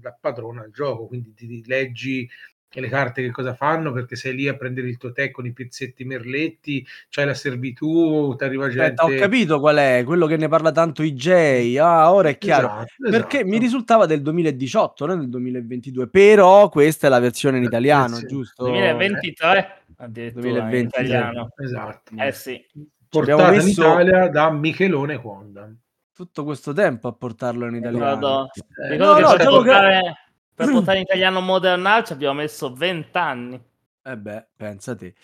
la 0.00 0.16
padrona 0.18 0.62
del 0.62 0.72
gioco, 0.72 1.06
quindi 1.06 1.34
ti 1.34 1.46
ti 1.46 2.28
leggi 2.72 2.80
le 2.80 2.88
carte 2.88 3.22
che 3.22 3.30
cosa 3.30 3.54
fanno 3.54 3.92
perché 3.92 4.16
sei 4.16 4.34
lì 4.34 4.48
a 4.48 4.54
prendere 4.54 4.88
il 4.88 4.96
tuo 4.96 5.12
tè 5.12 5.30
con 5.30 5.46
i 5.46 5.52
pezzetti 5.52 6.04
merletti, 6.04 6.86
c'hai 7.08 7.26
la 7.26 7.34
servitù, 7.34 8.34
ti 8.36 8.44
arriva 8.44 8.68
gente... 8.68 8.82
Aspetta, 8.82 9.04
ho 9.04 9.18
capito 9.18 9.60
qual 9.60 9.76
è, 9.76 10.02
quello 10.04 10.26
che 10.26 10.36
ne 10.36 10.48
parla 10.48 10.72
tanto 10.72 11.02
IJ. 11.02 11.76
Ah, 11.78 12.12
ora 12.12 12.28
è 12.30 12.38
chiaro. 12.38 12.66
Esatto, 12.66 13.10
Perché 13.10 13.36
esatto. 13.38 13.50
mi 13.52 13.58
risultava 13.58 14.06
del 14.06 14.22
2018, 14.22 15.06
non 15.06 15.18
del 15.20 15.28
2022. 15.28 16.08
Però 16.08 16.68
questa 16.68 17.06
è 17.06 17.10
la 17.10 17.18
versione 17.20 17.58
in 17.58 17.64
italiano, 17.64 18.16
sì. 18.16 18.26
giusto? 18.26 18.64
2023 18.64 19.76
addirittura 19.96 20.42
2023. 20.42 20.78
in 20.80 20.86
italiano. 21.06 21.48
Esatto. 21.56 22.12
Eh 22.16 22.32
sì, 22.32 22.66
Portata 23.08 23.50
messo- 23.50 23.66
in 23.66 23.68
Italia 23.72 24.28
da 24.28 24.50
Michelone 24.50 25.20
Conda. 25.20 25.70
Tutto 26.14 26.44
questo 26.44 26.72
tempo 26.72 27.08
a 27.08 27.12
portarlo 27.12 27.66
in 27.66 27.76
italiano. 27.76 28.04
ricordo, 28.14 28.50
Eh, 28.90 28.96
no, 28.96 29.18
no, 29.18 29.32
che- 29.36 29.44
portare, 29.44 30.14
per 30.54 30.70
portare 30.70 30.98
in 30.98 31.04
italiano 31.04 31.40
Modern 31.40 31.84
Art 31.86 32.06
ci 32.06 32.12
abbiamo 32.12 32.34
messo 32.34 32.72
20 32.72 33.16
anni. 33.16 33.60
Eh 34.04 34.16
beh, 34.16 34.46
pensa 34.56 34.94
te. 34.96 35.14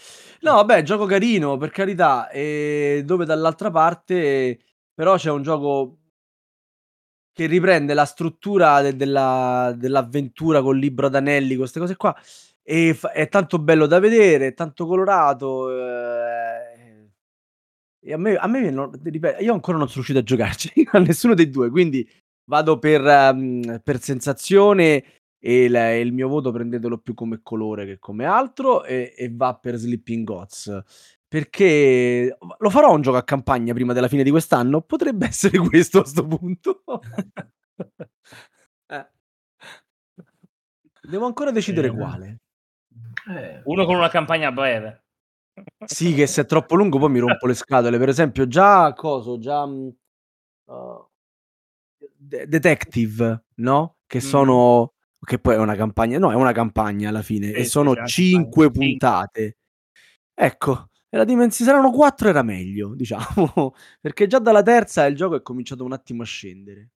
No, 0.41 0.55
vabbè, 0.55 0.83
gioco 0.83 1.05
carino, 1.07 1.57
per 1.57 1.71
carità, 1.71 2.29
e 2.31 3.03
dove 3.05 3.25
dall'altra 3.25 3.71
parte 3.71 4.59
però 4.95 5.17
c'è 5.17 5.31
un 5.31 5.43
gioco 5.43 5.97
che 7.33 7.47
riprende 7.47 7.95
la 7.95 8.05
struttura 8.05 8.81
de- 8.83 8.97
della- 8.97 9.73
dell'avventura 9.77 10.61
col 10.63 10.77
libro 10.79 11.07
ad 11.07 11.15
anelli, 11.15 11.55
queste 11.57 11.79
cose 11.79 11.95
qua, 11.97 12.15
e 12.63 12.95
fa- 12.95 13.13
è 13.13 13.29
tanto 13.29 13.59
bello 13.61 13.87
da 13.87 14.01
vedere, 14.01 14.49
è 14.49 14.55
tanto 14.55 14.87
colorato. 14.87 15.71
eh, 15.71 17.11
e 18.01 18.13
a 18.13 18.17
me, 18.19 18.35
a 18.37 18.47
me 18.49 18.71
non- 18.71 18.91
ripeto, 19.03 19.43
io 19.43 19.53
ancora 19.53 19.77
non 19.79 19.89
sono 19.89 20.05
riuscito 20.05 20.19
a 20.21 20.23
giocarci 20.23 20.73
a 20.93 20.99
nessuno 20.99 21.35
dei 21.35 21.49
due, 21.51 21.71
quindi 21.71 22.09
vado 22.49 22.79
per, 22.79 23.05
ehm, 23.07 23.81
per 23.83 24.01
sensazione 24.01 25.05
e 25.39 25.65
il, 25.65 25.75
e 25.77 26.01
il 26.01 26.13
mio 26.13 26.29
voto 26.29 26.51
prendetelo 26.51 26.99
più 26.99 27.15
come 27.15 27.41
colore 27.43 27.87
che 27.87 27.99
come 27.99 28.25
altro 28.25 28.85
e, 28.85 29.15
e 29.17 29.31
va 29.33 29.55
per 29.55 29.77
Sleeping 29.77 30.25
Gods 30.25 30.83
perché 31.29 32.37
lo 32.59 32.71
farò 32.71 32.93
un 32.95 33.03
gioco 33.03 33.19
a 33.19 33.23
campagna 33.23 33.75
prima 33.75 33.93
della 33.93 34.09
fine 34.09 34.23
di 34.25 34.31
quest'anno 34.31 34.81
potrebbe 34.81 35.27
essere 35.29 35.59
questo 35.59 36.01
a 36.01 36.05
sto 36.07 36.27
punto 36.27 36.83
Eh. 38.91 39.07
devo 41.03 41.27
ancora 41.27 41.51
decidere 41.51 41.89
Eh. 41.89 41.91
quale 41.91 42.39
Eh, 43.31 43.61
Uno 43.65 43.85
con 43.85 43.97
una 43.97 44.09
campagna 44.09 44.51
breve. 44.51 45.05
sì 45.85 46.15
che 46.15 46.27
se 46.27 46.43
è 46.43 46.47
troppo 46.47 46.75
lungo 46.75 46.99
poi 46.99 47.11
mi 47.11 47.19
rompo 47.19 47.47
le 47.47 47.55
scatole 47.55 47.99
per 47.99 48.09
esempio 48.09 48.47
già 48.49 48.93
coso 48.95 49.39
già 49.39 49.63
uh, 49.65 51.09
De- 52.21 52.47
Detective 52.49 53.45
no? 53.57 53.97
che 54.07 54.19
Mhm. 54.19 54.23
sono 54.25 54.93
che 55.25 55.39
poi 55.39 55.55
è 55.55 55.59
una 55.59 55.77
campagna 55.77 56.19
no 56.19 56.33
è 56.33 56.35
una 56.35 56.53
campagna 56.53 57.09
alla 57.11 57.23
fine 57.23 57.47
Sì, 57.49 57.53
e 57.55 57.65
sono 57.65 57.91
anche 57.91 58.07
cinque. 58.07 58.65
Cinque. 58.65 58.71
puntate 58.71 59.57
ecco 60.35 60.89
e 61.09 61.17
la 61.17 61.25
dimensione 61.25 61.71
saranno 61.71 61.91
quattro 61.91 62.29
era 62.29 62.43
meglio 62.43 62.95
diciamo 62.97 63.75
perché 64.01 64.27
già 64.27 64.39
dalla 64.39 64.63
terza 64.63 65.07
il 65.07 65.15
gioco 65.17 65.37
è 65.37 65.43
cominciato 65.43 65.85
un 65.85 65.93
attimo 65.93 66.23
a 66.23 66.27
scendere 66.27 66.91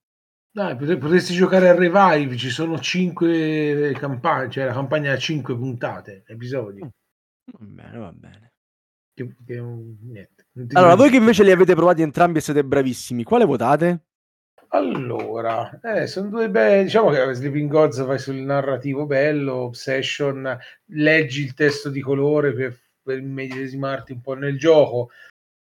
dai, 0.54 0.76
potre- 0.76 0.98
potresti 0.98 1.32
giocare 1.32 1.70
a 1.70 1.74
Revive, 1.74 2.36
ci 2.36 2.50
sono 2.50 2.78
cinque 2.78 3.92
campagne, 3.98 4.50
cioè 4.50 4.66
la 4.66 4.74
campagna 4.74 5.10
ha 5.12 5.16
cinque 5.16 5.56
puntate, 5.56 6.24
episodi. 6.26 6.80
va 6.80 6.90
bene 7.60 7.96
va 7.98 8.12
bene 8.12 8.52
Che, 9.14 9.34
che, 9.46 9.60
niente. 9.60 10.48
Allora 10.74 10.94
voi 10.94 11.08
che 11.08 11.16
invece 11.16 11.42
li 11.42 11.50
avete 11.52 11.74
provati 11.74 12.02
entrambi 12.02 12.36
e 12.38 12.42
siete 12.42 12.64
bravissimi 12.64 13.22
quale 13.24 13.46
votate? 13.46 14.08
Allora, 14.74 15.78
eh, 15.82 16.06
sono 16.06 16.30
due 16.30 16.48
bei, 16.48 16.84
diciamo 16.84 17.10
che 17.10 17.34
Sleeping 17.34 17.70
Gods 17.70 18.02
vai 18.04 18.18
sul 18.18 18.36
narrativo 18.36 19.04
bello, 19.04 19.64
Obsession, 19.64 20.58
leggi 20.86 21.42
il 21.42 21.52
testo 21.52 21.90
di 21.90 22.00
colore 22.00 22.54
per, 22.54 22.80
per 23.02 23.18
immedesimarti 23.18 24.12
un 24.12 24.22
po' 24.22 24.32
nel 24.32 24.58
gioco, 24.58 25.10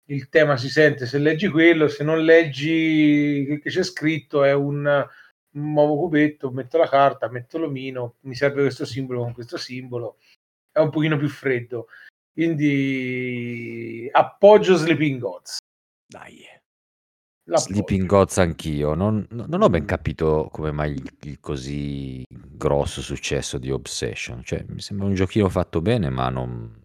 il 0.10 0.30
tema 0.30 0.58
si 0.58 0.70
sente 0.70 1.08
se 1.08 1.18
leggi 1.18 1.48
quello, 1.48 1.88
se 1.88 2.04
non 2.04 2.24
leggi 2.24 3.60
che 3.64 3.70
c'è 3.70 3.82
scritto 3.82 4.44
è 4.44 4.54
un, 4.54 5.08
muovo 5.52 5.98
cubetto, 5.98 6.52
metto 6.52 6.78
la 6.78 6.88
carta, 6.88 7.30
metto 7.30 7.58
l'omino, 7.58 8.18
mi 8.22 8.36
serve 8.36 8.62
questo 8.62 8.86
simbolo 8.86 9.22
con 9.24 9.34
questo 9.34 9.58
simbolo, 9.58 10.18
è 10.72 10.78
un 10.78 10.92
pochino 10.92 11.18
più 11.18 11.30
freddo, 11.30 11.88
quindi 12.32 14.08
appoggio 14.12 14.76
Sleeping 14.76 15.20
Gods. 15.20 15.58
dai 16.06 16.59
Sleeping 17.58 18.06
Gods 18.06 18.38
anch'io. 18.38 18.94
Non, 18.94 19.26
no- 19.32 19.46
non 19.48 19.62
ho 19.62 19.70
ben 19.70 19.86
capito 19.86 20.50
come 20.52 20.72
mai 20.72 20.92
il, 20.94 21.12
il 21.22 21.40
così 21.40 22.24
grosso 22.30 23.02
successo 23.02 23.58
di 23.58 23.72
Obsession. 23.72 24.44
Cioè, 24.44 24.66
mi 24.68 24.82
sembra 24.82 25.08
un 25.08 25.16
giochino 25.16 25.50
fatto 25.50 25.82
bene, 25.82 26.10
ma 26.10 26.30
non, 26.30 26.84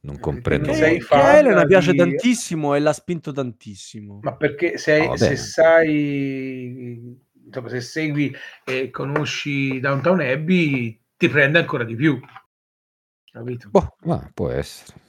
non 0.00 0.18
comprendo 0.20 0.66
non 0.66 0.74
che, 0.74 0.80
sei 0.80 0.96
a 0.98 1.00
fan 1.00 1.36
Elena 1.36 1.64
piace 1.64 1.92
di- 1.92 1.98
tantissimo 1.98 2.74
e 2.74 2.80
l'ha 2.80 2.92
spinto 2.92 3.32
tantissimo 3.32 4.20
Ma 4.22 4.34
perché 4.36 4.76
se, 4.78 4.98
No, 4.98 5.06
vabbè. 5.06 5.16
se 5.18 5.36
sai, 5.36 7.18
insomma, 7.46 7.68
se 7.68 7.80
segui 7.80 8.34
e 8.64 8.90
conosci 8.90 9.80
Downtown 9.80 10.20
Abbey, 10.20 11.00
ti 11.16 11.28
prende 11.28 11.58
ancora 11.58 11.84
di 11.84 11.94
più. 11.94 12.20
Capito? 13.30 13.68
Boh, 13.70 13.96
ma 14.02 14.30
può 14.34 14.50
essere. 14.50 15.00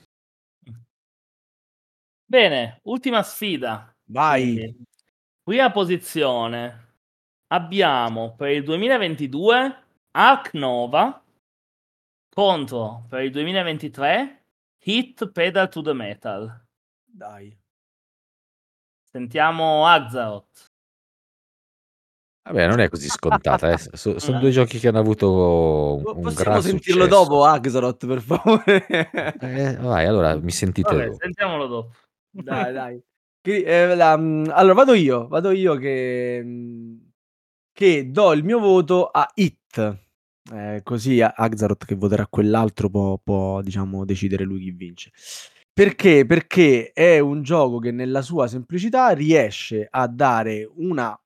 Bene, 2.26 2.80
ultima 2.84 3.22
sfida. 3.22 3.93
vai 4.06 4.76
prima 5.44 5.72
posizione 5.72 6.96
abbiamo 7.48 8.34
per 8.36 8.50
il 8.50 8.64
2022 8.64 9.84
Ark 10.12 10.54
Nova 10.54 11.22
contro 12.34 13.06
per 13.10 13.22
il 13.24 13.32
2023 13.32 14.44
Hit 14.86 15.32
Pedal 15.32 15.70
to 15.70 15.82
the 15.82 15.94
Metal. 15.94 16.66
dai 17.06 17.56
Sentiamo 19.10 19.86
Azaroth. 19.86 20.72
Vabbè, 22.50 22.68
non 22.68 22.80
è 22.80 22.89
così 22.89 23.08
scontata. 23.08 23.72
eh. 23.72 23.78
So- 23.78 24.18
sono 24.20 24.39
due 24.39 24.50
giochi 24.50 24.80
che 24.80 24.88
hanno 24.88 25.00
avuto 25.00 25.98
un, 25.98 26.04
un 26.18 26.22
possiamo 26.24 26.60
sentirlo 26.62 27.04
successo. 27.04 27.24
dopo 27.24 27.46
Axaroth 27.46 28.08
per 28.08 28.22
favore 28.22 28.88
Eh, 29.39 29.76
vai, 29.78 30.06
allora 30.08 30.36
mi 30.39 30.52
sentite 30.52 30.91
Vabbè, 30.91 31.06
dopo. 31.06 31.18
sentiamolo 31.22 31.68
dopo. 31.68 31.91
dai 32.32 32.74
dai 32.74 33.04
Eh, 33.46 33.96
mm, 34.18 34.46
allora 34.52 34.74
vado 34.74 34.94
io 34.94 35.28
vado 35.28 35.52
io 35.52 35.76
che 35.76 36.41
mm, 36.41 36.96
che 37.74 38.10
do 38.12 38.32
il 38.34 38.44
mio 38.44 38.60
voto 38.60 39.08
a 39.08 39.30
It. 39.36 39.98
Eh, 40.54 40.82
così 40.84 41.22
Axaroth 41.22 41.86
che 41.86 41.96
voterà 41.96 42.28
quell'altro 42.28 42.89
può, 42.89 43.18
può, 43.18 43.62
diciamo 43.62 44.06
decidere 44.06 44.44
lui 44.46 44.62
chi 44.62 44.72
vince. 44.72 45.12
Perché? 45.74 46.26
Perché 46.26 46.91
è 46.94 47.20
un 47.20 47.41
gioco 47.44 47.80
che 47.80 47.91
nella 47.91 48.22
sua 48.22 48.48
semplicità 48.48 49.10
riesce 49.10 49.88
a 49.89 50.08
dare 50.08 50.70
una 50.76 51.18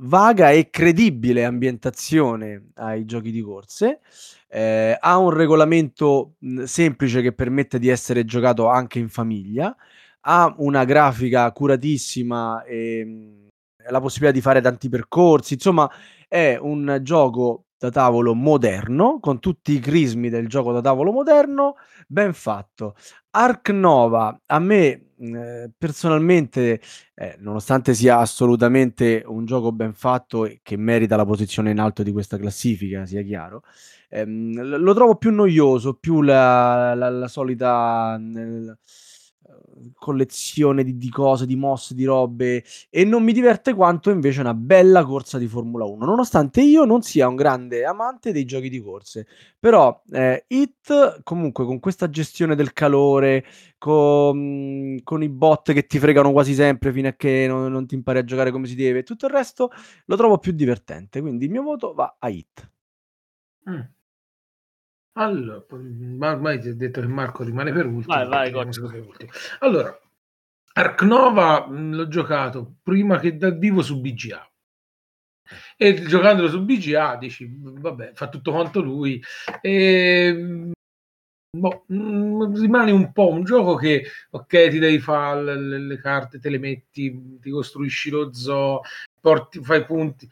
vaga 0.00 0.50
e 0.50 0.70
credibile 0.70 1.44
ambientazione 1.44 2.70
ai 2.74 3.04
giochi 3.04 3.30
di 3.30 3.40
corse. 3.42 4.00
Eh, 4.48 4.96
ha 4.98 5.18
un 5.18 5.30
regolamento 5.30 6.34
mh, 6.40 6.64
semplice 6.64 7.22
che 7.22 7.32
permette 7.32 7.78
di 7.78 7.88
essere 7.88 8.24
giocato 8.24 8.68
anche 8.68 8.98
in 8.98 9.08
famiglia 9.08 9.74
ha 10.26 10.54
una 10.58 10.84
grafica 10.84 11.50
curatissima 11.52 12.62
e 12.64 13.04
mh, 13.04 13.48
la 13.90 14.00
possibilità 14.00 14.32
di 14.32 14.40
fare 14.42 14.60
tanti 14.60 14.88
percorsi 14.88 15.54
insomma 15.54 15.90
è 16.28 16.56
un 16.60 16.98
gioco 17.02 17.64
da 17.78 17.90
tavolo 17.90 18.34
moderno, 18.34 19.18
con 19.20 19.40
tutti 19.40 19.72
i 19.72 19.78
crismi 19.78 20.30
del 20.30 20.48
gioco 20.48 20.72
da 20.72 20.80
tavolo 20.80 21.12
moderno, 21.12 21.74
ben 22.06 22.32
fatto. 22.32 22.94
Ark 23.30 23.68
Nova, 23.70 24.40
a 24.46 24.58
me 24.58 25.10
eh, 25.18 25.70
personalmente, 25.76 26.80
eh, 27.14 27.36
nonostante 27.40 27.92
sia 27.94 28.18
assolutamente 28.18 29.22
un 29.26 29.44
gioco 29.44 29.70
ben 29.72 29.92
fatto 29.92 30.46
e 30.46 30.60
che 30.62 30.76
merita 30.76 31.16
la 31.16 31.26
posizione 31.26 31.70
in 31.72 31.78
alto 31.78 32.02
di 32.02 32.12
questa 32.12 32.38
classifica, 32.38 33.04
sia 33.06 33.22
chiaro, 33.22 33.62
ehm, 34.08 34.78
lo 34.78 34.94
trovo 34.94 35.16
più 35.16 35.30
noioso, 35.32 35.94
più 35.94 36.22
la, 36.22 36.94
la, 36.94 37.10
la 37.10 37.28
solita... 37.28 38.16
Nel, 38.18 38.78
collezione 39.94 40.84
di, 40.84 40.96
di, 40.96 41.08
cose, 41.10 41.46
di 41.46 41.56
mosse, 41.56 41.94
di 41.94 42.04
robe 42.04 42.64
e 42.90 43.04
non 43.04 43.22
mi 43.22 43.32
diverte 43.32 43.74
quanto 43.74 44.10
invece 44.10 44.40
una 44.40 44.54
bella 44.54 45.04
corsa 45.04 45.38
di 45.38 45.46
Formula 45.46 45.84
1, 45.84 46.04
nonostante 46.04 46.60
io 46.62 46.84
non 46.84 47.02
sia 47.02 47.28
un 47.28 47.36
grande 47.36 47.84
amante 47.84 48.32
dei 48.32 48.44
giochi 48.44 48.68
di 48.68 48.80
corse. 48.80 49.26
Però 49.58 50.02
eh, 50.12 50.44
It 50.48 51.22
comunque 51.22 51.64
con 51.64 51.80
questa 51.80 52.08
gestione 52.10 52.54
del 52.54 52.72
calore, 52.72 53.44
con, 53.78 55.00
con, 55.02 55.22
i 55.22 55.28
bot 55.28 55.72
che 55.72 55.86
ti 55.86 55.98
fregano 55.98 56.32
quasi 56.32 56.54
sempre 56.54 56.92
fino 56.92 57.08
a 57.08 57.12
che 57.12 57.46
non, 57.48 57.70
non 57.70 57.86
ti 57.86 57.94
impari 57.94 58.18
a 58.18 58.24
giocare 58.24 58.50
come 58.50 58.66
si 58.66 58.74
deve 58.74 59.00
e 59.00 59.02
tutto 59.02 59.26
il 59.26 59.32
resto, 59.32 59.70
lo 60.06 60.16
trovo 60.16 60.38
più 60.38 60.52
divertente. 60.52 61.20
Quindi 61.20 61.46
il 61.46 61.50
mio 61.50 61.62
voto 61.62 61.94
va 61.94 62.16
a 62.18 62.28
It. 62.28 62.70
Mm. 63.68 63.80
Allora, 65.16 65.64
ma 65.70 66.32
ormai 66.32 66.58
ti 66.58 66.68
ho 66.68 66.74
detto 66.74 67.00
che 67.00 67.06
Marco 67.06 67.44
rimane 67.44 67.72
per 67.72 67.86
ultimo. 67.86 68.14
Vai, 68.26 68.50
vai, 68.50 68.68
Allora, 69.60 69.96
Ark 70.72 71.02
Nova 71.02 71.66
l'ho 71.68 72.08
giocato 72.08 72.76
prima 72.82 73.18
che 73.20 73.36
dal 73.36 73.56
vivo 73.56 73.80
su 73.80 74.00
BGA. 74.00 74.50
E 75.76 76.02
giocandolo 76.02 76.48
su 76.48 76.64
BGA 76.64 77.16
dici, 77.16 77.48
vabbè, 77.48 78.12
fa 78.14 78.28
tutto 78.28 78.50
quanto 78.50 78.80
lui. 78.80 79.22
E, 79.60 80.72
boh, 81.56 81.84
rimane 81.86 82.90
un 82.90 83.12
po' 83.12 83.30
un 83.30 83.44
gioco 83.44 83.76
che, 83.76 84.04
ok, 84.30 84.68
ti 84.68 84.78
devi 84.80 84.98
fare 84.98 85.56
le, 85.56 85.78
le 85.78 85.96
carte, 85.98 86.40
te 86.40 86.48
le 86.48 86.58
metti, 86.58 87.38
ti 87.40 87.50
costruisci 87.50 88.10
lo 88.10 88.32
zoo, 88.32 88.80
porti, 89.20 89.62
fai 89.62 89.84
punti 89.84 90.28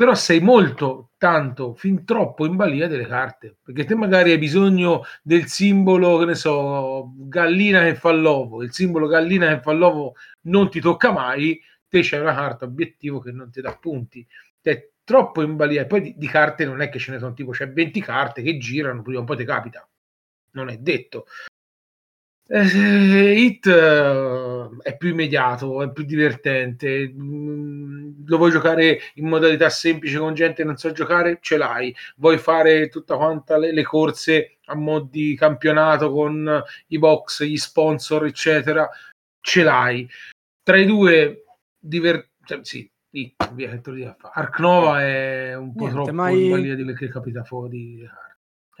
però 0.00 0.14
sei 0.14 0.40
molto, 0.40 1.10
tanto, 1.18 1.74
fin 1.74 2.06
troppo 2.06 2.46
in 2.46 2.56
balia 2.56 2.86
delle 2.86 3.06
carte, 3.06 3.58
perché 3.62 3.84
te 3.84 3.94
magari 3.94 4.30
hai 4.30 4.38
bisogno 4.38 5.02
del 5.22 5.44
simbolo, 5.44 6.16
che 6.16 6.24
ne 6.24 6.34
so, 6.34 7.12
gallina 7.18 7.82
che 7.82 7.94
fa 7.96 8.10
l'uovo, 8.10 8.62
il 8.62 8.72
simbolo 8.72 9.06
gallina 9.06 9.48
che 9.48 9.60
fa 9.60 9.72
l'uovo 9.72 10.14
non 10.44 10.70
ti 10.70 10.80
tocca 10.80 11.12
mai, 11.12 11.60
te 11.86 12.00
c'è 12.00 12.18
una 12.18 12.32
carta 12.32 12.64
obiettivo 12.64 13.20
che 13.20 13.30
non 13.30 13.50
ti 13.50 13.60
dà 13.60 13.76
punti, 13.76 14.26
te 14.62 14.70
è 14.70 14.90
troppo 15.04 15.42
in 15.42 15.56
balia, 15.56 15.82
e 15.82 15.86
poi 15.86 16.00
di, 16.00 16.14
di, 16.16 16.26
carte 16.28 16.64
non 16.64 16.80
è 16.80 16.88
che 16.88 16.98
ce 16.98 17.12
ne 17.12 17.18
sono 17.18 17.34
tipo, 17.34 17.50
c'è 17.50 17.70
20 17.70 18.00
carte 18.00 18.40
che 18.40 18.56
girano, 18.56 19.02
prima 19.02 19.20
o 19.20 19.24
poi 19.24 19.36
ti 19.36 19.44
capita, 19.44 19.86
non 20.52 20.70
è 20.70 20.78
detto. 20.78 21.26
Eh, 22.52 23.32
Hit 23.32 23.66
uh, 23.66 24.76
è 24.82 24.96
più 24.96 25.10
immediato, 25.10 25.84
è 25.84 25.92
più 25.92 26.02
divertente. 26.04 27.08
Mm, 27.08 28.26
lo 28.26 28.36
vuoi 28.38 28.50
giocare 28.50 28.98
in 29.14 29.28
modalità 29.28 29.68
semplice 29.70 30.18
con 30.18 30.34
gente 30.34 30.62
che 30.62 30.64
non 30.64 30.76
sa 30.76 30.90
giocare? 30.90 31.38
Ce 31.40 31.56
l'hai. 31.56 31.94
Vuoi 32.16 32.38
fare 32.38 32.88
tutta 32.88 33.16
quanta 33.16 33.56
le, 33.56 33.72
le 33.72 33.84
corse 33.84 34.56
a 34.64 34.74
mo' 34.74 34.98
di 34.98 35.36
campionato 35.36 36.10
con 36.10 36.60
i 36.88 36.98
box, 36.98 37.44
gli 37.44 37.56
sponsor, 37.56 38.26
eccetera? 38.26 38.88
Ce 39.40 39.62
l'hai. 39.62 40.08
Tra 40.60 40.76
i 40.76 40.86
due, 40.86 41.44
diver- 41.78 42.30
cioè, 42.44 42.58
sì, 42.62 42.90
Ark 44.32 44.58
Nova 44.58 45.00
è 45.06 45.54
un 45.54 45.72
po' 45.72 45.84
Niente, 45.84 45.94
troppo 45.94 46.12
mai... 46.12 46.44
in 46.46 46.50
balia 46.50 46.74
di 46.74 46.94
che 46.94 47.08
capita 47.08 47.44
fuori. 47.44 48.04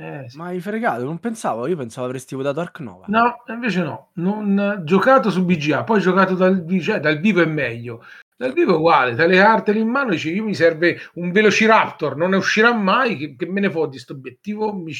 Eh, 0.00 0.30
sì. 0.30 0.38
Ma 0.38 0.46
hai 0.46 0.60
fregato, 0.60 1.04
non 1.04 1.18
pensavo, 1.18 1.66
io 1.66 1.76
pensavo 1.76 2.06
avresti 2.06 2.34
votato 2.34 2.60
Ark 2.60 2.80
Nova. 2.80 3.04
No, 3.08 3.42
invece 3.48 3.82
no, 3.82 4.12
non 4.14 4.80
giocato 4.84 5.28
su 5.28 5.44
BGA, 5.44 5.84
poi 5.84 6.00
giocato 6.00 6.34
dal, 6.34 6.64
cioè, 6.80 7.00
dal 7.00 7.20
vivo 7.20 7.42
è 7.42 7.46
meglio. 7.46 8.02
Dal 8.34 8.54
vivo 8.54 8.72
è 8.72 8.76
uguale, 8.76 9.14
dalle 9.14 9.36
carte 9.36 9.72
lì 9.72 9.80
in 9.80 9.88
mano 9.88 10.12
dici 10.12 10.32
io 10.32 10.42
mi 10.42 10.54
serve 10.54 10.98
un 11.14 11.30
Velociraptor, 11.30 12.16
non 12.16 12.30
ne 12.30 12.38
uscirà 12.38 12.72
mai, 12.72 13.16
che, 13.18 13.36
che 13.36 13.46
me 13.46 13.60
ne 13.60 13.70
fo 13.70 13.84
di 13.84 13.98
sto 13.98 14.14
obiettivo, 14.14 14.72
mi, 14.72 14.94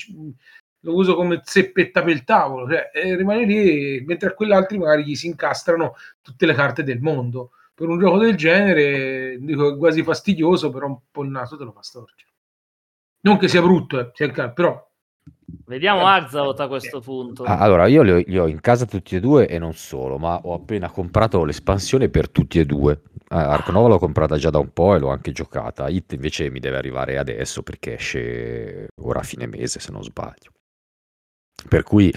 lo 0.81 0.95
uso 0.95 1.15
come 1.15 1.41
zeppetta 1.45 2.03
per 2.03 2.13
il 2.13 2.25
tavolo, 2.25 2.69
cioè, 2.69 2.91
e 2.93 3.17
rimane 3.17 3.47
lì, 3.47 4.05
mentre 4.05 4.29
a 4.29 4.35
quell'altro 4.35 4.77
magari 4.77 5.05
gli 5.05 5.15
si 5.15 5.29
incastrano 5.29 5.95
tutte 6.21 6.45
le 6.45 6.53
carte 6.53 6.83
del 6.83 7.01
mondo. 7.01 7.53
Per 7.73 7.89
un 7.89 7.99
gioco 7.99 8.19
del 8.19 8.37
genere, 8.37 9.39
dico, 9.41 9.73
è 9.73 9.79
quasi 9.79 10.03
fastidioso, 10.03 10.69
però 10.69 10.87
un 10.89 10.99
po' 11.11 11.23
il 11.23 11.31
naso 11.31 11.57
te 11.57 11.65
lo 11.65 11.73
fa 11.73 11.81
storcere. 11.83 12.29
Non 13.23 13.39
che 13.39 13.49
sia 13.49 13.63
brutto, 13.63 13.99
eh, 13.99 14.53
però 14.53 14.90
Vediamo 15.67 16.05
Arzavot 16.05 16.59
a 16.61 16.69
questo 16.69 17.01
punto. 17.01 17.45
Ah, 17.45 17.59
allora, 17.59 17.87
io 17.87 18.03
li 18.03 18.11
ho, 18.11 18.17
li 18.27 18.39
ho, 18.39 18.47
in 18.49 18.61
casa 18.61 18.87
tutti 18.87 19.17
e 19.17 19.21
due 19.21 19.47
e 19.47 19.59
non 19.59 19.73
solo, 19.75 20.19
ma 20.19 20.41
ho 20.43 20.55
appena 20.55 20.91
comprato 20.91 21.45
l'espansione 21.45 22.09
per 22.09 22.29
tutti 22.29 22.59
e 22.59 22.67
due. 22.67 23.03
Ah, 23.29 23.51
Ark 23.51 23.69
Nova 23.69 23.89
l'ho 23.89 23.99
comprata 23.99 24.37
già 24.37 24.51
da 24.51 24.59
un 24.59 24.73
po' 24.73 24.95
e 24.95 24.99
l'ho 24.99 25.11
anche 25.11 25.33
giocata. 25.33 25.89
Hit 25.89 26.13
invece 26.13 26.51
mi 26.51 26.59
deve 26.59 26.77
arrivare 26.77 27.19
adesso 27.19 27.63
perché 27.63 27.95
esce 27.95 28.89
ora 29.03 29.21
a 29.21 29.25
fine 29.25 29.47
mese, 29.47 29.81
se 29.81 29.93
non 29.93 30.03
sbaglio. 30.03 30.51
Per 31.69 31.83
cui, 31.83 32.13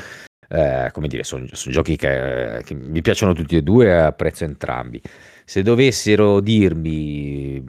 eh, 0.50 0.90
come 0.92 1.08
dire, 1.08 1.24
sono, 1.24 1.46
sono 1.52 1.74
giochi 1.74 1.96
che, 1.96 2.62
che, 2.66 2.74
mi 2.74 3.02
piacciono 3.02 3.34
tutti 3.34 3.56
e 3.56 3.62
due 3.62 3.86
e 3.86 3.92
apprezzo 3.92 4.46
entrambi. 4.46 5.02
Se 5.46 5.62
dovessero 5.62 6.40
dirmi 6.40 7.62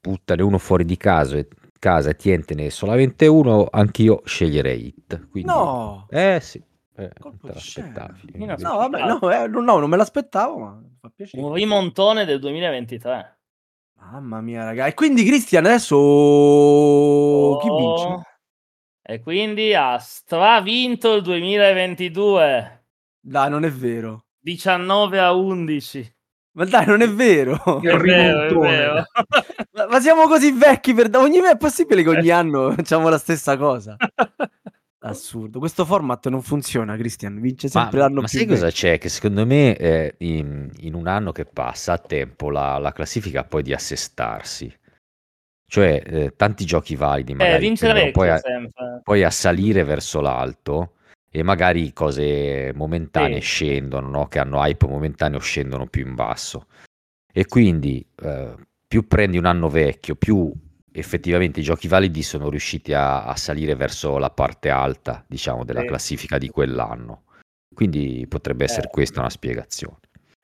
buttane 0.00 0.42
uno 0.42 0.58
fuori 0.58 0.84
di 0.84 0.96
casa 0.96 1.36
e 1.36 1.46
casa 1.80 2.10
e 2.10 2.14
tientene 2.14 2.70
solamente 2.70 3.26
uno, 3.26 3.66
anch'io 3.68 4.22
sceglierei 4.24 4.86
Hit. 4.86 5.28
Quindi... 5.28 5.50
No! 5.50 6.06
Eh 6.08 6.38
sì. 6.40 6.62
Eh, 6.96 7.10
no, 8.58 8.76
vabbè, 8.76 9.06
no, 9.06 9.30
eh, 9.32 9.48
no, 9.48 9.78
non 9.78 9.88
me 9.88 9.96
l'aspettavo, 9.96 10.58
ma 10.58 10.78
fa 11.00 11.08
piacere. 11.08 11.42
Un 11.42 11.54
rimontone 11.54 12.26
del 12.26 12.38
2023. 12.38 13.38
Mamma 13.94 14.40
mia, 14.42 14.64
raga. 14.64 14.86
E 14.86 14.94
quindi 14.94 15.24
Cristian 15.24 15.64
adesso 15.64 15.96
oh, 15.96 17.58
chi 17.58 17.68
vince? 17.68 18.28
E 19.02 19.20
quindi 19.20 19.74
ha 19.74 19.96
stravinto 19.98 21.14
il 21.14 21.22
2022. 21.22 22.84
Dai, 23.18 23.50
non 23.50 23.64
è 23.64 23.70
vero. 23.70 24.26
19 24.40 25.18
a 25.18 25.32
11. 25.32 26.14
Ma 26.52 26.64
dai, 26.64 26.86
non 26.86 27.00
è 27.00 27.08
vero. 27.08 27.80
È 27.80 27.96
vero, 27.96 28.62
è 28.62 28.68
vero. 28.68 29.04
Ma, 29.88 30.00
siamo 30.00 30.26
così 30.26 30.52
vecchi 30.52 30.94
per 30.94 31.10
ogni 31.16 31.38
è 31.38 31.56
possibile 31.56 32.02
che 32.02 32.08
ogni 32.08 32.30
anno 32.30 32.72
facciamo 32.76 33.08
la 33.08 33.18
stessa 33.18 33.56
cosa. 33.56 33.96
Assurdo. 35.02 35.58
Questo 35.58 35.86
format 35.86 36.28
non 36.28 36.42
funziona, 36.42 36.94
Christian. 36.96 37.40
Vince 37.40 37.68
sempre 37.68 38.00
ma, 38.00 38.04
l'anno 38.04 38.20
ma 38.20 38.26
più. 38.26 38.40
Ma 38.40 38.44
sai 38.44 38.54
cosa 38.54 38.70
c'è? 38.70 38.98
Che 38.98 39.08
secondo 39.08 39.46
me 39.46 39.74
eh, 39.76 40.14
in, 40.18 40.70
in, 40.80 40.94
un 40.94 41.06
anno 41.06 41.32
che 41.32 41.46
passa 41.46 41.94
a 41.94 41.98
tempo 41.98 42.50
la, 42.50 42.76
la 42.76 42.92
classifica 42.92 43.44
poi 43.44 43.62
di 43.62 43.72
assestarsi. 43.72 44.72
Cioè, 45.66 46.02
eh, 46.04 46.34
tanti 46.36 46.66
giochi 46.66 46.96
validi, 46.96 47.32
eh, 47.32 47.36
magari 47.36 47.72
eh, 47.72 48.10
poi, 48.10 48.28
a, 48.28 48.40
poi 49.02 49.22
a 49.22 49.30
salire 49.30 49.84
verso 49.84 50.20
l'alto 50.20 50.96
e 51.30 51.42
magari 51.44 51.92
cose 51.92 52.72
momentanee 52.74 53.40
sì. 53.40 53.46
scendono, 53.46 54.08
no? 54.08 54.26
che 54.26 54.40
hanno 54.40 54.62
hype 54.62 54.86
momentaneo 54.86 55.38
scendono 55.38 55.86
più 55.86 56.04
in 56.06 56.14
basso. 56.14 56.66
E 57.32 57.46
quindi 57.46 58.04
eh, 58.22 58.54
più 58.90 59.06
prendi 59.06 59.38
un 59.38 59.44
anno 59.44 59.68
vecchio, 59.68 60.16
più 60.16 60.52
effettivamente 60.90 61.60
i 61.60 61.62
giochi 61.62 61.86
validi 61.86 62.24
sono 62.24 62.50
riusciti 62.50 62.92
a, 62.92 63.22
a 63.22 63.36
salire 63.36 63.76
verso 63.76 64.18
la 64.18 64.30
parte 64.30 64.68
alta, 64.68 65.24
diciamo, 65.28 65.64
della 65.64 65.82
sì. 65.82 65.86
classifica 65.86 66.38
di 66.38 66.48
quell'anno. 66.48 67.22
Quindi 67.72 68.26
potrebbe 68.28 68.64
essere 68.64 68.88
eh. 68.88 68.90
questa 68.90 69.20
una 69.20 69.30
spiegazione. 69.30 69.98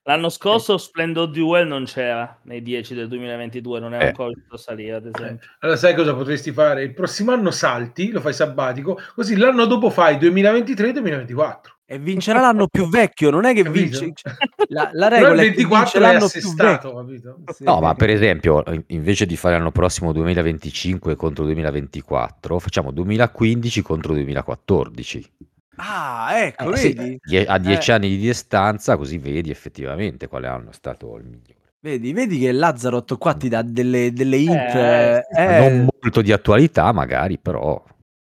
L'anno 0.04 0.28
scorso 0.28 0.78
Splendid 0.78 1.32
Duel 1.32 1.66
non 1.66 1.86
c'era 1.86 2.38
nei 2.44 2.62
10 2.62 2.94
del 2.94 3.08
2022, 3.08 3.80
non 3.80 3.94
è 3.94 4.00
eh. 4.00 4.06
ancora 4.06 4.28
riuscito 4.28 4.54
a 4.54 4.58
salire, 4.58 4.94
ad 4.94 5.06
esempio. 5.12 5.48
Allora 5.58 5.76
sai 5.76 5.96
cosa 5.96 6.14
potresti 6.14 6.52
fare? 6.52 6.84
Il 6.84 6.94
prossimo 6.94 7.32
anno 7.32 7.50
salti, 7.50 8.12
lo 8.12 8.20
fai 8.20 8.32
sabbatico, 8.32 8.96
così 9.16 9.36
l'anno 9.36 9.66
dopo 9.66 9.90
fai 9.90 10.18
2023-2024. 10.18 11.75
E 11.88 12.00
vincerà 12.00 12.40
l'anno 12.40 12.66
più 12.66 12.88
vecchio, 12.88 13.30
non 13.30 13.44
è 13.44 13.54
che 13.54 13.62
capito? 13.62 14.00
vince 14.00 14.34
la, 14.70 14.90
la 14.92 15.06
regola 15.06 15.34
Però 15.34 15.42
il 15.42 15.50
24 15.50 15.92
è, 15.92 16.02
è 16.02 16.12
l'anno 16.12 16.28
più 16.28 16.54
vecchio. 16.54 16.96
Capito? 16.96 17.38
Sì. 17.54 17.62
No, 17.62 17.80
ma 17.80 17.94
per 17.94 18.10
esempio, 18.10 18.64
invece 18.88 19.24
di 19.24 19.36
fare 19.36 19.56
l'anno 19.56 19.70
prossimo 19.70 20.10
2025 20.10 21.14
contro 21.14 21.44
2024, 21.44 22.58
facciamo 22.58 22.90
2015 22.90 23.82
contro 23.82 24.14
2014. 24.14 25.32
Ah, 25.76 26.30
ecco, 26.32 26.72
eh, 26.72 26.92
vedi? 26.92 27.18
Sì, 27.22 27.36
a 27.36 27.58
dieci 27.58 27.90
eh. 27.90 27.94
anni 27.94 28.08
di 28.08 28.18
distanza, 28.18 28.96
così 28.96 29.18
vedi 29.18 29.50
effettivamente 29.50 30.26
quale 30.26 30.48
anno 30.48 30.70
è 30.70 30.74
stato 30.74 31.16
il 31.18 31.24
migliore. 31.24 31.54
Vedi, 31.78 32.12
vedi 32.12 32.40
che 32.40 32.50
Lazzarot 32.50 33.16
qua 33.16 33.34
ti 33.34 33.48
dà 33.48 33.62
delle, 33.62 34.12
delle 34.12 34.36
hint. 34.38 34.74
Eh, 34.74 35.24
eh. 35.30 35.58
Non 35.68 35.88
molto 36.02 36.20
di 36.20 36.32
attualità, 36.32 36.90
magari, 36.90 37.38
però. 37.38 37.80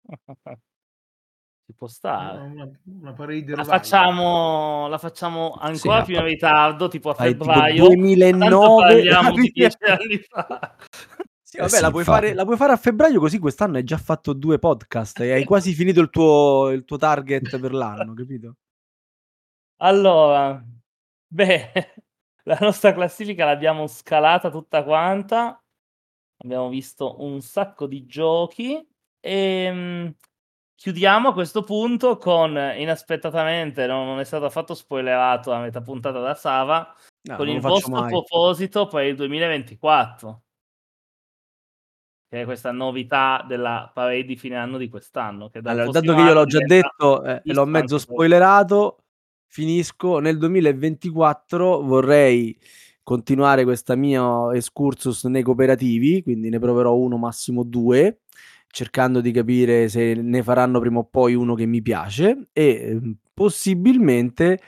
Ci 1.70 1.76
può 1.76 1.86
stare. 1.86 2.40
Una, 2.40 2.68
una 2.86 3.16
la, 3.56 3.64
facciamo, 3.64 4.88
la 4.88 4.98
facciamo 4.98 5.52
ancora 5.52 6.00
sì, 6.00 6.06
più 6.06 6.16
in 6.16 6.24
ritardo, 6.24 6.88
tipo 6.88 7.12
a 7.12 7.14
febbraio. 7.14 7.84
Tipo 7.84 7.94
2009. 7.96 8.82
Parliamo 8.82 9.32
di 9.34 9.50
dieci 9.54 9.78
anni 9.84 10.18
fa. 10.18 10.76
Sì, 11.44 11.58
Eh 11.58 11.60
vabbè, 11.60 11.76
sì, 11.76 11.82
la, 11.82 11.92
puoi 11.92 12.04
fare, 12.04 12.34
la 12.34 12.44
puoi 12.44 12.58
fare 12.58 12.74
a 12.74 12.76
febbraio 12.76 13.20
così 13.20 13.38
quest'anno 13.38 13.78
hai 13.78 13.84
già 13.84 13.98
fatto 13.98 14.34
due 14.34 14.58
podcast 14.58 15.20
e 15.20 15.32
hai 15.32 15.44
quasi 15.44 15.74
finito 15.74 16.02
il 16.02 16.10
tuo, 16.10 16.72
il 16.72 16.86
tuo 16.86 16.98
target 16.98 17.60
per 17.60 17.72
l'anno, 17.72 18.16
capito? 18.16 18.56
Allora, 19.82 20.60
beh, 21.28 21.72
la 22.46 22.58
nostra 22.62 22.94
classifica 22.94 23.46
l'abbiamo 23.46 23.86
scalata 23.86 24.50
tutta 24.50 24.84
quanta. 24.84 25.64
Abbiamo 26.38 26.68
visto 26.70 27.22
un 27.24 27.42
sacco 27.42 27.86
di 27.86 28.08
giochi 28.08 28.84
e 29.20 30.16
chiudiamo 30.80 31.28
a 31.30 31.34
questo 31.34 31.64
punto 31.64 32.18
con 32.18 32.52
inaspettatamente, 32.52 33.86
no, 33.86 34.06
non 34.06 34.20
è 34.20 34.24
stato 34.24 34.46
affatto 34.46 34.74
spoilerato 34.74 35.52
a 35.52 35.60
metà 35.60 35.82
puntata 35.82 36.20
da 36.20 36.34
Sava, 36.36 36.96
No, 37.22 37.36
con 37.36 37.48
non 37.48 37.56
il 37.56 37.62
vostro 37.62 37.92
mai. 37.92 38.10
proposito 38.10 38.88
per 38.88 39.04
il 39.04 39.16
2024. 39.18 40.42
Che 42.30 42.42
è 42.42 42.46
questa 42.46 42.72
novità 42.72 43.44
della 43.46 43.92
parade 43.94 44.24
di 44.24 44.38
fine 44.38 44.56
anno 44.56 44.78
di 44.78 44.88
quest'anno. 44.88 45.50
Che 45.50 45.60
dal 45.60 45.80
Allora, 45.80 46.00
dato 46.00 46.16
che 46.16 46.22
io 46.22 46.34
l'ho 46.34 46.46
già 46.46 46.60
detto 46.60 47.24
eh, 47.26 47.42
e 47.44 47.54
l'ho 47.54 47.66
mezzo 47.66 47.98
spoilerato, 47.98 49.00
finisco 49.48 50.20
nel 50.20 50.38
2024 50.38 51.82
vorrei 51.82 52.58
continuare 53.04 53.66
questa 53.66 53.96
mia 53.96 54.54
excursus 54.54 55.26
nei 55.26 55.44
cooperativi, 55.44 56.24
quindi 56.24 56.50
ne 56.50 56.60
proverò 56.60 56.96
uno 56.96 57.18
massimo 57.18 57.64
due, 57.64 58.22
cercando 58.72 59.22
di 59.22 59.32
capire 59.32 59.90
se 59.90 60.14
ne 60.14 60.44
faranno 60.44 60.80
prima 60.80 61.00
o 61.00 61.06
poi 61.06 61.34
uno 61.34 61.56
che 61.56 61.66
mi 61.66 61.82
piace 61.82 62.50
e 62.54 62.90
ehm, 62.92 63.18
possibilmente 63.34 64.60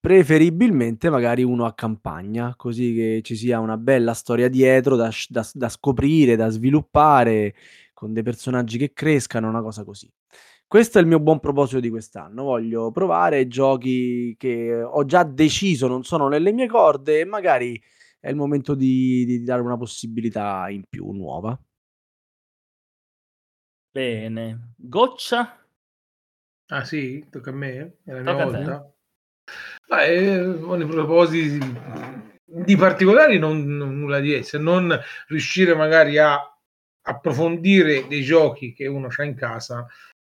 preferibilmente 0.00 1.10
magari 1.10 1.44
uno 1.44 1.64
a 1.64 1.74
campagna, 1.74 2.54
così 2.56 2.92
che 2.94 3.20
ci 3.22 3.36
sia 3.36 3.60
una 3.60 3.76
bella 3.76 4.14
storia 4.14 4.48
dietro 4.48 4.96
da, 4.96 5.10
da- 5.28 5.48
da 5.52 5.68
scoprire, 5.68 6.34
da 6.36 6.48
sviluppare, 6.48 7.54
con 7.94 8.12
dei 8.12 8.24
personaggi 8.24 8.78
che 8.78 8.92
crescano, 8.92 9.48
una 9.48 9.62
cosa 9.62 9.84
così. 9.84 10.10
Questo 10.66 10.98
è 10.98 11.02
il 11.02 11.06
mio 11.06 11.20
buon 11.20 11.38
proposito 11.38 11.78
di 11.80 11.90
quest'anno. 11.90 12.44
Voglio 12.44 12.90
provare 12.90 13.46
giochi 13.46 14.34
che 14.38 14.82
ho 14.82 15.04
già 15.04 15.22
deciso 15.22 15.86
non 15.86 16.02
sono 16.02 16.28
nelle 16.28 16.50
mie 16.52 16.66
corde 16.66 17.20
e 17.20 17.24
magari 17.24 17.80
è 18.18 18.28
il 18.30 18.36
momento 18.36 18.74
di, 18.74 19.24
di 19.24 19.42
dare 19.44 19.60
una 19.62 19.76
possibilità 19.76 20.68
in 20.70 20.82
più 20.88 21.10
nuova. 21.12 21.56
Bene. 23.92 24.72
Goccia? 24.76 25.58
Ah 26.68 26.84
sì, 26.84 27.26
tocca 27.30 27.50
a 27.50 27.52
me? 27.52 27.98
È 28.02 28.12
la 28.12 28.20
mia 28.20 28.32
Tocca 28.32 28.42
a 28.42 28.46
te. 28.46 28.52
volta? 28.56 28.92
Ma 29.88 30.04
eh, 30.04 30.38
nei 30.40 30.86
propositi 30.86 31.58
di 32.42 32.76
particolari 32.76 33.38
non, 33.38 33.64
non 33.66 33.98
nulla 33.98 34.20
di 34.20 34.42
se 34.42 34.56
non 34.56 34.98
riuscire 35.28 35.74
magari 35.74 36.16
a 36.16 36.40
approfondire 37.02 38.06
dei 38.08 38.22
giochi 38.22 38.72
che 38.72 38.86
uno 38.86 39.08
ha 39.14 39.24
in 39.24 39.34
casa, 39.34 39.86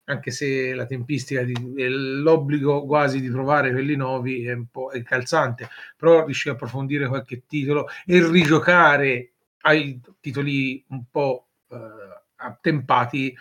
anche 0.05 0.31
se 0.31 0.73
la 0.73 0.85
tempistica 0.85 1.43
di, 1.43 1.53
l'obbligo 1.87 2.85
quasi 2.85 3.21
di 3.21 3.29
trovare 3.29 3.71
quelli 3.71 3.95
nuovi 3.95 4.45
è 4.45 4.51
un 4.51 4.67
po' 4.69 4.91
è 4.91 5.01
calzante, 5.01 5.69
però 5.95 6.25
riuscire 6.25 6.51
a 6.51 6.57
approfondire 6.57 7.07
qualche 7.07 7.43
titolo 7.47 7.87
e 8.05 8.27
rigiocare 8.27 9.31
ai 9.61 10.01
titoli 10.19 10.83
un 10.89 11.03
po' 11.09 11.47
eh, 11.69 12.14
attempati 12.37 13.35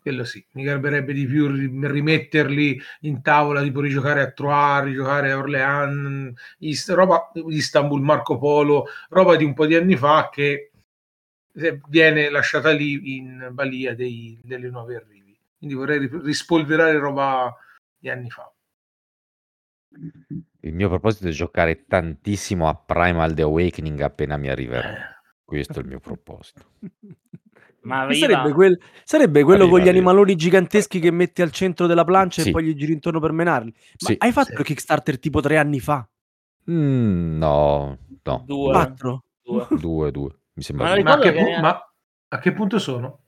quello 0.00 0.24
sì, 0.24 0.44
mi 0.52 0.62
garberebbe 0.62 1.12
di 1.12 1.26
più 1.26 1.46
ri- 1.48 1.70
rimetterli 1.86 2.80
in 3.00 3.20
tavola, 3.20 3.62
tipo 3.62 3.80
rigiocare 3.80 4.22
a 4.22 4.30
Troyes, 4.30 4.84
rigiocare 4.84 5.30
a 5.30 5.36
Orléans, 5.36 6.32
Ist- 6.60 6.88
roba 6.90 7.30
di 7.34 7.42
Istanbul, 7.54 8.00
Marco 8.00 8.38
Polo, 8.38 8.86
roba 9.10 9.36
di 9.36 9.44
un 9.44 9.52
po' 9.52 9.66
di 9.66 9.74
anni 9.74 9.96
fa 9.96 10.30
che 10.32 10.70
viene 11.88 12.30
lasciata 12.30 12.70
lì 12.70 13.16
in 13.16 13.50
balia 13.52 13.94
dei, 13.94 14.38
delle 14.42 14.70
nuove 14.70 14.96
arrivi. 14.96 15.38
Quindi 15.58 15.76
vorrei 15.76 15.98
ri- 15.98 16.20
rispolverare 16.22 16.96
roba 16.98 17.54
di 17.98 18.08
anni 18.08 18.30
fa. 18.30 18.50
Il 20.60 20.74
mio 20.74 20.88
proposito 20.88 21.28
è 21.28 21.32
giocare 21.32 21.84
tantissimo 21.84 22.68
a 22.68 22.74
Primal 22.74 23.34
The 23.34 23.42
Awakening 23.42 24.00
appena 24.00 24.36
mi 24.36 24.48
arriverà. 24.48 24.94
Eh, 24.94 25.20
Questo 25.44 25.80
è 25.80 25.82
il 25.82 25.88
mio 25.88 26.00
proposito. 26.00 26.72
Ma 27.82 28.12
sarebbe, 28.12 28.52
quel- 28.52 28.78
sarebbe 29.04 29.42
quello 29.42 29.62
Arriva, 29.62 29.68
con 29.70 29.78
gli 29.78 29.88
arriva. 29.88 29.96
animaloni 29.96 30.36
giganteschi 30.36 31.00
che 31.00 31.10
metti 31.10 31.40
al 31.42 31.50
centro 31.50 31.86
della 31.86 32.04
plancia 32.04 32.42
Sì. 32.42 32.48
e 32.48 32.52
poi 32.52 32.64
gli 32.64 32.74
giri 32.74 32.92
intorno 32.92 33.20
per 33.20 33.32
menarli. 33.32 33.72
Ma 34.00 34.08
Sì. 34.08 34.14
hai 34.18 34.32
fatto 34.32 34.52
Sì. 34.54 34.60
il 34.60 34.64
Kickstarter 34.64 35.18
tipo 35.18 35.40
tre 35.40 35.56
anni 35.56 35.80
fa? 35.80 36.06
Mm, 36.70 37.38
no, 37.38 37.98
no. 38.22 38.42
Due. 38.46 38.70
Quattro? 38.72 39.24
Due. 39.42 39.66
Due, 39.80 40.10
due. 40.10 40.30
Mi 40.54 40.62
sembra 40.62 40.94
Ma 40.94 41.02
ma, 41.02 41.18
che 41.18 41.32
che- 41.32 41.42
pu- 41.42 41.60
ma 41.60 41.92
a 42.28 42.38
che 42.38 42.52
punto 42.52 42.78
sono? 42.78 43.18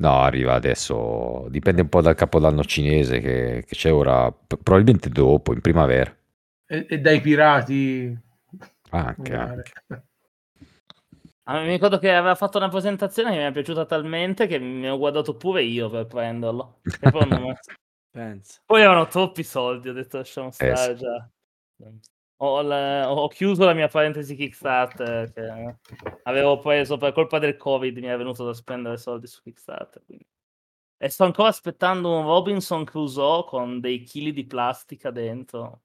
No, 0.00 0.20
arriva 0.20 0.54
adesso. 0.54 1.46
Dipende 1.50 1.82
un 1.82 1.88
po' 1.88 2.00
dal 2.02 2.14
capodanno 2.14 2.62
cinese 2.64 3.18
che, 3.20 3.64
che 3.66 3.74
c'è 3.74 3.92
ora. 3.92 4.30
P- 4.30 4.56
probabilmente 4.62 5.08
dopo, 5.08 5.52
in 5.52 5.60
primavera. 5.60 6.14
E, 6.66 6.86
e 6.88 6.98
dai 7.00 7.20
pirati? 7.20 8.16
Anche, 8.90 9.34
anche. 9.34 9.72
Ah, 11.50 11.62
mi 11.62 11.70
ricordo 11.70 11.98
che 11.98 12.12
aveva 12.14 12.34
fatto 12.34 12.58
una 12.58 12.68
presentazione 12.68 13.30
che 13.30 13.38
mi 13.38 13.44
è 13.44 13.52
piaciuta 13.52 13.86
talmente 13.86 14.46
che 14.46 14.58
mi 14.58 14.86
ho 14.86 14.98
guardato 14.98 15.34
pure 15.34 15.62
io 15.62 15.88
per 15.88 16.06
prenderlo. 16.06 16.80
E 17.00 17.10
poi, 17.10 17.26
non- 17.26 17.56
Pensa. 18.10 18.60
poi 18.66 18.82
erano 18.82 19.06
troppi 19.06 19.42
soldi, 19.42 19.88
ho 19.88 19.94
detto 19.94 20.18
lasciamo 20.18 20.50
stare 20.50 20.92
Eh, 20.92 20.94
già. 20.96 21.30
Ho, 22.40 22.60
la- 22.60 23.10
ho 23.10 23.26
chiuso 23.28 23.64
la 23.64 23.72
mia 23.72 23.88
parentesi 23.88 24.36
Kickstarter 24.36 25.32
che 25.32 25.76
avevo 26.24 26.58
preso 26.58 26.98
per 26.98 27.12
colpa 27.12 27.38
del 27.38 27.56
Covid, 27.56 27.96
mi 27.96 28.06
è 28.08 28.16
venuto 28.18 28.44
da 28.44 28.52
spendere 28.52 28.98
soldi 28.98 29.26
su 29.26 29.40
Kickstarter. 29.40 30.04
quindi. 30.04 30.26
E 30.98 31.08
sto 31.08 31.24
ancora 31.24 31.48
aspettando 31.48 32.10
un 32.14 32.24
Robinson 32.26 32.84
Crusoe 32.84 33.44
con 33.46 33.80
dei 33.80 34.02
chili 34.02 34.32
di 34.32 34.44
plastica 34.46 35.10
dentro. 35.10 35.80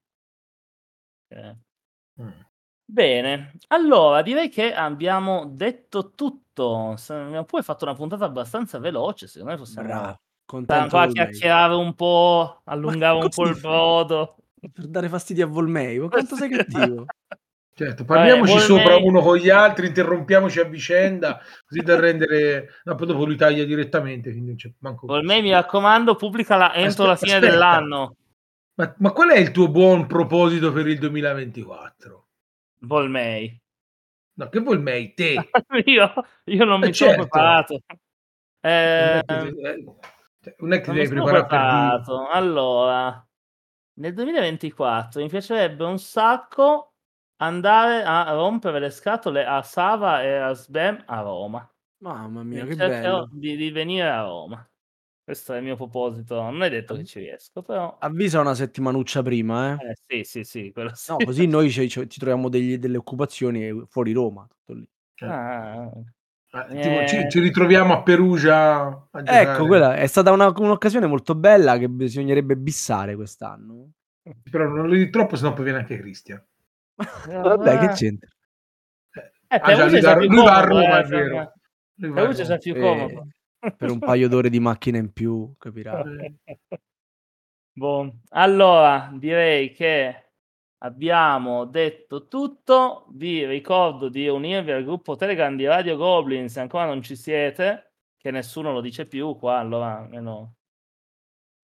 Eh. 1.29 1.55
Mm. 2.21 2.29
Bene, 2.85 3.53
allora 3.67 4.21
direi 4.21 4.49
che 4.49 4.73
abbiamo 4.73 5.45
detto 5.47 6.11
tutto. 6.15 6.95
Se- 6.97 7.13
Abbiamo 7.13 7.45
pure 7.45 7.63
fatto 7.63 7.85
una 7.85 7.95
puntata 7.95 8.25
abbastanza 8.25 8.77
veloce. 8.79 9.27
Secondo 9.27 9.53
me 9.53 9.57
possiamo 9.59 9.87
Bravo. 9.87 10.01
stare 10.03 10.19
Contento 10.45 10.83
ancora 10.83 11.01
a 11.01 11.05
Volmei. 11.07 11.25
chiacchierare 11.25 11.73
un 11.73 11.93
po', 11.95 12.61
allungare 12.65 13.17
un 13.17 13.29
po' 13.29 13.43
il 13.47 13.55
fai? 13.55 13.61
brodo. 13.61 14.35
Per 14.71 14.87
dare 14.87 15.09
fastidio 15.09 15.45
a 15.45 15.49
Volmei. 15.49 15.97
Ma 15.99 16.09
quanto 16.09 16.35
sei 16.35 16.49
cattivo? 16.55 17.05
Certo, 17.75 18.05
parliamoci 18.05 18.53
Vabbè, 18.53 18.65
sopra 18.65 18.83
Volmei- 18.91 19.07
uno 19.07 19.21
con 19.21 19.37
gli 19.37 19.49
altri, 19.49 19.87
interrompiamoci 19.87 20.59
a 20.59 20.63
vicenda, 20.65 21.41
così 21.65 21.81
da 21.81 21.99
rendere... 21.99 22.69
No, 22.83 22.93
poi 22.93 23.07
dopo 23.07 23.25
lui 23.25 23.35
taglia 23.35 23.63
direttamente, 23.63 24.29
quindi 24.29 24.49
non 24.49 24.57
c'è 24.57 24.71
manco... 24.79 25.11
Ormai 25.11 25.41
mi 25.41 25.49
raccomando, 25.51 26.15
pubblicala 26.15 26.75
entro 26.75 27.05
la 27.05 27.13
Aspetta, 27.13 27.25
fine 27.33 27.37
aspetta. 27.47 27.51
dell'anno. 27.51 28.15
Ma, 28.75 28.93
ma 28.99 29.11
qual 29.11 29.29
è 29.29 29.39
il 29.39 29.49
tuo 29.49 29.69
buon 29.69 30.05
proposito 30.05 30.71
per 30.71 30.85
il 30.87 30.99
2024? 30.99 32.22
Volmei. 32.85 33.61
No, 34.35 34.49
che 34.49 34.59
vuol 34.59 34.81
mai 34.81 35.13
te? 35.13 35.35
io, 35.85 36.11
io 36.45 36.65
non 36.65 36.81
Eh, 36.81 36.87
mi 36.87 36.93
sono 36.93 37.09
certo. 37.11 37.21
preparato. 37.21 37.79
Non 38.63 38.71
Eh, 38.71 39.19
è 39.19 39.23
che, 39.25 40.55
non 40.59 40.73
è 40.73 40.81
che 40.81 40.91
devi 40.91 41.07
sono 41.07 41.23
preparare. 41.23 42.03
Allora, 42.31 43.27
nel 43.99 44.13
2024 44.13 45.21
mi 45.21 45.29
piacerebbe 45.29 45.83
un 45.83 45.99
sacco 45.99 46.93
andare 47.37 48.03
a 48.03 48.31
rompere 48.33 48.79
le 48.79 48.89
scatole 48.89 49.45
a 49.45 49.61
Sava 49.61 50.23
e 50.23 50.35
a 50.35 50.53
Sbem 50.53 51.03
a 51.05 51.21
Roma. 51.21 51.69
Mamma 51.99 52.43
mia, 52.43 52.63
Mi 52.65 52.69
che 52.69 52.75
bello. 52.75 53.29
di, 53.31 53.55
di 53.55 53.71
venire 53.71 54.09
a 54.09 54.23
Roma. 54.23 54.67
Questo 55.23 55.53
è 55.53 55.57
il 55.57 55.63
mio 55.63 55.75
proposito. 55.77 56.41
Non 56.41 56.63
è 56.63 56.69
detto 56.69 56.95
che 56.95 57.05
ci 57.05 57.19
riesco, 57.19 57.61
però. 57.61 57.97
Avvisa 57.99 58.41
una 58.41 58.53
settimanuccia 58.53 59.21
prima, 59.21 59.73
eh. 59.79 59.91
Eh, 59.91 59.95
sì, 60.05 60.23
sì, 60.23 60.43
sì, 60.43 60.71
quello 60.73 60.91
sì. 60.95 61.11
No, 61.11 61.17
così 61.17 61.47
noi 61.47 61.69
ci, 61.69 61.87
ci- 61.89 62.09
ci 62.09 62.19
troviamo 62.19 62.49
degli- 62.49 62.77
delle 62.77 62.97
occupazioni 62.97 63.85
fuori 63.87 64.11
Roma. 64.11 64.45
tutto 64.49 64.73
lì. 64.79 64.87
Ah, 65.21 65.89
Ah, 66.55 66.67
Eh. 66.69 66.81
tipo, 66.81 67.05
ci, 67.07 67.29
ci 67.31 67.39
ritroviamo 67.39 67.93
a 67.93 68.03
Perugia 68.03 68.81
a 68.85 69.23
giocare. 69.23 69.51
Ecco, 69.53 69.65
quella 69.65 69.95
è 69.95 70.05
stata 70.05 70.31
una- 70.31 70.53
un'occasione 70.55 71.07
molto 71.07 71.33
bella 71.33 71.77
che 71.79 71.89
bisognerebbe 71.89 72.55
bissare 72.57 73.15
quest'anno. 73.15 73.91
Però 74.51 74.67
non 74.67 74.87
lo 74.87 74.93
di 74.93 75.09
troppo, 75.09 75.35
sennò 75.35 75.53
poi 75.53 75.63
viene 75.63 75.79
anche 75.79 75.97
Cristian. 75.97 76.45
Vabbè, 77.27 77.79
che 77.79 77.87
c'entra? 77.93 78.29
Eh, 79.13 79.31
Ah, 79.47 79.57
già, 79.73 79.85
Perugia 79.87 79.89
lui, 79.89 80.01
va, 80.01 80.15
più 80.17 80.29
lui 80.29 80.43
va 80.43 80.57
a 80.57 80.61
comodo, 80.67 80.79
Roma, 80.81 80.97
eh, 80.99 81.01
è 81.01 81.07
vero. 81.07 81.23
insomma. 81.25 81.53
Lui 81.95 82.09
va 82.11 82.21
a 82.21 82.23
Perugia 82.23 82.43
Roma. 82.43 82.57
più 82.57 82.73
Eh, 82.75 82.79
comodo. 82.79 83.27
Per 83.77 83.89
un 83.89 83.99
paio 83.99 84.27
d'ore 84.27 84.49
di 84.49 84.59
macchina 84.59 84.97
in 84.97 85.11
più, 85.13 85.53
capirai. 85.57 86.39
Boh, 87.75 88.19
allora 88.29 89.09
direi 89.15 89.71
che 89.71 90.31
abbiamo 90.79 91.65
detto 91.65 92.27
tutto. 92.27 93.05
Vi 93.11 93.45
ricordo 93.45 94.09
di 94.09 94.27
unirvi 94.27 94.71
al 94.71 94.83
gruppo 94.83 95.15
Telegram 95.15 95.55
di 95.55 95.65
Radio 95.65 95.95
Goblin 95.97 96.49
se 96.49 96.59
ancora 96.59 96.85
non 96.85 97.01
ci 97.01 97.15
siete, 97.15 97.93
che 98.17 98.31
nessuno 98.31 98.71
lo 98.73 98.81
dice 98.81 99.07
più 99.07 99.35
qua, 99.37 99.57
allora 99.59 99.97
almeno 99.99 100.55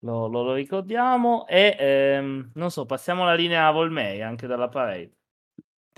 lo, 0.05 0.27
lo- 0.27 0.43
lo 0.43 0.53
ricordiamo. 0.53 1.45
E 1.47 1.75
ehm, 1.77 2.51
non 2.55 2.71
so, 2.71 2.85
passiamo 2.85 3.23
la 3.25 3.35
linea 3.35 3.67
a 3.67 3.71
Volmei 3.71 4.21
anche 4.21 4.47
dalla 4.47 4.69
parade. 4.69 5.13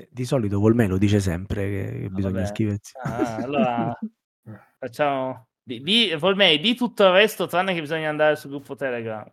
Di 0.09 0.25
solito 0.25 0.59
Volme 0.59 0.87
lo 0.87 0.97
dice 0.97 1.19
sempre 1.19 1.63
che, 1.69 1.99
che 1.99 2.05
Ah, 2.05 2.09
bisogna 2.09 2.33
vabbè. 2.33 2.43
iscriversi. 2.45 2.97
Ah, 3.03 3.35
allora 3.35 3.97
facciamo 4.79 5.47
di, 5.63 5.81
di, 5.81 6.15
Volmei, 6.17 6.59
di 6.59 6.75
tutto 6.75 7.03
il 7.03 7.11
resto 7.11 7.47
tranne 7.47 7.73
che 7.73 7.81
bisogna 7.81 8.09
andare 8.09 8.35
sul 8.35 8.49
gruppo 8.49 8.75
Telegram. 8.75 9.25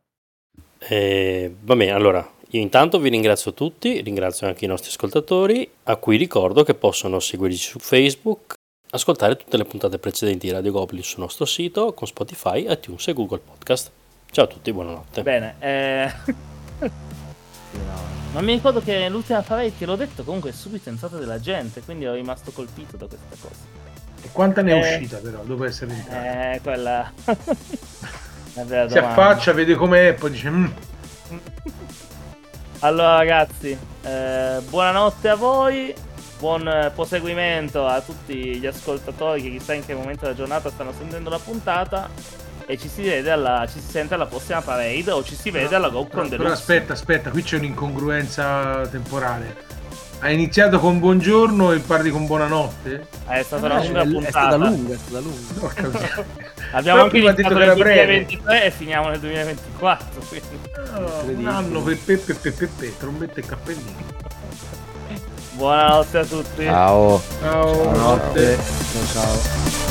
Eh, 0.79 1.55
va 1.61 1.75
bene, 1.77 1.93
allora 1.93 2.37
io 2.51 2.61
intanto 2.61 2.99
vi 2.99 3.09
ringrazio 3.09 3.53
tutti, 3.53 4.01
ringrazio 4.01 4.47
anche 4.47 4.65
i 4.65 4.69
nostri 4.69 4.91
ascoltatori, 4.91 5.69
a 5.85 5.97
cui 5.97 6.17
ricordo 6.17 6.63
che 6.63 6.75
possono 6.75 7.21
seguirci 7.21 7.59
su 7.59 7.79
Facebook, 7.79 8.55
ascoltare 8.91 9.37
tutte 9.37 9.57
le 9.57 9.65
puntate 9.65 9.99
precedenti 9.99 10.47
di 10.47 10.53
Radio 10.53 10.73
Goblin 10.73 11.03
sul 11.03 11.21
nostro 11.21 11.45
sito 11.45 11.93
con 11.93 12.07
Spotify, 12.07 12.71
iTunes 12.71 13.07
e 13.09 13.13
Google 13.13 13.41
Podcast. 13.41 13.91
Ciao 14.31 14.45
a 14.45 14.49
tutti, 14.49 14.73
buonanotte. 14.73 15.23
Bene, 15.23 15.57
eh... 15.59 16.13
Non 18.31 18.45
mi 18.45 18.53
ricordo 18.53 18.81
che 18.81 19.09
l'ultima 19.09 19.43
che 19.43 19.87
l'ho 19.87 19.97
detto 19.97 20.23
comunque 20.23 20.51
è 20.51 20.53
subito 20.53 20.91
entrata 20.91 21.17
della 21.17 21.41
gente, 21.41 21.81
quindi 21.81 22.05
ero 22.05 22.15
rimasto 22.15 22.51
colpito 22.53 22.97
da 22.97 23.07
questa 23.07 23.37
cosa. 23.41 23.88
E 24.23 24.29
quanta 24.33 24.63
ne 24.63 24.73
è 24.73 24.75
Eh. 24.75 24.95
uscita 24.97 25.19
però 25.19 25.43
dopo 25.45 25.65
essere 25.65 25.93
entrata? 25.93 26.53
Eh, 26.53 26.61
quella... 26.63 27.13
Si 28.59 28.99
affaccia, 28.99 29.53
vede 29.53 29.77
com'è 29.77 30.09
e 30.09 30.15
poi 30.15 30.33
dice 30.33 30.51
"Mm, 30.51 30.67
Allora 32.81 33.17
ragazzi, 33.17 33.77
eh, 34.03 34.59
buonanotte 34.69 35.29
a 35.29 35.37
voi, 35.37 35.95
buon 36.41 36.67
eh, 36.67 36.91
proseguimento 36.93 37.87
a 37.87 38.01
tutti 38.01 38.57
gli 38.59 38.67
ascoltatori 38.67 39.43
che 39.43 39.51
chissà 39.51 39.75
in 39.75 39.85
che 39.87 39.95
momento 39.95 40.23
della 40.25 40.35
giornata 40.35 40.71
stanno 40.71 40.93
sentendo 40.97 41.31
la 41.31 41.39
puntata 41.39 42.09
e 42.67 42.77
ci 42.77 42.89
si 42.89 43.03
vede 43.03 43.31
alla, 43.31 43.65
ci 43.71 43.79
si 43.79 43.91
sente 43.91 44.15
alla 44.15 44.27
prossima 44.27 44.61
parade 44.61 45.09
o 45.13 45.23
ci 45.23 45.37
si 45.37 45.53
vede 45.53 45.77
alla 45.77 45.89
Però, 45.89 46.03
GoCon 46.03 46.29
però 46.29 46.43
Deluxe. 46.43 46.53
aspetta, 46.53 46.93
aspetta, 46.95 47.31
qui 47.31 47.43
c'è 47.45 47.59
un'incongruenza 47.59 48.89
temporale. 48.91 49.68
Hai 50.21 50.35
iniziato 50.35 50.81
con 50.81 50.99
buongiorno 50.99 51.71
e 51.73 51.79
parli 51.79 52.11
con 52.11 52.27
buonanotte? 52.27 53.07
Eh, 53.29 53.39
È 53.39 53.43
stata 53.45 53.67
una 53.67 53.81
lunga 53.85 54.01
è, 54.01 54.05
è 54.05 54.09
puntata. 54.09 54.31
stata 54.31 54.57
lunga, 54.57 54.95
è 54.95 54.99
stata 54.99 55.21
lunga. 55.21 56.25
Abbiamo 56.73 57.03
anche 57.03 57.19
iniziato 57.19 57.43
che 57.49 57.55
nel 57.55 57.63
era 57.63 57.75
breve. 57.75 58.05
2023 58.25 58.65
e 58.65 58.71
finiamo 58.73 59.09
nel 59.11 59.21
2024. 59.21 60.21
Quindi. 60.29 60.59
Oh, 60.97 61.23
un 61.31 61.47
anno 61.47 61.83
per 61.83 61.99
pepe 62.05 62.35
pepe 62.35 62.51
pepe, 62.67 62.97
trombette 62.99 63.41
e 63.41 63.47
cappellini. 63.47 63.95
Buonanotte 65.53 66.19
a 66.19 66.25
tutti. 66.25 66.65
Ciao. 66.65 67.23
Ciao, 67.41 67.73
Buonanotte. 67.73 68.57
notte. 68.57 68.59
Ciao 68.93 69.07
ciao. 69.23 69.88